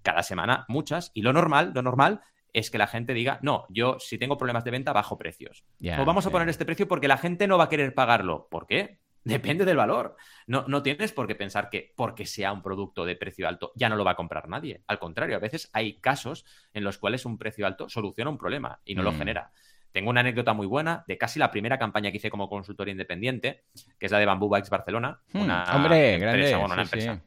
cada 0.03 0.23
semana, 0.23 0.65
muchas, 0.69 1.11
y 1.15 1.23
lo 1.23 1.33
normal, 1.33 1.73
lo 1.75 1.83
normal 1.83 2.21
es 2.53 2.71
que 2.71 2.79
la 2.79 2.87
gente 2.87 3.15
diga, 3.15 3.39
no, 3.43 3.67
yo 3.69 3.99
si 3.99 4.19
tengo 4.19 4.39
problemas 4.39 4.65
de 4.65 4.71
venta, 4.71 4.93
bajo 4.93 5.19
precios. 5.19 5.65
o 5.99 6.05
vamos 6.05 6.27
a 6.27 6.31
poner 6.31 6.49
este 6.49 6.65
precio 6.65 6.87
porque 6.87 7.09
la 7.09 7.19
gente 7.19 7.49
no 7.49 7.59
va 7.59 7.65
a 7.65 7.69
querer 7.69 7.95
pagarlo. 7.95 8.47
¿Por 8.49 8.67
qué? 8.67 9.01
Depende 9.25 9.65
del 9.65 9.79
valor. 9.79 10.17
No, 10.47 10.65
no 10.69 10.83
tienes 10.83 11.13
por 11.13 11.27
qué 11.27 11.35
pensar 11.35 11.71
que 11.71 11.95
porque 11.97 12.27
sea 12.27 12.53
un 12.53 12.63
producto 12.63 13.07
de 13.07 13.17
precio 13.17 13.49
alto 13.49 13.73
ya 13.75 13.89
no 13.89 13.97
lo 13.97 14.05
va 14.05 14.13
a 14.13 14.17
comprar 14.17 14.49
nadie. 14.49 14.83
Al 14.87 14.99
contrario, 14.99 15.37
a 15.37 15.41
veces 15.41 15.71
hay 15.73 15.99
casos 15.99 16.45
en 16.75 16.85
los 16.85 16.99
cuales 16.99 17.25
un 17.25 17.39
precio 17.39 17.67
alto 17.67 17.89
soluciona 17.89 18.31
un 18.31 18.39
problema 18.39 18.81
y 18.85 18.95
no 18.95 19.03
lo 19.03 19.13
mm. 19.13 19.19
genera. 19.19 19.51
Tengo 19.95 20.11
una 20.11 20.23
anécdota 20.23 20.55
muy 20.55 20.67
buena 20.67 21.05
de 21.07 21.17
casi 21.17 21.39
la 21.39 21.53
primera 21.53 21.79
campaña 21.79 22.11
que 22.11 22.17
hice 22.17 22.29
como 22.29 22.49
consultor 22.49 22.89
independiente, 22.89 23.63
que 23.97 24.07
es 24.07 24.11
la 24.11 24.19
de 24.19 24.27
Bamboo 24.27 24.49
Bikes 24.49 24.69
Barcelona. 24.69 25.21
Hmm, 25.33 25.43
una 25.43 25.65
hombre, 25.73 26.19
grande, 26.19 26.57
una 26.57 26.83
empresa. 26.83 27.23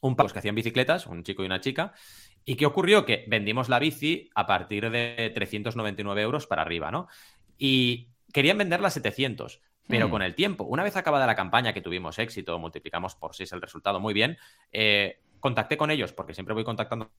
Un 0.00 0.16
pavos 0.16 0.32
que 0.32 0.40
hacían 0.40 0.56
bicicletas, 0.56 1.06
un 1.06 1.22
chico 1.22 1.44
y 1.44 1.46
una 1.46 1.60
chica. 1.60 1.92
¿Y 2.44 2.56
qué 2.56 2.66
ocurrió? 2.66 3.06
Que 3.06 3.26
vendimos 3.28 3.68
la 3.68 3.78
bici 3.78 4.28
a 4.34 4.44
partir 4.48 4.90
de 4.90 5.30
399 5.32 6.20
euros 6.20 6.48
para 6.48 6.62
arriba, 6.62 6.90
¿no? 6.90 7.06
Y 7.56 8.08
querían 8.32 8.58
venderla 8.58 8.88
a 8.88 8.90
700. 8.90 9.60
Pero 9.86 10.08
hmm. 10.08 10.10
con 10.10 10.22
el 10.22 10.34
tiempo, 10.34 10.64
una 10.64 10.82
vez 10.82 10.96
acabada 10.96 11.28
la 11.28 11.36
campaña 11.36 11.72
que 11.72 11.80
tuvimos 11.80 12.18
éxito, 12.18 12.58
multiplicamos 12.58 13.14
por 13.14 13.36
6 13.36 13.52
el 13.52 13.62
resultado 13.62 14.00
muy 14.00 14.14
bien, 14.14 14.36
eh, 14.72 15.20
contacté 15.38 15.76
con 15.76 15.92
ellos, 15.92 16.12
porque 16.12 16.34
siempre 16.34 16.54
voy 16.54 16.64
contactando 16.64 17.12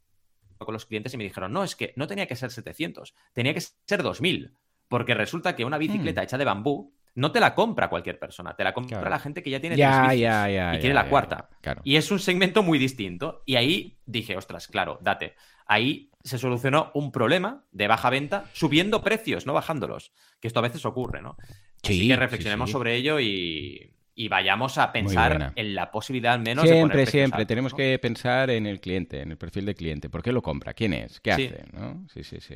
con 0.65 0.73
los 0.73 0.85
clientes 0.85 1.13
y 1.13 1.17
me 1.17 1.23
dijeron, 1.23 1.51
no, 1.51 1.63
es 1.63 1.75
que 1.75 1.93
no 1.95 2.07
tenía 2.07 2.27
que 2.27 2.35
ser 2.35 2.51
700, 2.51 3.13
tenía 3.33 3.53
que 3.53 3.61
ser 3.61 4.03
2000, 4.03 4.55
porque 4.87 5.13
resulta 5.13 5.55
que 5.55 5.65
una 5.65 5.77
bicicleta 5.77 6.21
hmm. 6.21 6.23
hecha 6.23 6.37
de 6.37 6.45
bambú 6.45 6.93
no 7.13 7.31
te 7.31 7.39
la 7.39 7.53
compra 7.55 7.89
cualquier 7.89 8.19
persona, 8.19 8.55
te 8.55 8.63
la 8.63 8.73
compra 8.73 9.09
la 9.09 9.19
gente 9.19 9.43
que 9.43 9.49
ya 9.49 9.59
tiene 9.59 9.75
ya, 9.75 10.07
tres 10.07 10.19
ya, 10.19 10.75
y 10.75 10.79
quiere 10.79 10.93
la 10.93 11.09
cuarta. 11.09 11.49
Y 11.83 11.97
es 11.97 12.09
un 12.11 12.19
segmento 12.19 12.63
muy 12.63 12.79
distinto. 12.79 13.43
Y 13.45 13.55
ahí 13.55 13.99
dije, 14.05 14.37
ostras, 14.37 14.67
claro, 14.67 14.97
date. 15.01 15.35
Ahí 15.65 16.09
se 16.23 16.37
solucionó 16.37 16.91
un 16.93 17.11
problema 17.11 17.65
de 17.71 17.87
baja 17.87 18.09
venta 18.09 18.45
subiendo 18.53 19.03
precios, 19.03 19.45
no 19.45 19.53
bajándolos. 19.53 20.13
Que 20.39 20.47
esto 20.47 20.59
a 20.59 20.63
veces 20.63 20.85
ocurre, 20.85 21.21
¿no? 21.21 21.35
Sí, 21.83 21.93
Así 21.93 22.07
que 22.07 22.15
reflexionemos 22.15 22.71
sobre 22.71 22.95
ello 22.95 23.19
y, 23.19 23.93
y 24.15 24.27
vayamos 24.27 24.77
a 24.77 24.91
pensar 24.91 25.53
en 25.55 25.75
la 25.75 25.91
posibilidad 25.91 26.33
al 26.33 26.41
menos 26.41 26.67
siempre, 26.67 26.99
de 26.99 27.05
siempre 27.05 27.45
tenemos 27.45 27.73
que 27.73 27.97
pensar 27.99 28.49
en 28.49 28.65
el 28.65 28.79
cliente, 28.79 29.21
en 29.21 29.31
el 29.31 29.37
perfil 29.37 29.65
del 29.65 29.75
cliente. 29.75 30.09
¿Por 30.09 30.21
qué 30.21 30.31
lo 30.31 30.41
compra? 30.41 30.73
¿Quién 30.73 30.93
es? 30.93 31.19
¿Qué 31.21 31.31
hace? 31.31 31.63
¿no? 31.73 32.05
Sí, 32.13 32.23
sí, 32.23 32.39
sí. 32.39 32.55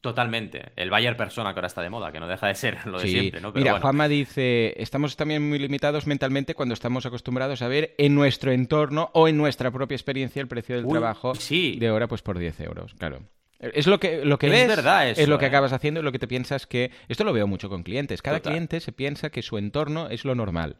Totalmente. 0.00 0.70
El 0.76 0.90
Bayer 0.90 1.16
persona 1.16 1.52
que 1.52 1.58
ahora 1.58 1.66
está 1.66 1.82
de 1.82 1.90
moda, 1.90 2.12
que 2.12 2.20
no 2.20 2.28
deja 2.28 2.46
de 2.46 2.54
ser 2.54 2.78
lo 2.86 3.00
de 3.00 3.08
siempre, 3.08 3.40
¿no? 3.40 3.52
Mira, 3.52 3.80
Juanma 3.80 4.06
dice, 4.06 4.80
estamos 4.80 5.16
también 5.16 5.48
muy 5.48 5.58
limitados 5.58 6.06
mentalmente 6.06 6.54
cuando 6.54 6.74
estamos 6.74 7.04
acostumbrados 7.04 7.62
a 7.62 7.68
ver 7.68 7.94
en 7.98 8.14
nuestro 8.14 8.52
entorno 8.52 9.10
o 9.14 9.26
en 9.26 9.36
nuestra 9.36 9.70
propia 9.72 9.96
experiencia 9.96 10.40
el 10.40 10.48
precio 10.48 10.76
del 10.76 10.86
trabajo 10.86 11.32
de 11.32 11.90
hora 11.90 12.06
pues 12.06 12.22
por 12.22 12.38
10 12.38 12.60
euros, 12.60 12.94
claro. 12.94 13.22
Es 13.58 13.88
lo 13.88 13.98
que, 13.98 14.24
lo 14.24 14.38
que 14.38 14.48
ves, 14.48 14.68
verdad 14.68 15.10
es 15.10 15.28
lo 15.28 15.38
que 15.38 15.46
¿eh? 15.46 15.48
acabas 15.48 15.72
haciendo 15.72 16.00
y 16.00 16.02
lo 16.04 16.12
que 16.12 16.20
te 16.20 16.28
piensas 16.28 16.66
que... 16.66 16.92
Esto 17.08 17.24
lo 17.24 17.32
veo 17.32 17.46
mucho 17.46 17.68
con 17.68 17.82
clientes. 17.82 18.22
Cada 18.22 18.40
cliente 18.40 18.80
se 18.80 18.92
piensa 18.92 19.30
que 19.30 19.42
su 19.42 19.58
entorno 19.58 20.08
es 20.08 20.24
lo 20.24 20.34
normal. 20.36 20.76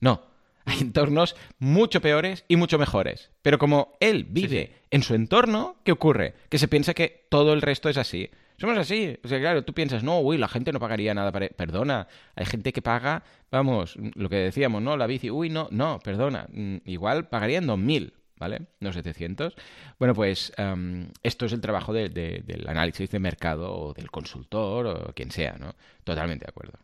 No, 0.00 0.22
hay 0.64 0.80
entornos 0.80 1.36
mucho 1.58 2.00
peores 2.00 2.44
y 2.48 2.56
mucho 2.56 2.78
mejores. 2.78 3.30
Pero 3.42 3.58
como 3.58 3.96
él 4.00 4.26
vive 4.28 4.72
en 4.90 5.02
su 5.02 5.14
entorno, 5.14 5.76
¿qué 5.84 5.92
ocurre? 5.92 6.34
Que 6.48 6.58
se 6.58 6.68
piensa 6.68 6.94
que 6.94 7.26
todo 7.28 7.52
el 7.52 7.62
resto 7.62 7.88
es 7.88 7.96
así. 7.96 8.30
Somos 8.58 8.76
así. 8.78 9.16
O 9.22 9.28
sea, 9.28 9.38
claro, 9.38 9.64
tú 9.64 9.72
piensas, 9.72 10.02
no, 10.02 10.18
uy, 10.20 10.36
la 10.36 10.48
gente 10.48 10.72
no 10.72 10.80
pagaría 10.80 11.14
nada 11.14 11.30
para... 11.30 11.48
Perdona, 11.48 12.08
hay 12.34 12.46
gente 12.46 12.72
que 12.72 12.82
paga, 12.82 13.22
vamos, 13.52 13.96
lo 14.14 14.28
que 14.28 14.36
decíamos, 14.36 14.82
¿no? 14.82 14.96
La 14.96 15.06
bici, 15.06 15.30
uy, 15.30 15.48
no, 15.48 15.68
no, 15.70 16.00
perdona. 16.02 16.46
Mm, 16.52 16.78
igual 16.86 17.28
pagarían 17.28 17.66
2.000. 17.66 18.12
¿vale? 18.38 18.68
No 18.80 18.92
700. 18.92 19.54
Bueno, 19.98 20.14
pues 20.14 20.52
em, 20.56 21.08
esto 21.22 21.46
es 21.46 21.52
el 21.52 21.60
trabajo 21.60 21.92
del 21.92 22.64
análisis 22.68 23.10
de 23.10 23.18
mercado 23.18 23.72
o 23.72 23.94
del 23.94 24.10
consultor 24.10 24.86
o 24.86 25.12
quien 25.14 25.30
sea, 25.30 25.56
¿no? 25.58 25.74
Totalmente 26.04 26.44
de 26.44 26.50
acuerdo. 26.50 26.78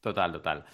Total, 0.00 0.32
total. 0.32 0.64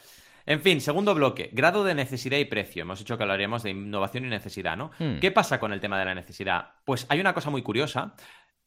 En 0.46 0.60
fin, 0.60 0.80
segundo 0.80 1.14
bloque, 1.14 1.48
grado 1.52 1.84
de 1.84 1.94
necesidad 1.94 2.36
y 2.36 2.44
precio. 2.44 2.82
Hemos 2.82 2.98
dicho 2.98 3.16
que 3.16 3.22
hablaríamos 3.22 3.62
de 3.62 3.70
innovación 3.70 4.26
y 4.26 4.28
necesidad, 4.28 4.76
¿no? 4.76 4.90
Hmm. 4.98 5.18
¿Qué 5.18 5.30
pasa 5.30 5.58
con 5.58 5.72
el 5.72 5.80
tema 5.80 5.98
de 5.98 6.04
la 6.04 6.14
necesidad? 6.14 6.72
Pues 6.84 7.06
hay 7.08 7.20
una 7.20 7.32
cosa 7.32 7.48
muy 7.50 7.62
curiosa, 7.62 8.14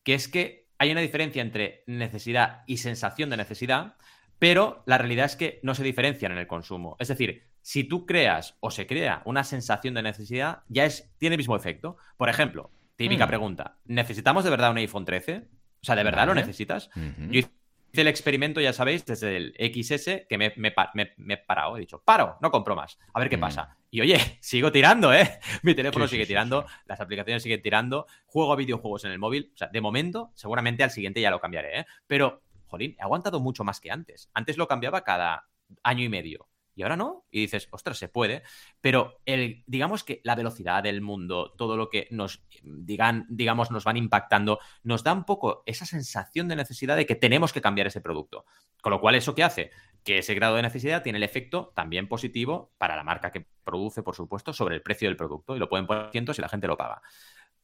que 0.03 0.15
es 0.15 0.27
que 0.27 0.69
hay 0.79 0.91
una 0.91 1.01
diferencia 1.01 1.41
entre 1.41 1.83
necesidad 1.85 2.63
y 2.65 2.77
sensación 2.77 3.29
de 3.29 3.37
necesidad, 3.37 3.95
pero 4.39 4.83
la 4.85 4.97
realidad 4.97 5.25
es 5.25 5.35
que 5.35 5.59
no 5.63 5.75
se 5.75 5.83
diferencian 5.83 6.31
en 6.31 6.39
el 6.39 6.47
consumo. 6.47 6.95
Es 6.99 7.09
decir, 7.09 7.47
si 7.67 7.83
tú 7.83 8.05
creas 8.05 8.55
o 8.61 8.71
se 8.71 8.87
crea 8.87 9.21
una 9.25 9.43
sensación 9.43 9.93
de 9.93 10.01
necesidad, 10.01 10.63
ya 10.69 10.85
es, 10.85 11.11
tiene 11.17 11.33
el 11.33 11.37
mismo 11.37 11.53
efecto. 11.53 11.97
Por 12.15 12.29
ejemplo, 12.29 12.71
típica 12.95 13.25
hmm. 13.25 13.27
pregunta, 13.27 13.77
¿necesitamos 13.83 14.45
de 14.45 14.51
verdad 14.51 14.71
un 14.71 14.77
iPhone 14.77 15.03
13? 15.03 15.49
O 15.81 15.85
sea, 15.85 15.97
¿de 15.97 16.03
verdad 16.05 16.27
lo 16.27 16.33
necesitas? 16.33 16.89
Yo 16.95 17.39
hice 17.39 17.51
el 17.91 18.07
experimento, 18.07 18.61
ya 18.61 18.71
sabéis, 18.71 19.05
desde 19.05 19.35
el 19.35 19.53
XS, 19.59 20.27
que 20.29 20.37
me, 20.37 20.53
he 20.55 21.37
parado, 21.45 21.75
he 21.75 21.81
dicho, 21.81 22.01
paro, 22.01 22.37
no 22.41 22.51
compro 22.51 22.73
más, 22.73 22.99
a 23.13 23.19
ver 23.19 23.27
qué 23.27 23.35
hmm. 23.35 23.41
pasa. 23.41 23.77
Y 23.91 23.99
oye, 23.99 24.17
sigo 24.39 24.71
tirando, 24.71 25.13
¿eh? 25.13 25.37
Mi 25.61 25.75
teléfono 25.75 26.07
sigue 26.07 26.25
tirando, 26.25 26.65
las 26.85 27.01
aplicaciones 27.01 27.43
siguen 27.43 27.61
tirando, 27.61 28.07
juego 28.27 28.53
a 28.53 28.55
videojuegos 28.55 29.03
en 29.03 29.11
el 29.11 29.19
móvil. 29.19 29.51
O 29.53 29.57
sea, 29.57 29.67
de 29.67 29.81
momento, 29.81 30.31
seguramente 30.35 30.85
al 30.85 30.91
siguiente 30.91 31.19
ya 31.19 31.31
lo 31.31 31.41
cambiaré, 31.41 31.81
¿eh? 31.81 31.85
Pero, 32.07 32.43
jolín, 32.67 32.95
he 32.97 33.03
aguantado 33.03 33.41
mucho 33.41 33.65
más 33.65 33.81
que 33.81 33.91
antes. 33.91 34.29
Antes 34.33 34.55
lo 34.55 34.69
cambiaba 34.69 35.03
cada 35.03 35.49
año 35.83 36.05
y 36.05 36.07
medio 36.07 36.47
y 36.77 36.83
ahora 36.83 36.95
no. 36.95 37.25
Y 37.31 37.41
dices, 37.41 37.67
ostras, 37.71 37.97
se 37.97 38.07
puede. 38.07 38.43
Pero 38.81 39.19
el, 39.25 39.63
digamos 39.65 40.03
que 40.03 40.21
la 40.23 40.35
velocidad 40.35 40.83
del 40.83 41.01
mundo, 41.01 41.55
todo 41.57 41.75
lo 41.75 41.89
que 41.89 42.07
nos 42.11 42.43
digan, 42.61 43.25
digamos, 43.29 43.71
nos 43.71 43.83
van 43.83 43.97
impactando, 43.97 44.59
nos 44.83 45.03
da 45.03 45.11
un 45.11 45.23
poco 45.23 45.63
esa 45.65 45.87
sensación 45.87 46.47
de 46.47 46.55
necesidad 46.55 46.95
de 46.95 47.07
que 47.07 47.15
tenemos 47.15 47.51
que 47.51 47.61
cambiar 47.61 47.87
ese 47.87 47.99
producto. 47.99 48.45
Con 48.79 48.91
lo 48.91 49.01
cual, 49.01 49.15
¿eso 49.15 49.33
qué 49.33 49.43
hace? 49.43 49.71
Que 50.03 50.19
ese 50.19 50.35
grado 50.35 50.55
de 50.55 50.61
necesidad 50.61 51.01
tiene 51.01 51.17
el 51.17 51.23
efecto 51.23 51.73
también 51.75 52.07
positivo 52.07 52.71
para 52.77 52.95
la 52.95 53.03
marca 53.03 53.31
que 53.31 53.47
produce, 53.63 54.03
por 54.03 54.15
supuesto, 54.15 54.53
sobre 54.53 54.75
el 54.75 54.83
precio 54.83 55.09
del 55.09 55.17
producto. 55.17 55.55
Y 55.55 55.59
lo 55.59 55.69
pueden 55.69 55.87
poner 55.87 56.11
cientos 56.11 56.37
y 56.37 56.43
la 56.43 56.49
gente 56.49 56.67
lo 56.67 56.77
paga. 56.77 57.01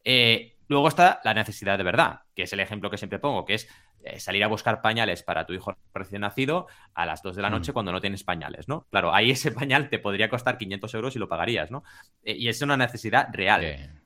Eh, 0.03 0.55
luego 0.67 0.87
está 0.87 1.21
la 1.23 1.33
necesidad 1.33 1.77
de 1.77 1.83
verdad, 1.83 2.21
que 2.35 2.43
es 2.43 2.53
el 2.53 2.59
ejemplo 2.59 2.89
que 2.89 2.97
siempre 2.97 3.19
pongo, 3.19 3.45
que 3.45 3.55
es 3.55 3.67
eh, 4.03 4.19
salir 4.19 4.43
a 4.43 4.47
buscar 4.47 4.81
pañales 4.81 5.23
para 5.23 5.45
tu 5.45 5.53
hijo 5.53 5.75
recién 5.93 6.21
nacido 6.21 6.67
a 6.93 7.05
las 7.05 7.21
2 7.21 7.35
de 7.35 7.41
la 7.41 7.49
noche 7.49 7.71
mm. 7.71 7.73
cuando 7.73 7.91
no 7.91 8.01
tienes 8.01 8.23
pañales, 8.23 8.67
¿no? 8.67 8.87
Claro, 8.89 9.13
ahí 9.13 9.31
ese 9.31 9.51
pañal 9.51 9.89
te 9.89 9.99
podría 9.99 10.29
costar 10.29 10.57
500 10.57 10.93
euros 10.93 11.15
y 11.15 11.19
lo 11.19 11.27
pagarías, 11.27 11.71
¿no? 11.71 11.83
Eh, 12.23 12.35
y 12.37 12.49
es 12.49 12.61
una 12.61 12.77
necesidad 12.77 13.29
real. 13.31 14.01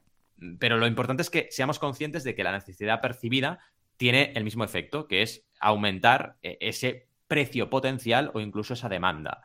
Pero 0.59 0.77
lo 0.77 0.85
importante 0.85 1.23
es 1.23 1.29
que 1.29 1.47
seamos 1.49 1.79
conscientes 1.79 2.23
de 2.23 2.35
que 2.35 2.43
la 2.43 2.51
necesidad 2.51 3.01
percibida 3.01 3.59
tiene 3.97 4.33
el 4.35 4.43
mismo 4.43 4.63
efecto, 4.63 5.07
que 5.07 5.23
es 5.23 5.47
aumentar 5.59 6.37
ese 6.43 7.07
precio 7.27 7.71
potencial 7.71 8.29
o 8.35 8.39
incluso 8.39 8.75
esa 8.75 8.87
demanda. 8.87 9.41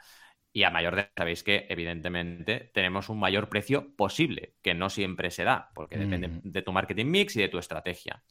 Y 0.52 0.64
a 0.64 0.70
mayor 0.70 0.96
de, 0.96 1.08
sabéis 1.16 1.42
que 1.42 1.66
evidentemente 1.68 2.70
tenemos 2.74 3.08
un 3.08 3.18
mayor 3.18 3.48
precio 3.48 3.94
posible, 3.96 4.56
que 4.62 4.74
no 4.74 4.90
siempre 4.90 5.30
se 5.30 5.44
da, 5.44 5.70
porque 5.74 5.98
depende 5.98 6.40
de 6.42 6.62
tu 6.62 6.72
marketing 6.72 7.06
mix 7.06 7.36
y 7.36 7.40
de 7.40 7.48
tu 7.48 7.58
estrategia. 7.58 8.22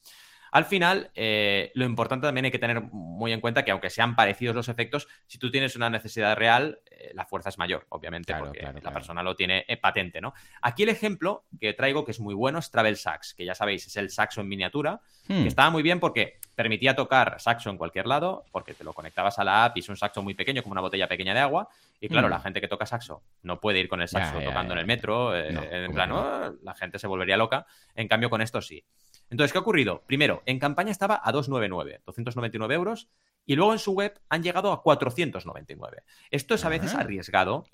Al 0.52 0.66
final, 0.66 1.12
eh, 1.16 1.72
lo 1.76 1.86
importante 1.86 2.28
también 2.28 2.44
hay 2.44 2.52
que 2.52 2.60
tener 2.60 2.82
muy 2.82 3.32
en 3.32 3.40
cuenta 3.40 3.64
que 3.64 3.72
aunque 3.72 3.90
sean 3.90 4.18
parecidos 4.18 4.54
los 4.54 4.68
efectos, 4.68 5.08
si 5.26 5.38
tú 5.38 5.50
tienes 5.50 5.78
una 5.78 5.90
necesidad 5.90 6.36
real, 6.36 6.80
eh, 6.92 7.12
la 7.14 7.26
fuerza 7.26 7.48
es 7.48 7.58
mayor, 7.58 7.86
obviamente, 7.88 8.36
porque 8.36 8.62
la 8.62 8.94
persona 8.94 9.24
lo 9.24 9.34
tiene 9.34 9.64
eh, 9.70 9.78
patente, 9.78 10.20
¿no? 10.20 10.34
Aquí 10.62 10.84
el 10.84 10.90
ejemplo 10.90 11.46
que 11.58 11.74
traigo, 11.74 12.04
que 12.04 12.12
es 12.12 12.20
muy 12.20 12.34
bueno, 12.34 12.60
es 12.60 12.70
Travel 12.70 12.98
Sax, 12.98 13.34
que 13.34 13.46
ya 13.46 13.56
sabéis, 13.56 13.88
es 13.88 13.96
el 13.96 14.10
saxo 14.10 14.42
en 14.42 14.50
miniatura, 14.50 15.00
que 15.26 15.34
hmm. 15.36 15.48
estaba 15.48 15.70
muy 15.70 15.84
bien 15.84 16.02
porque 16.02 16.38
permitía 16.54 16.98
tocar 16.98 17.40
saxo 17.40 17.70
en 17.70 17.78
cualquier 17.78 18.08
lado, 18.08 18.44
porque 18.52 18.74
te 18.74 18.84
lo 18.84 18.92
conectabas 18.92 19.40
a 19.40 19.46
la 19.46 19.64
app 19.64 19.78
y 19.78 19.80
es 19.80 19.88
un 19.88 19.96
saxo 19.96 20.22
muy 20.22 20.34
pequeño, 20.34 20.64
como 20.64 20.74
una 20.74 20.82
botella 20.82 21.08
pequeña 21.08 21.34
de 21.34 21.40
agua, 21.40 21.70
y 22.02 22.10
claro, 22.10 22.28
hmm. 22.28 22.32
la 22.32 22.40
gente 22.42 22.60
que 22.60 22.68
toca 22.68 22.86
saxo 22.86 23.24
no 23.44 23.62
puede 23.62 23.80
ir 23.80 23.88
con 23.88 24.02
el 24.02 24.10
saxo 24.10 24.42
tocando 24.42 24.74
en 24.74 24.80
el 24.80 24.86
metro, 24.86 25.34
en 25.34 25.94
plan, 25.94 26.12
oh", 26.12 26.54
la 26.62 26.76
gente 26.76 27.00
se 27.00 27.08
volvería 27.08 27.38
loca, 27.38 27.66
en 27.96 28.10
cambio 28.10 28.30
con 28.30 28.42
esto 28.42 28.62
sí. 28.62 28.84
Entonces, 29.32 29.54
¿qué 29.54 29.58
ha 29.58 29.62
ocurrido? 29.62 30.04
Primero, 30.06 30.44
en 30.46 30.60
campaña 30.60 30.92
estaba 30.92 31.22
a 31.24 31.32
299, 31.32 32.02
299 32.06 32.76
euros, 32.76 33.10
y 33.46 33.56
luego 33.56 33.72
en 33.72 33.80
su 33.80 33.94
web 33.94 34.20
han 34.30 34.44
llegado 34.44 34.72
a 34.72 34.84
499. 34.84 36.04
Esto 36.30 36.54
es 36.54 36.66
a 36.66 36.70
veces 36.70 36.94
arriesgado 36.94 37.66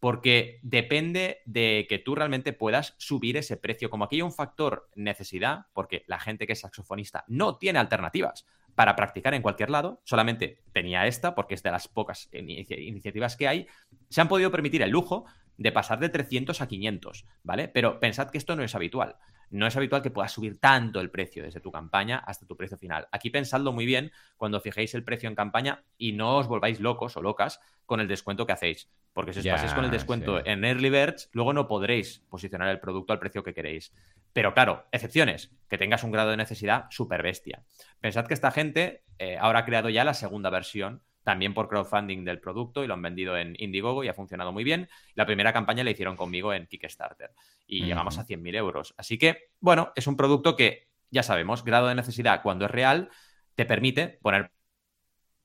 porque 0.00 0.58
depende 0.62 1.40
de 1.46 1.86
que 1.88 1.98
tú 1.98 2.14
realmente 2.14 2.52
puedas 2.52 2.94
subir 2.98 3.36
ese 3.36 3.56
precio. 3.56 3.88
Como 3.88 4.04
aquí 4.04 4.16
hay 4.16 4.22
un 4.22 4.32
factor 4.32 4.90
necesidad, 4.96 5.66
porque 5.72 6.04
la 6.08 6.18
gente 6.18 6.46
que 6.46 6.52
es 6.52 6.60
saxofonista 6.60 7.24
no 7.28 7.56
tiene 7.56 7.78
alternativas 7.78 8.44
para 8.74 8.96
practicar 8.96 9.34
en 9.34 9.40
cualquier 9.40 9.70
lado, 9.70 10.02
solamente 10.04 10.62
tenía 10.72 11.06
esta, 11.06 11.34
porque 11.34 11.54
es 11.54 11.62
de 11.62 11.70
las 11.70 11.88
pocas 11.88 12.28
iniciativas 12.32 13.36
que 13.36 13.48
hay, 13.48 13.66
se 14.10 14.20
han 14.20 14.28
podido 14.28 14.50
permitir 14.50 14.82
el 14.82 14.90
lujo 14.90 15.26
de 15.56 15.70
pasar 15.72 16.00
de 16.00 16.08
300 16.08 16.60
a 16.60 16.66
500, 16.66 17.24
¿vale? 17.44 17.68
Pero 17.68 18.00
pensad 18.00 18.30
que 18.30 18.38
esto 18.38 18.56
no 18.56 18.64
es 18.64 18.74
habitual. 18.74 19.16
No 19.50 19.66
es 19.66 19.76
habitual 19.76 20.02
que 20.02 20.10
puedas 20.10 20.32
subir 20.32 20.58
tanto 20.58 21.00
el 21.00 21.10
precio 21.10 21.42
desde 21.42 21.60
tu 21.60 21.70
campaña 21.70 22.18
hasta 22.18 22.46
tu 22.46 22.56
precio 22.56 22.76
final. 22.76 23.08
Aquí 23.12 23.30
pensadlo 23.30 23.72
muy 23.72 23.86
bien 23.86 24.12
cuando 24.36 24.60
fijéis 24.60 24.94
el 24.94 25.04
precio 25.04 25.28
en 25.28 25.34
campaña 25.34 25.84
y 25.98 26.12
no 26.12 26.36
os 26.36 26.48
volváis 26.48 26.80
locos 26.80 27.16
o 27.16 27.22
locas 27.22 27.60
con 27.86 28.00
el 28.00 28.08
descuento 28.08 28.46
que 28.46 28.52
hacéis. 28.52 28.90
Porque 29.12 29.32
si 29.32 29.40
os 29.40 29.46
pasáis 29.46 29.74
con 29.74 29.84
el 29.84 29.90
descuento 29.90 30.44
en 30.44 30.64
Early 30.64 30.90
Birds, 30.90 31.30
luego 31.32 31.52
no 31.52 31.68
podréis 31.68 32.24
posicionar 32.28 32.68
el 32.68 32.80
producto 32.80 33.12
al 33.12 33.20
precio 33.20 33.44
que 33.44 33.54
queréis. 33.54 33.92
Pero 34.32 34.52
claro, 34.54 34.86
excepciones, 34.90 35.52
que 35.68 35.78
tengas 35.78 36.02
un 36.02 36.10
grado 36.10 36.30
de 36.30 36.36
necesidad 36.36 36.86
súper 36.90 37.22
bestia. 37.22 37.62
Pensad 38.00 38.26
que 38.26 38.34
esta 38.34 38.50
gente 38.50 39.04
eh, 39.18 39.38
ahora 39.38 39.60
ha 39.60 39.64
creado 39.64 39.88
ya 39.88 40.02
la 40.02 40.14
segunda 40.14 40.50
versión 40.50 41.02
también 41.22 41.54
por 41.54 41.68
crowdfunding 41.68 42.24
del 42.24 42.40
producto 42.40 42.84
y 42.84 42.86
lo 42.86 42.94
han 42.94 43.02
vendido 43.02 43.36
en 43.36 43.56
Indiegogo 43.58 44.04
y 44.04 44.08
ha 44.08 44.14
funcionado 44.14 44.52
muy 44.52 44.62
bien. 44.62 44.88
La 45.14 45.26
primera 45.26 45.52
campaña 45.52 45.82
la 45.82 45.90
hicieron 45.90 46.16
conmigo 46.16 46.52
en 46.52 46.66
Kickstarter 46.66 47.30
y 47.66 47.84
llegamos 47.84 48.18
a 48.18 48.26
100.000 48.26 48.56
euros. 48.56 48.94
Así 48.96 49.18
que, 49.18 49.50
bueno, 49.60 49.92
es 49.96 50.06
un 50.06 50.16
producto 50.16 50.56
que, 50.56 50.88
ya 51.10 51.22
sabemos, 51.22 51.64
grado 51.64 51.88
de 51.88 51.94
necesidad 51.94 52.42
cuando 52.42 52.66
es 52.66 52.70
real, 52.70 53.10
te 53.54 53.64
permite 53.64 54.18
poner 54.22 54.52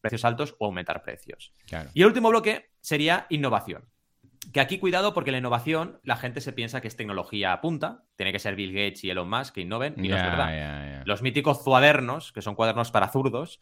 precios 0.02 0.26
altos 0.26 0.56
o 0.60 0.66
aumentar 0.66 1.04
precios. 1.04 1.54
Y 1.94 2.02
el 2.02 2.08
último 2.08 2.30
bloque 2.30 2.72
sería 2.82 3.26
innovación. 3.30 3.90
Que 4.54 4.62
aquí 4.62 4.80
cuidado 4.80 5.14
porque 5.14 5.32
la 5.32 5.38
innovación, 5.38 6.00
la 6.04 6.16
gente 6.16 6.42
se 6.42 6.54
piensa 6.54 6.82
que 6.82 6.88
es 6.88 6.96
tecnología 6.96 7.52
a 7.54 7.62
punta, 7.62 8.06
tiene 8.16 8.32
que 8.32 8.40
ser 8.40 8.56
Bill 8.56 8.74
Gates 8.74 9.04
y 9.04 9.10
Elon 9.10 9.30
Musk 9.30 9.54
que 9.54 9.62
innoven, 9.62 9.94
y 9.98 10.08
no 10.08 10.16
es 10.16 10.24
verdad. 10.24 11.04
Los 11.06 11.22
míticos 11.22 11.60
cuadernos, 11.60 12.32
que 12.32 12.42
son 12.42 12.56
cuadernos 12.56 12.90
para 12.90 13.10
zurdos, 13.10 13.60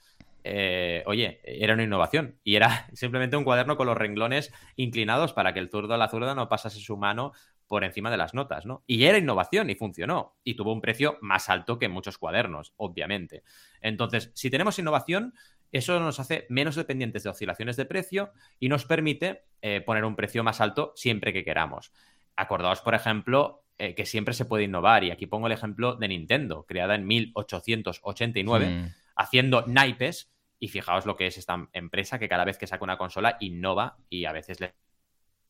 eh, 0.50 1.04
oye, 1.08 1.42
era 1.44 1.74
una 1.74 1.84
innovación 1.84 2.40
y 2.44 2.56
era 2.56 2.88
simplemente 2.94 3.36
un 3.36 3.44
cuaderno 3.44 3.76
con 3.76 3.88
los 3.88 3.98
renglones 3.98 4.54
inclinados 4.78 5.34
para 5.34 5.54
que 5.54 5.60
el 5.60 5.70
zurdo 5.70 5.94
a 5.94 5.98
la 5.98 6.08
zurda 6.08 6.36
no 6.36 6.48
pasase 6.48 6.80
su 6.80 6.96
mano 6.96 7.34
por 7.68 7.84
encima 7.84 8.10
de 8.10 8.18
las 8.18 8.34
notas, 8.34 8.66
¿no? 8.66 8.84
Y 8.88 9.04
era 9.04 9.18
innovación 9.18 9.70
y 9.70 9.76
funcionó 9.76 10.38
y 10.44 10.56
tuvo 10.56 10.74
un 10.74 10.82
precio 10.82 11.18
más 11.22 11.50
alto 11.50 11.78
que 11.78 11.90
muchos 11.90 12.18
cuadernos, 12.18 12.74
obviamente. 12.78 13.44
Entonces, 13.82 14.32
si 14.34 14.50
tenemos 14.50 14.80
innovación, 14.80 15.34
eso 15.72 16.00
nos 16.00 16.20
hace 16.20 16.46
menos 16.50 16.76
dependientes 16.76 17.24
de 17.24 17.30
oscilaciones 17.30 17.76
de 17.76 17.86
precio 17.86 18.32
y 18.60 18.70
nos 18.70 18.86
permite 18.86 19.44
eh, 19.62 19.82
poner 19.82 20.06
un 20.06 20.16
precio 20.16 20.44
más 20.44 20.62
alto 20.62 20.94
siempre 20.96 21.34
que 21.34 21.44
queramos. 21.44 21.92
Acordaos, 22.36 22.82
por 22.82 22.96
ejemplo, 22.96 23.64
eh, 23.78 23.94
que 23.94 24.06
siempre 24.06 24.34
se 24.34 24.46
puede 24.46 24.64
innovar 24.64 25.04
y 25.04 25.12
aquí 25.12 25.28
pongo 25.28 25.48
el 25.48 25.54
ejemplo 25.54 25.96
de 25.96 26.08
Nintendo, 26.08 26.66
creada 26.66 26.96
en 26.96 27.06
1889, 27.06 28.92
haciendo 29.16 29.66
naipes 29.68 30.32
y 30.60 30.70
fijaos 30.70 31.06
lo 31.06 31.16
que 31.16 31.28
es 31.28 31.38
esta 31.38 31.68
empresa 31.74 32.18
que 32.18 32.30
cada 32.30 32.46
vez 32.46 32.58
que 32.58 32.68
saca 32.68 32.84
una 32.84 32.98
consola 32.98 33.38
innova 33.40 33.98
y 34.10 34.26
a 34.26 34.32
veces 34.32 34.60
le 34.60 34.74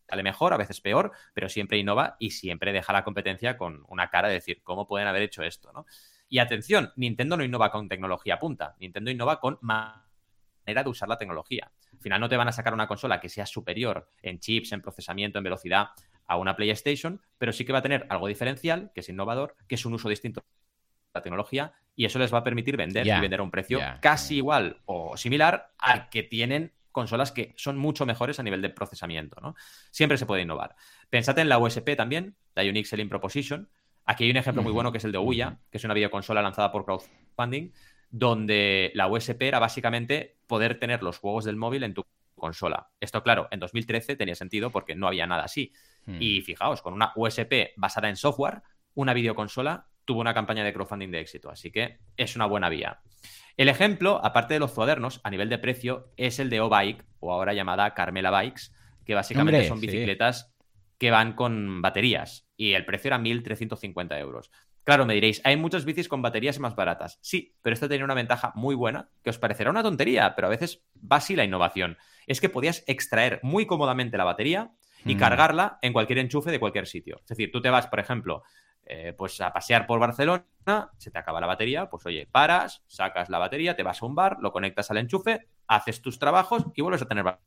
sale 0.08 0.24
mejor, 0.24 0.53
a 0.53 0.58
veces 0.58 0.82
peor, 0.82 1.12
pero 1.34 1.49
siempre 1.49 1.78
innova 1.78 2.16
y 2.20 2.32
siempre 2.32 2.72
deja 2.72 2.93
la 2.93 3.03
competencia 3.03 3.58
con 3.58 3.84
una 3.88 4.10
cara 4.10 4.28
de 4.28 4.36
decir, 4.36 4.62
¿cómo 4.64 4.88
pueden 4.88 5.08
haber 5.08 5.24
hecho 5.24 5.43
esto? 5.43 5.72
¿no? 5.74 5.86
Y 6.30 6.39
atención, 6.39 6.91
Nintendo 6.95 7.38
no 7.38 7.43
innova 7.43 7.72
con 7.72 7.88
tecnología 7.88 8.39
punta, 8.39 8.76
Nintendo 8.80 9.12
innova 9.12 9.39
con 9.39 9.58
manera 9.62 10.84
de 10.84 10.89
usar 10.89 11.10
la 11.10 11.18
tecnología. 11.18 11.72
Al 11.91 11.99
final 11.99 12.22
no 12.22 12.30
te 12.30 12.38
van 12.38 12.47
a 12.47 12.51
sacar 12.51 12.74
una 12.74 12.88
consola 12.88 13.20
que 13.20 13.30
sea 13.30 13.45
superior 13.45 14.10
en 14.22 14.39
chips, 14.39 14.72
en 14.72 14.82
procesamiento, 14.82 15.38
en 15.38 15.43
velocidad 15.43 15.89
a 16.26 16.38
una 16.38 16.55
PlayStation, 16.55 17.22
pero 17.38 17.53
sí 17.53 17.66
que 17.66 17.74
va 17.74 17.80
a 17.80 17.84
tener 17.84 18.05
algo 18.10 18.28
diferencial, 18.28 18.91
que 18.93 18.99
es 18.99 19.10
innovador, 19.10 19.55
que 19.68 19.76
es 19.76 19.86
un 19.86 19.93
uso 19.93 20.10
distinto 20.10 20.41
de 20.41 20.47
la 21.14 21.22
tecnología 21.22 21.74
y 21.95 22.05
eso 22.05 22.20
les 22.20 22.34
va 22.34 22.39
a 22.39 22.43
permitir 22.43 22.78
vender 22.78 23.08
y 23.08 23.20
vender 23.20 23.39
a 23.39 23.43
un 23.43 23.51
precio 23.51 23.80
casi 24.01 24.38
igual 24.38 24.82
o 24.86 25.18
similar 25.18 25.72
al 25.80 26.10
que 26.10 26.24
tienen 26.24 26.74
consolas 26.97 27.31
que 27.31 27.53
son 27.57 27.77
mucho 27.77 28.07
mejores 28.07 28.39
a 28.39 28.43
nivel 28.43 28.59
de 28.59 28.71
procesamiento, 28.71 29.39
¿no? 29.39 29.53
Siempre 29.91 30.17
se 30.17 30.25
puede 30.25 30.41
innovar. 30.41 30.75
Pensad 31.11 31.37
en 31.37 31.47
la 31.47 31.59
USP 31.59 31.95
también, 31.95 32.35
la 32.55 32.63
Unique 32.63 32.87
Selling 32.87 33.07
Proposition. 33.07 33.69
Aquí 34.03 34.23
hay 34.23 34.31
un 34.31 34.37
ejemplo 34.37 34.63
muy 34.63 34.71
bueno 34.71 34.91
que 34.91 34.97
es 34.97 35.05
el 35.05 35.11
de 35.11 35.19
Ouya, 35.19 35.59
que 35.69 35.77
es 35.77 35.83
una 35.83 35.93
videoconsola 35.93 36.41
lanzada 36.41 36.71
por 36.71 36.85
crowdfunding, 36.85 37.71
donde 38.09 38.91
la 38.95 39.07
USP 39.07 39.43
era 39.43 39.59
básicamente 39.59 40.39
poder 40.47 40.79
tener 40.79 41.03
los 41.03 41.19
juegos 41.19 41.45
del 41.45 41.55
móvil 41.55 41.83
en 41.83 41.93
tu 41.93 42.03
consola. 42.35 42.89
Esto, 42.99 43.21
claro, 43.21 43.47
en 43.51 43.59
2013 43.59 44.15
tenía 44.15 44.33
sentido 44.33 44.71
porque 44.71 44.95
no 44.95 45.07
había 45.07 45.27
nada 45.27 45.43
así. 45.43 45.71
Hmm. 46.05 46.17
Y 46.19 46.41
fijaos, 46.41 46.81
con 46.81 46.95
una 46.95 47.13
USP 47.15 47.73
basada 47.75 48.09
en 48.09 48.15
software, 48.15 48.63
una 48.95 49.13
videoconsola 49.13 49.86
tuvo 50.08 50.22
una 50.22 50.34
campaña 50.34 50.64
de 50.64 50.74
crowdfunding 50.74 51.12
de 51.12 51.20
éxito, 51.20 51.51
así 51.51 51.70
que 51.70 51.99
es 52.16 52.36
una 52.36 52.47
buena 52.47 52.70
vía. 52.70 53.01
El 53.58 53.70
ejemplo, 53.70 54.20
aparte 54.24 54.53
de 54.53 54.60
los 54.60 54.72
cuadernos, 54.72 55.20
a 55.24 55.30
nivel 55.30 55.49
de 55.49 55.58
precio, 55.58 56.12
es 56.16 56.39
el 56.39 56.49
de 56.49 56.62
O-Bike, 56.62 57.03
o 57.20 57.34
ahora 57.34 57.53
llamada 57.53 57.93
Carmela 57.93 58.32
Bikes, 58.32 58.72
que 59.05 59.14
básicamente 59.14 59.68
son 59.68 59.82
bicicletas 59.82 60.55
que 60.97 61.12
van 61.12 61.34
con 61.34 61.82
baterías, 61.82 62.47
y 62.55 62.74
el 62.74 62.86
precio 62.86 63.10
era 63.10 63.20
1.350 63.20 64.20
euros. 64.20 64.49
Claro, 64.84 65.05
me 65.05 65.16
diréis, 65.16 65.41
hay 65.43 65.58
muchas 65.58 65.84
bicis 65.84 66.08
con 66.08 66.22
baterías 66.22 66.60
más 66.60 66.76
baratas. 66.76 67.20
Sí, 67.22 67.53
pero 67.62 67.74
esto 67.74 67.89
tenía 67.89 68.05
una 68.05 68.14
ventaja 68.14 68.53
muy 68.55 68.74
buena, 68.74 69.10
que 69.22 69.30
os 69.30 69.38
parecerá 69.38 69.70
una 69.70 69.84
tontería, 69.84 70.34
pero 70.34 70.47
a 70.47 70.49
veces 70.49 70.86
va 70.95 71.18
así 71.18 71.36
la 71.36 71.43
innovación. 71.43 71.97
Es 72.26 72.39
que 72.39 72.47
podías 72.47 72.86
extraer 72.88 73.41
muy 73.43 73.66
cómodamente 73.66 74.18
la 74.18 74.24
batería 74.24 74.72
y 75.03 75.16
mm. 75.16 75.20
cargarla 75.20 75.80
en 75.82 75.91
cualquier 75.91 76.20
enchufe 76.20 76.51
de 76.51 76.60
cualquier 76.60 76.88
sitio. 76.88 77.18
Es 77.24 77.28
decir, 77.28 77.51
tú 77.51 77.62
te 77.62 77.70
vas, 77.70 77.88
por 77.88 77.99
ejemplo, 77.99 78.43
eh, 78.89 79.13
pues 79.17 79.41
a 79.41 79.51
pasear 79.51 79.85
por 79.85 79.99
Barcelona, 79.99 80.45
se 80.97 81.11
te 81.11 81.19
acaba 81.19 81.41
la 81.41 81.47
batería, 81.47 81.89
pues 81.89 82.05
oye, 82.05 82.25
paras, 82.31 82.83
sacas 82.88 83.29
la 83.29 83.38
batería, 83.38 83.75
te 83.75 83.83
vas 83.83 84.01
a 84.01 84.05
un 84.05 84.15
bar, 84.15 84.38
lo 84.39 84.53
conectas 84.53 84.89
al 84.91 84.97
enchufe, 84.97 85.49
haces 85.67 86.01
tus 86.01 86.19
trabajos 86.19 86.65
y 86.73 86.81
vuelves 86.81 87.01
a 87.01 87.07
tener 87.07 87.38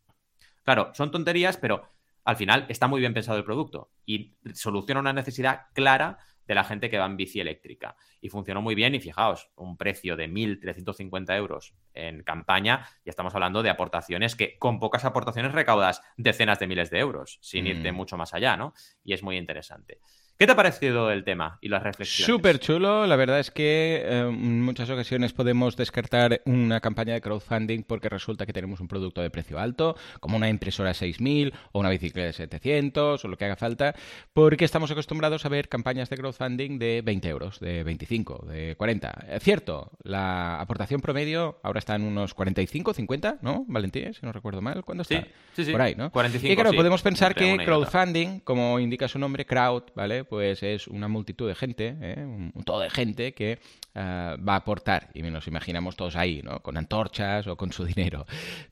Claro, 0.65 0.91
son 0.95 1.11
tonterías, 1.11 1.57
pero 1.57 1.89
al 2.25 2.37
final 2.37 2.67
está 2.69 2.89
muy 2.89 3.01
bien 3.01 3.15
pensado 3.15 3.39
el 3.39 3.45
producto 3.45 3.91
y 4.05 4.37
soluciona 4.53 5.01
una 5.01 5.15
necesidad 5.15 5.69
clara 5.73 6.19
de 6.47 6.55
la 6.55 6.65
gente 6.65 6.91
que 6.91 6.99
va 6.99 7.07
en 7.07 7.17
bici 7.17 7.41
eléctrica. 7.41 7.97
Y 8.21 8.29
funcionó 8.29 8.61
muy 8.61 8.75
bien 8.75 8.95
y 8.95 9.01
fijaos, 9.01 9.51
un 9.57 9.77
precio 9.77 10.17
de 10.17 10.29
1.350 10.29 11.37
euros 11.37 11.75
en 11.95 12.23
campaña 12.23 12.87
y 13.05 13.09
estamos 13.09 13.35
hablando 13.35 13.63
de 13.63 13.71
aportaciones 13.71 14.37
que 14.37 14.59
con 14.59 14.79
pocas 14.79 15.05
aportaciones 15.05 15.53
recaudas 15.53 16.03
decenas 16.17 16.59
de 16.59 16.67
miles 16.67 16.91
de 16.91 16.99
euros, 16.99 17.39
sin 17.41 17.67
irte 17.67 17.93
mm. 17.93 17.95
mucho 17.95 18.17
más 18.17 18.35
allá, 18.35 18.57
¿no? 18.57 18.75
Y 19.05 19.15
es 19.15 19.23
muy 19.23 19.37
interesante. 19.37 20.01
¿Qué 20.41 20.47
te 20.47 20.53
ha 20.53 20.57
parecido 20.57 21.11
el 21.11 21.23
tema 21.23 21.59
y 21.61 21.69
las 21.69 21.83
reflexiones? 21.83 22.25
Súper 22.25 22.59
chulo. 22.61 23.07
La 23.07 23.17
verdad 23.17 23.41
es 23.41 23.51
que 23.51 24.01
eh, 24.03 24.21
en 24.21 24.63
muchas 24.63 24.89
ocasiones 24.89 25.35
podemos 25.35 25.77
descartar 25.77 26.41
una 26.47 26.81
campaña 26.81 27.13
de 27.13 27.21
crowdfunding 27.21 27.83
porque 27.83 28.09
resulta 28.09 28.47
que 28.47 28.55
tenemos 28.55 28.81
un 28.81 28.89
producto 28.89 29.21
de 29.21 29.29
precio 29.29 29.59
alto, 29.59 29.99
como 30.19 30.39
una 30.39 30.49
impresora 30.49 30.95
6000 30.95 31.53
o 31.73 31.81
una 31.81 31.91
bicicleta 31.91 32.29
de 32.29 32.33
700 32.33 33.23
o 33.23 33.29
lo 33.29 33.37
que 33.37 33.45
haga 33.45 33.57
falta, 33.57 33.95
porque 34.33 34.65
estamos 34.65 34.91
acostumbrados 34.91 35.45
a 35.45 35.51
ver 35.51 35.69
campañas 35.69 36.09
de 36.09 36.17
crowdfunding 36.17 36.79
de 36.79 37.03
20 37.05 37.29
euros, 37.29 37.61
de 37.61 37.85
25, 37.85 38.47
de 38.49 38.77
40. 38.77 39.27
Es 39.33 39.43
cierto, 39.43 39.91
la 40.05 40.59
aportación 40.59 41.03
promedio 41.03 41.61
ahora 41.63 41.81
está 41.81 41.97
en 41.97 42.05
unos 42.05 42.33
45, 42.33 42.95
50, 42.95 43.41
¿no, 43.43 43.67
Valentín? 43.69 44.15
Si 44.15 44.25
no 44.25 44.33
recuerdo 44.33 44.63
mal. 44.63 44.87
¿Cuándo 44.87 45.03
está? 45.03 45.21
Sí, 45.21 45.27
sí, 45.57 45.65
sí. 45.67 45.73
Por 45.73 45.83
ahí, 45.83 45.95
¿no? 45.97 46.11
45, 46.11 46.51
y 46.51 46.57
claro, 46.57 46.73
podemos 46.73 47.03
pensar 47.03 47.35
que 47.35 47.59
crowdfunding, 47.59 48.41
como 48.41 48.81
indica 48.81 49.07
su 49.07 49.19
nombre, 49.19 49.45
crowd, 49.45 49.83
¿vale? 49.95 50.25
Pues 50.31 50.63
es 50.63 50.87
una 50.87 51.09
multitud 51.09 51.49
de 51.49 51.57
gente, 51.57 51.97
¿eh? 52.01 52.25
un, 52.25 52.53
todo 52.65 52.81
de 52.81 52.89
gente 52.89 53.35
que 53.35 53.59
ah, 53.97 54.37
va 54.37 54.55
a 54.55 54.57
aportar. 54.57 55.11
Y 55.13 55.23
nos 55.23 55.49
imaginamos 55.49 55.97
todos 55.97 56.15
ahí, 56.15 56.41
¿no? 56.43 56.61
Con 56.61 56.77
antorchas 56.77 57.49
o 57.49 57.57
con 57.57 57.73
su 57.73 57.85
dinero. 57.85 58.25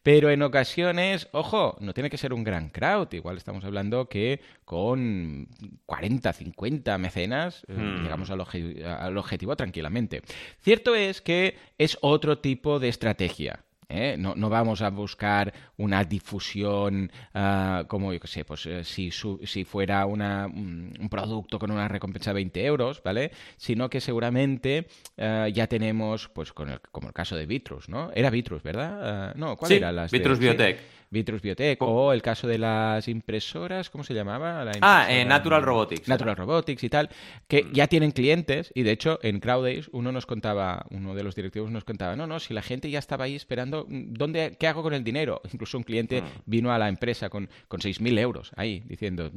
Pero 0.04 0.30
en 0.30 0.40
ocasiones, 0.42 1.28
ojo, 1.32 1.76
no 1.80 1.92
tiene 1.92 2.08
que 2.08 2.16
ser 2.16 2.32
un 2.32 2.44
gran 2.44 2.70
crowd. 2.70 3.12
Igual 3.12 3.36
estamos 3.36 3.64
hablando 3.64 4.08
que 4.08 4.40
con 4.64 5.48
40, 5.86 6.32
50 6.32 6.96
mecenas 6.98 7.66
eh, 7.68 7.74
hmm. 7.74 8.02
llegamos 8.04 8.30
al, 8.30 8.40
al 8.84 9.18
objetivo 9.18 9.56
tranquilamente. 9.56 10.22
Cierto 10.60 10.94
es 10.94 11.20
que 11.20 11.56
es 11.76 11.98
otro 12.00 12.38
tipo 12.38 12.78
de 12.78 12.88
estrategia. 12.88 13.64
¿Eh? 13.88 14.16
No, 14.18 14.34
no, 14.34 14.48
vamos 14.48 14.82
a 14.82 14.90
buscar 14.90 15.52
una 15.76 16.04
difusión 16.04 17.10
ah, 17.34 17.84
como, 17.88 18.12
yo 18.12 18.20
qué 18.20 18.28
sé, 18.28 18.44
pues 18.44 18.66
eh, 18.66 18.84
si, 18.84 19.10
si 19.10 19.64
fuera 19.64 20.06
una, 20.06 20.46
un 20.46 21.08
producto 21.10 21.58
con 21.58 21.70
una 21.70 21.88
recompensa 21.88 22.30
de 22.30 22.34
20 22.34 22.64
euros, 22.64 23.02
¿vale? 23.02 23.30
Sino 23.56 23.88
que 23.88 24.00
seguramente 24.00 24.86
ah, 25.18 25.48
ya 25.48 25.66
tenemos, 25.66 26.28
pues 26.28 26.52
con 26.52 26.70
el, 26.70 26.80
como 26.80 27.08
el 27.08 27.14
caso 27.14 27.36
de 27.36 27.46
Vitrus, 27.46 27.88
¿no? 27.88 28.10
Era 28.14 28.30
Vitrus, 28.30 28.62
¿verdad? 28.62 28.98
Ah, 29.02 29.32
no, 29.36 29.56
¿cuál 29.56 29.72
era? 29.72 29.92
Las 29.92 30.10
Vitrus 30.10 30.38
Biotech. 30.38 30.97
Vitrus 31.10 31.40
Biotech, 31.40 31.80
o 31.82 32.12
el 32.12 32.20
caso 32.20 32.46
de 32.46 32.58
las 32.58 33.08
impresoras, 33.08 33.88
¿cómo 33.90 34.04
se 34.04 34.14
llamaba? 34.14 34.70
ah, 34.82 35.06
eh, 35.08 35.24
Natural 35.24 35.62
Robotics. 35.62 36.08
Natural 36.08 36.36
Robotics 36.36 36.84
y 36.84 36.88
tal, 36.90 37.08
que 37.46 37.64
mm. 37.64 37.72
ya 37.72 37.86
tienen 37.86 38.10
clientes, 38.10 38.70
y 38.74 38.82
de 38.82 38.92
hecho 38.92 39.18
en 39.22 39.40
Crowdays 39.40 39.88
uno 39.92 40.12
nos 40.12 40.26
contaba, 40.26 40.84
uno 40.90 41.14
de 41.14 41.22
los 41.22 41.34
directivos 41.34 41.70
nos 41.70 41.84
contaba, 41.84 42.14
no, 42.14 42.26
no, 42.26 42.40
si 42.40 42.52
la 42.52 42.62
gente 42.62 42.90
ya 42.90 42.98
estaba 42.98 43.24
ahí 43.24 43.34
esperando, 43.34 43.86
¿dónde, 43.88 44.56
¿qué 44.58 44.66
hago 44.66 44.82
con 44.82 44.92
el 44.92 45.02
dinero? 45.02 45.40
Incluso 45.52 45.78
un 45.78 45.84
cliente 45.84 46.20
mm. 46.20 46.24
vino 46.44 46.72
a 46.72 46.78
la 46.78 46.88
empresa 46.88 47.30
con, 47.30 47.48
con 47.68 47.80
6.000 47.80 48.18
euros 48.18 48.52
ahí, 48.56 48.82
diciendo, 48.86 49.30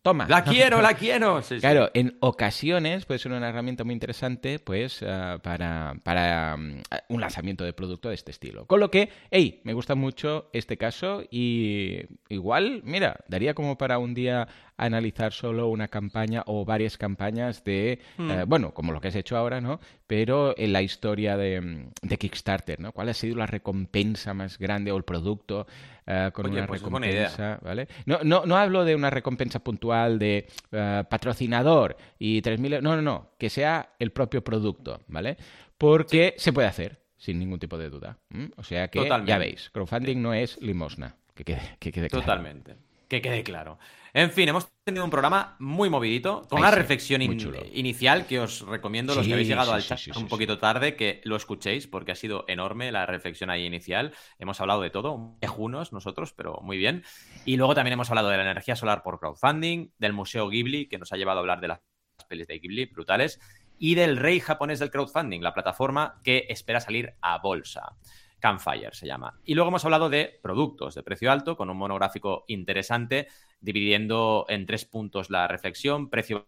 toma. 0.00 0.26
La 0.28 0.44
quiero, 0.44 0.80
la 0.80 0.94
quiero. 0.96 1.42
claro, 1.60 1.90
en 1.92 2.16
ocasiones 2.20 3.04
puede 3.04 3.18
ser 3.18 3.32
una 3.32 3.48
herramienta 3.48 3.84
muy 3.84 3.92
interesante, 3.92 4.58
pues, 4.58 5.02
ah, 5.02 5.38
para, 5.42 5.94
para 6.04 6.56
mm, 6.56 6.82
un 7.08 7.20
lanzamiento 7.20 7.64
de 7.64 7.74
producto 7.74 8.08
de 8.08 8.14
este 8.14 8.30
estilo. 8.30 8.66
Con 8.66 8.80
lo 8.80 8.90
que, 8.90 9.10
hey, 9.30 9.60
me 9.64 9.74
gusta 9.74 9.94
mucho 9.94 10.48
este 10.52 10.78
caso 10.78 11.01
eso 11.02 11.24
y 11.30 12.00
igual, 12.28 12.82
mira, 12.84 13.16
daría 13.28 13.54
como 13.54 13.76
para 13.76 13.98
un 13.98 14.14
día 14.14 14.46
analizar 14.76 15.32
solo 15.32 15.68
una 15.68 15.88
campaña 15.88 16.42
o 16.46 16.64
varias 16.64 16.96
campañas 16.96 17.62
de, 17.64 18.00
Hmm. 18.16 18.30
eh, 18.30 18.44
bueno, 18.46 18.72
como 18.72 18.92
lo 18.92 19.00
que 19.00 19.08
has 19.08 19.16
hecho 19.16 19.36
ahora, 19.36 19.60
¿no? 19.60 19.80
Pero 20.06 20.54
en 20.56 20.72
la 20.72 20.82
historia 20.82 21.36
de, 21.36 21.88
de 22.02 22.18
Kickstarter, 22.18 22.80
¿no? 22.80 22.92
¿Cuál 22.92 23.08
ha 23.08 23.14
sido 23.14 23.36
la 23.36 23.46
recompensa 23.46 24.34
más 24.34 24.58
grande 24.58 24.92
o 24.92 24.96
el 24.96 25.04
producto 25.04 25.66
eh, 26.06 26.30
con 26.32 26.46
Oye, 26.46 26.58
una 26.58 26.66
pues 26.66 26.82
recompensa, 26.82 27.58
¿vale? 27.62 27.88
No, 28.06 28.20
no, 28.22 28.44
no 28.46 28.56
hablo 28.56 28.84
de 28.84 28.94
una 28.94 29.10
recompensa 29.10 29.60
puntual 29.60 30.18
de 30.18 30.46
eh, 30.72 31.04
patrocinador 31.08 31.96
y 32.18 32.40
3.000 32.42 32.64
euros, 32.74 32.82
no, 32.82 32.96
no, 32.96 33.02
no, 33.02 33.30
que 33.38 33.50
sea 33.50 33.90
el 33.98 34.10
propio 34.12 34.42
producto, 34.42 35.00
¿vale? 35.08 35.36
Porque 35.78 36.34
se 36.38 36.52
puede 36.52 36.68
hacer 36.68 37.01
sin 37.22 37.38
ningún 37.38 37.60
tipo 37.60 37.78
de 37.78 37.88
duda. 37.88 38.18
¿m? 38.30 38.50
O 38.56 38.64
sea 38.64 38.88
que 38.88 38.98
Totalmente. 38.98 39.30
ya 39.30 39.38
veis, 39.38 39.70
crowdfunding 39.70 40.20
no 40.20 40.34
es 40.34 40.60
limosna, 40.60 41.14
que 41.34 41.44
quede, 41.44 41.76
que 41.78 41.92
quede 41.92 42.08
claro. 42.08 42.24
Totalmente. 42.24 42.76
Que 43.08 43.22
quede 43.22 43.44
claro. 43.44 43.78
En 44.12 44.30
fin, 44.30 44.48
hemos 44.48 44.66
tenido 44.84 45.04
un 45.04 45.10
programa 45.10 45.54
muy 45.60 45.88
movidito, 45.88 46.42
con 46.48 46.58
Ay, 46.58 46.62
una 46.62 46.70
sí, 46.70 46.76
reflexión 46.78 47.22
in- 47.22 47.38
inicial 47.74 48.26
que 48.26 48.40
os 48.40 48.62
recomiendo, 48.66 49.14
los 49.14 49.22
Sí, 49.24 49.28
que 49.28 49.34
habéis 49.34 49.48
llegado 49.48 49.72
al 49.72 49.82
chat 49.82 50.00
un 50.16 50.26
poquito 50.28 50.58
tarde, 50.58 50.96
que 50.96 51.20
lo 51.24 51.36
escuchéis, 51.36 51.86
porque 51.86 52.10
ha 52.12 52.14
sido 52.16 52.44
enorme 52.48 52.90
la 52.90 53.06
reflexión 53.06 53.50
ahí 53.50 53.64
inicial. 53.66 54.12
Hemos 54.38 54.60
hablado 54.60 54.80
de 54.82 54.90
todo, 54.90 55.36
quejunos 55.40 55.92
nosotros, 55.92 56.32
pero 56.32 56.58
muy 56.62 56.76
bien. 56.76 57.04
Y 57.44 57.56
luego 57.56 57.74
también 57.74 57.92
hemos 57.92 58.10
hablado 58.10 58.30
de 58.30 58.36
la 58.38 58.42
energía 58.50 58.74
solar 58.76 59.02
por 59.02 59.20
crowdfunding, 59.20 59.90
del 59.98 60.12
Museo 60.12 60.48
Ghibli, 60.48 60.88
que 60.88 60.98
nos 60.98 61.12
ha 61.12 61.16
llevado 61.16 61.38
a 61.38 61.40
hablar 61.42 61.60
de 61.60 61.68
las 61.68 61.80
pelis 62.28 62.46
de 62.48 62.58
Ghibli, 62.58 62.86
brutales, 62.86 63.38
y 63.82 63.96
del 63.96 64.16
rey 64.16 64.38
japonés 64.38 64.78
del 64.78 64.92
crowdfunding, 64.92 65.40
la 65.40 65.54
plataforma 65.54 66.20
que 66.22 66.46
espera 66.48 66.80
salir 66.80 67.14
a 67.20 67.38
bolsa. 67.38 67.96
Campfire 68.38 68.92
se 68.92 69.08
llama. 69.08 69.40
Y 69.44 69.56
luego 69.56 69.70
hemos 69.70 69.84
hablado 69.84 70.08
de 70.08 70.38
productos 70.40 70.94
de 70.94 71.02
precio 71.02 71.32
alto, 71.32 71.56
con 71.56 71.68
un 71.68 71.76
monográfico 71.76 72.44
interesante, 72.46 73.26
dividiendo 73.60 74.46
en 74.48 74.66
tres 74.66 74.84
puntos 74.84 75.30
la 75.30 75.48
reflexión, 75.48 76.10
precio, 76.10 76.46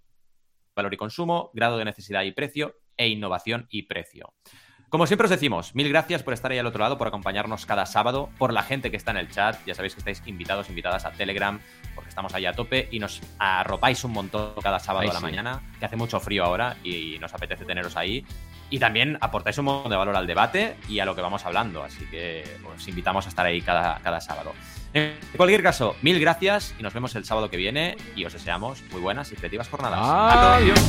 valor 0.76 0.94
y 0.94 0.96
consumo, 0.96 1.50
grado 1.54 1.76
de 1.76 1.84
necesidad 1.84 2.22
y 2.22 2.30
precio, 2.30 2.76
e 2.96 3.08
innovación 3.08 3.66
y 3.68 3.82
precio. 3.82 4.32
Como 4.88 5.08
siempre 5.08 5.24
os 5.24 5.30
decimos, 5.32 5.74
mil 5.74 5.88
gracias 5.88 6.22
por 6.22 6.34
estar 6.34 6.52
ahí 6.52 6.58
al 6.58 6.66
otro 6.66 6.84
lado, 6.84 6.98
por 6.98 7.08
acompañarnos 7.08 7.66
cada 7.66 7.84
sábado, 7.84 8.30
por 8.38 8.52
la 8.52 8.62
gente 8.62 8.92
que 8.92 8.96
está 8.96 9.10
en 9.10 9.16
el 9.16 9.28
chat. 9.28 9.56
Ya 9.66 9.74
sabéis 9.74 9.94
que 9.94 9.98
estáis 9.98 10.22
invitados, 10.26 10.68
invitadas 10.68 11.04
a 11.04 11.10
Telegram, 11.10 11.58
porque 11.94 12.08
estamos 12.08 12.34
ahí 12.34 12.46
a 12.46 12.52
tope 12.52 12.88
y 12.90 12.98
nos 12.98 13.20
arropáis 13.38 14.02
un 14.04 14.12
montón 14.12 14.54
cada 14.62 14.78
sábado 14.78 15.02
Ay, 15.02 15.10
a 15.10 15.14
la 15.14 15.20
sí. 15.20 15.24
mañana, 15.24 15.62
que 15.78 15.86
hace 15.86 15.96
mucho 15.96 16.20
frío 16.20 16.44
ahora 16.44 16.76
y 16.82 17.18
nos 17.20 17.32
apetece 17.34 17.64
teneros 17.64 17.96
ahí. 17.96 18.24
Y 18.70 18.78
también 18.78 19.18
aportáis 19.20 19.58
un 19.58 19.66
montón 19.66 19.90
de 19.90 19.96
valor 19.96 20.16
al 20.16 20.26
debate 20.26 20.76
y 20.88 20.98
a 20.98 21.04
lo 21.04 21.14
que 21.14 21.20
vamos 21.20 21.44
hablando. 21.44 21.84
Así 21.84 22.04
que 22.06 22.44
os 22.74 22.88
invitamos 22.88 23.26
a 23.26 23.28
estar 23.28 23.46
ahí 23.46 23.60
cada, 23.60 24.00
cada 24.00 24.20
sábado. 24.20 24.52
En 24.94 25.14
cualquier 25.36 25.62
caso, 25.62 25.96
mil 26.02 26.18
gracias 26.20 26.74
y 26.78 26.82
nos 26.82 26.94
vemos 26.94 27.14
el 27.16 27.24
sábado 27.24 27.50
que 27.50 27.56
viene 27.56 27.96
y 28.16 28.24
os 28.24 28.32
deseamos 28.32 28.82
muy 28.90 29.00
buenas 29.00 29.30
y 29.32 29.36
creativas 29.36 29.68
jornadas. 29.68 30.00
Adiós. 30.02 30.80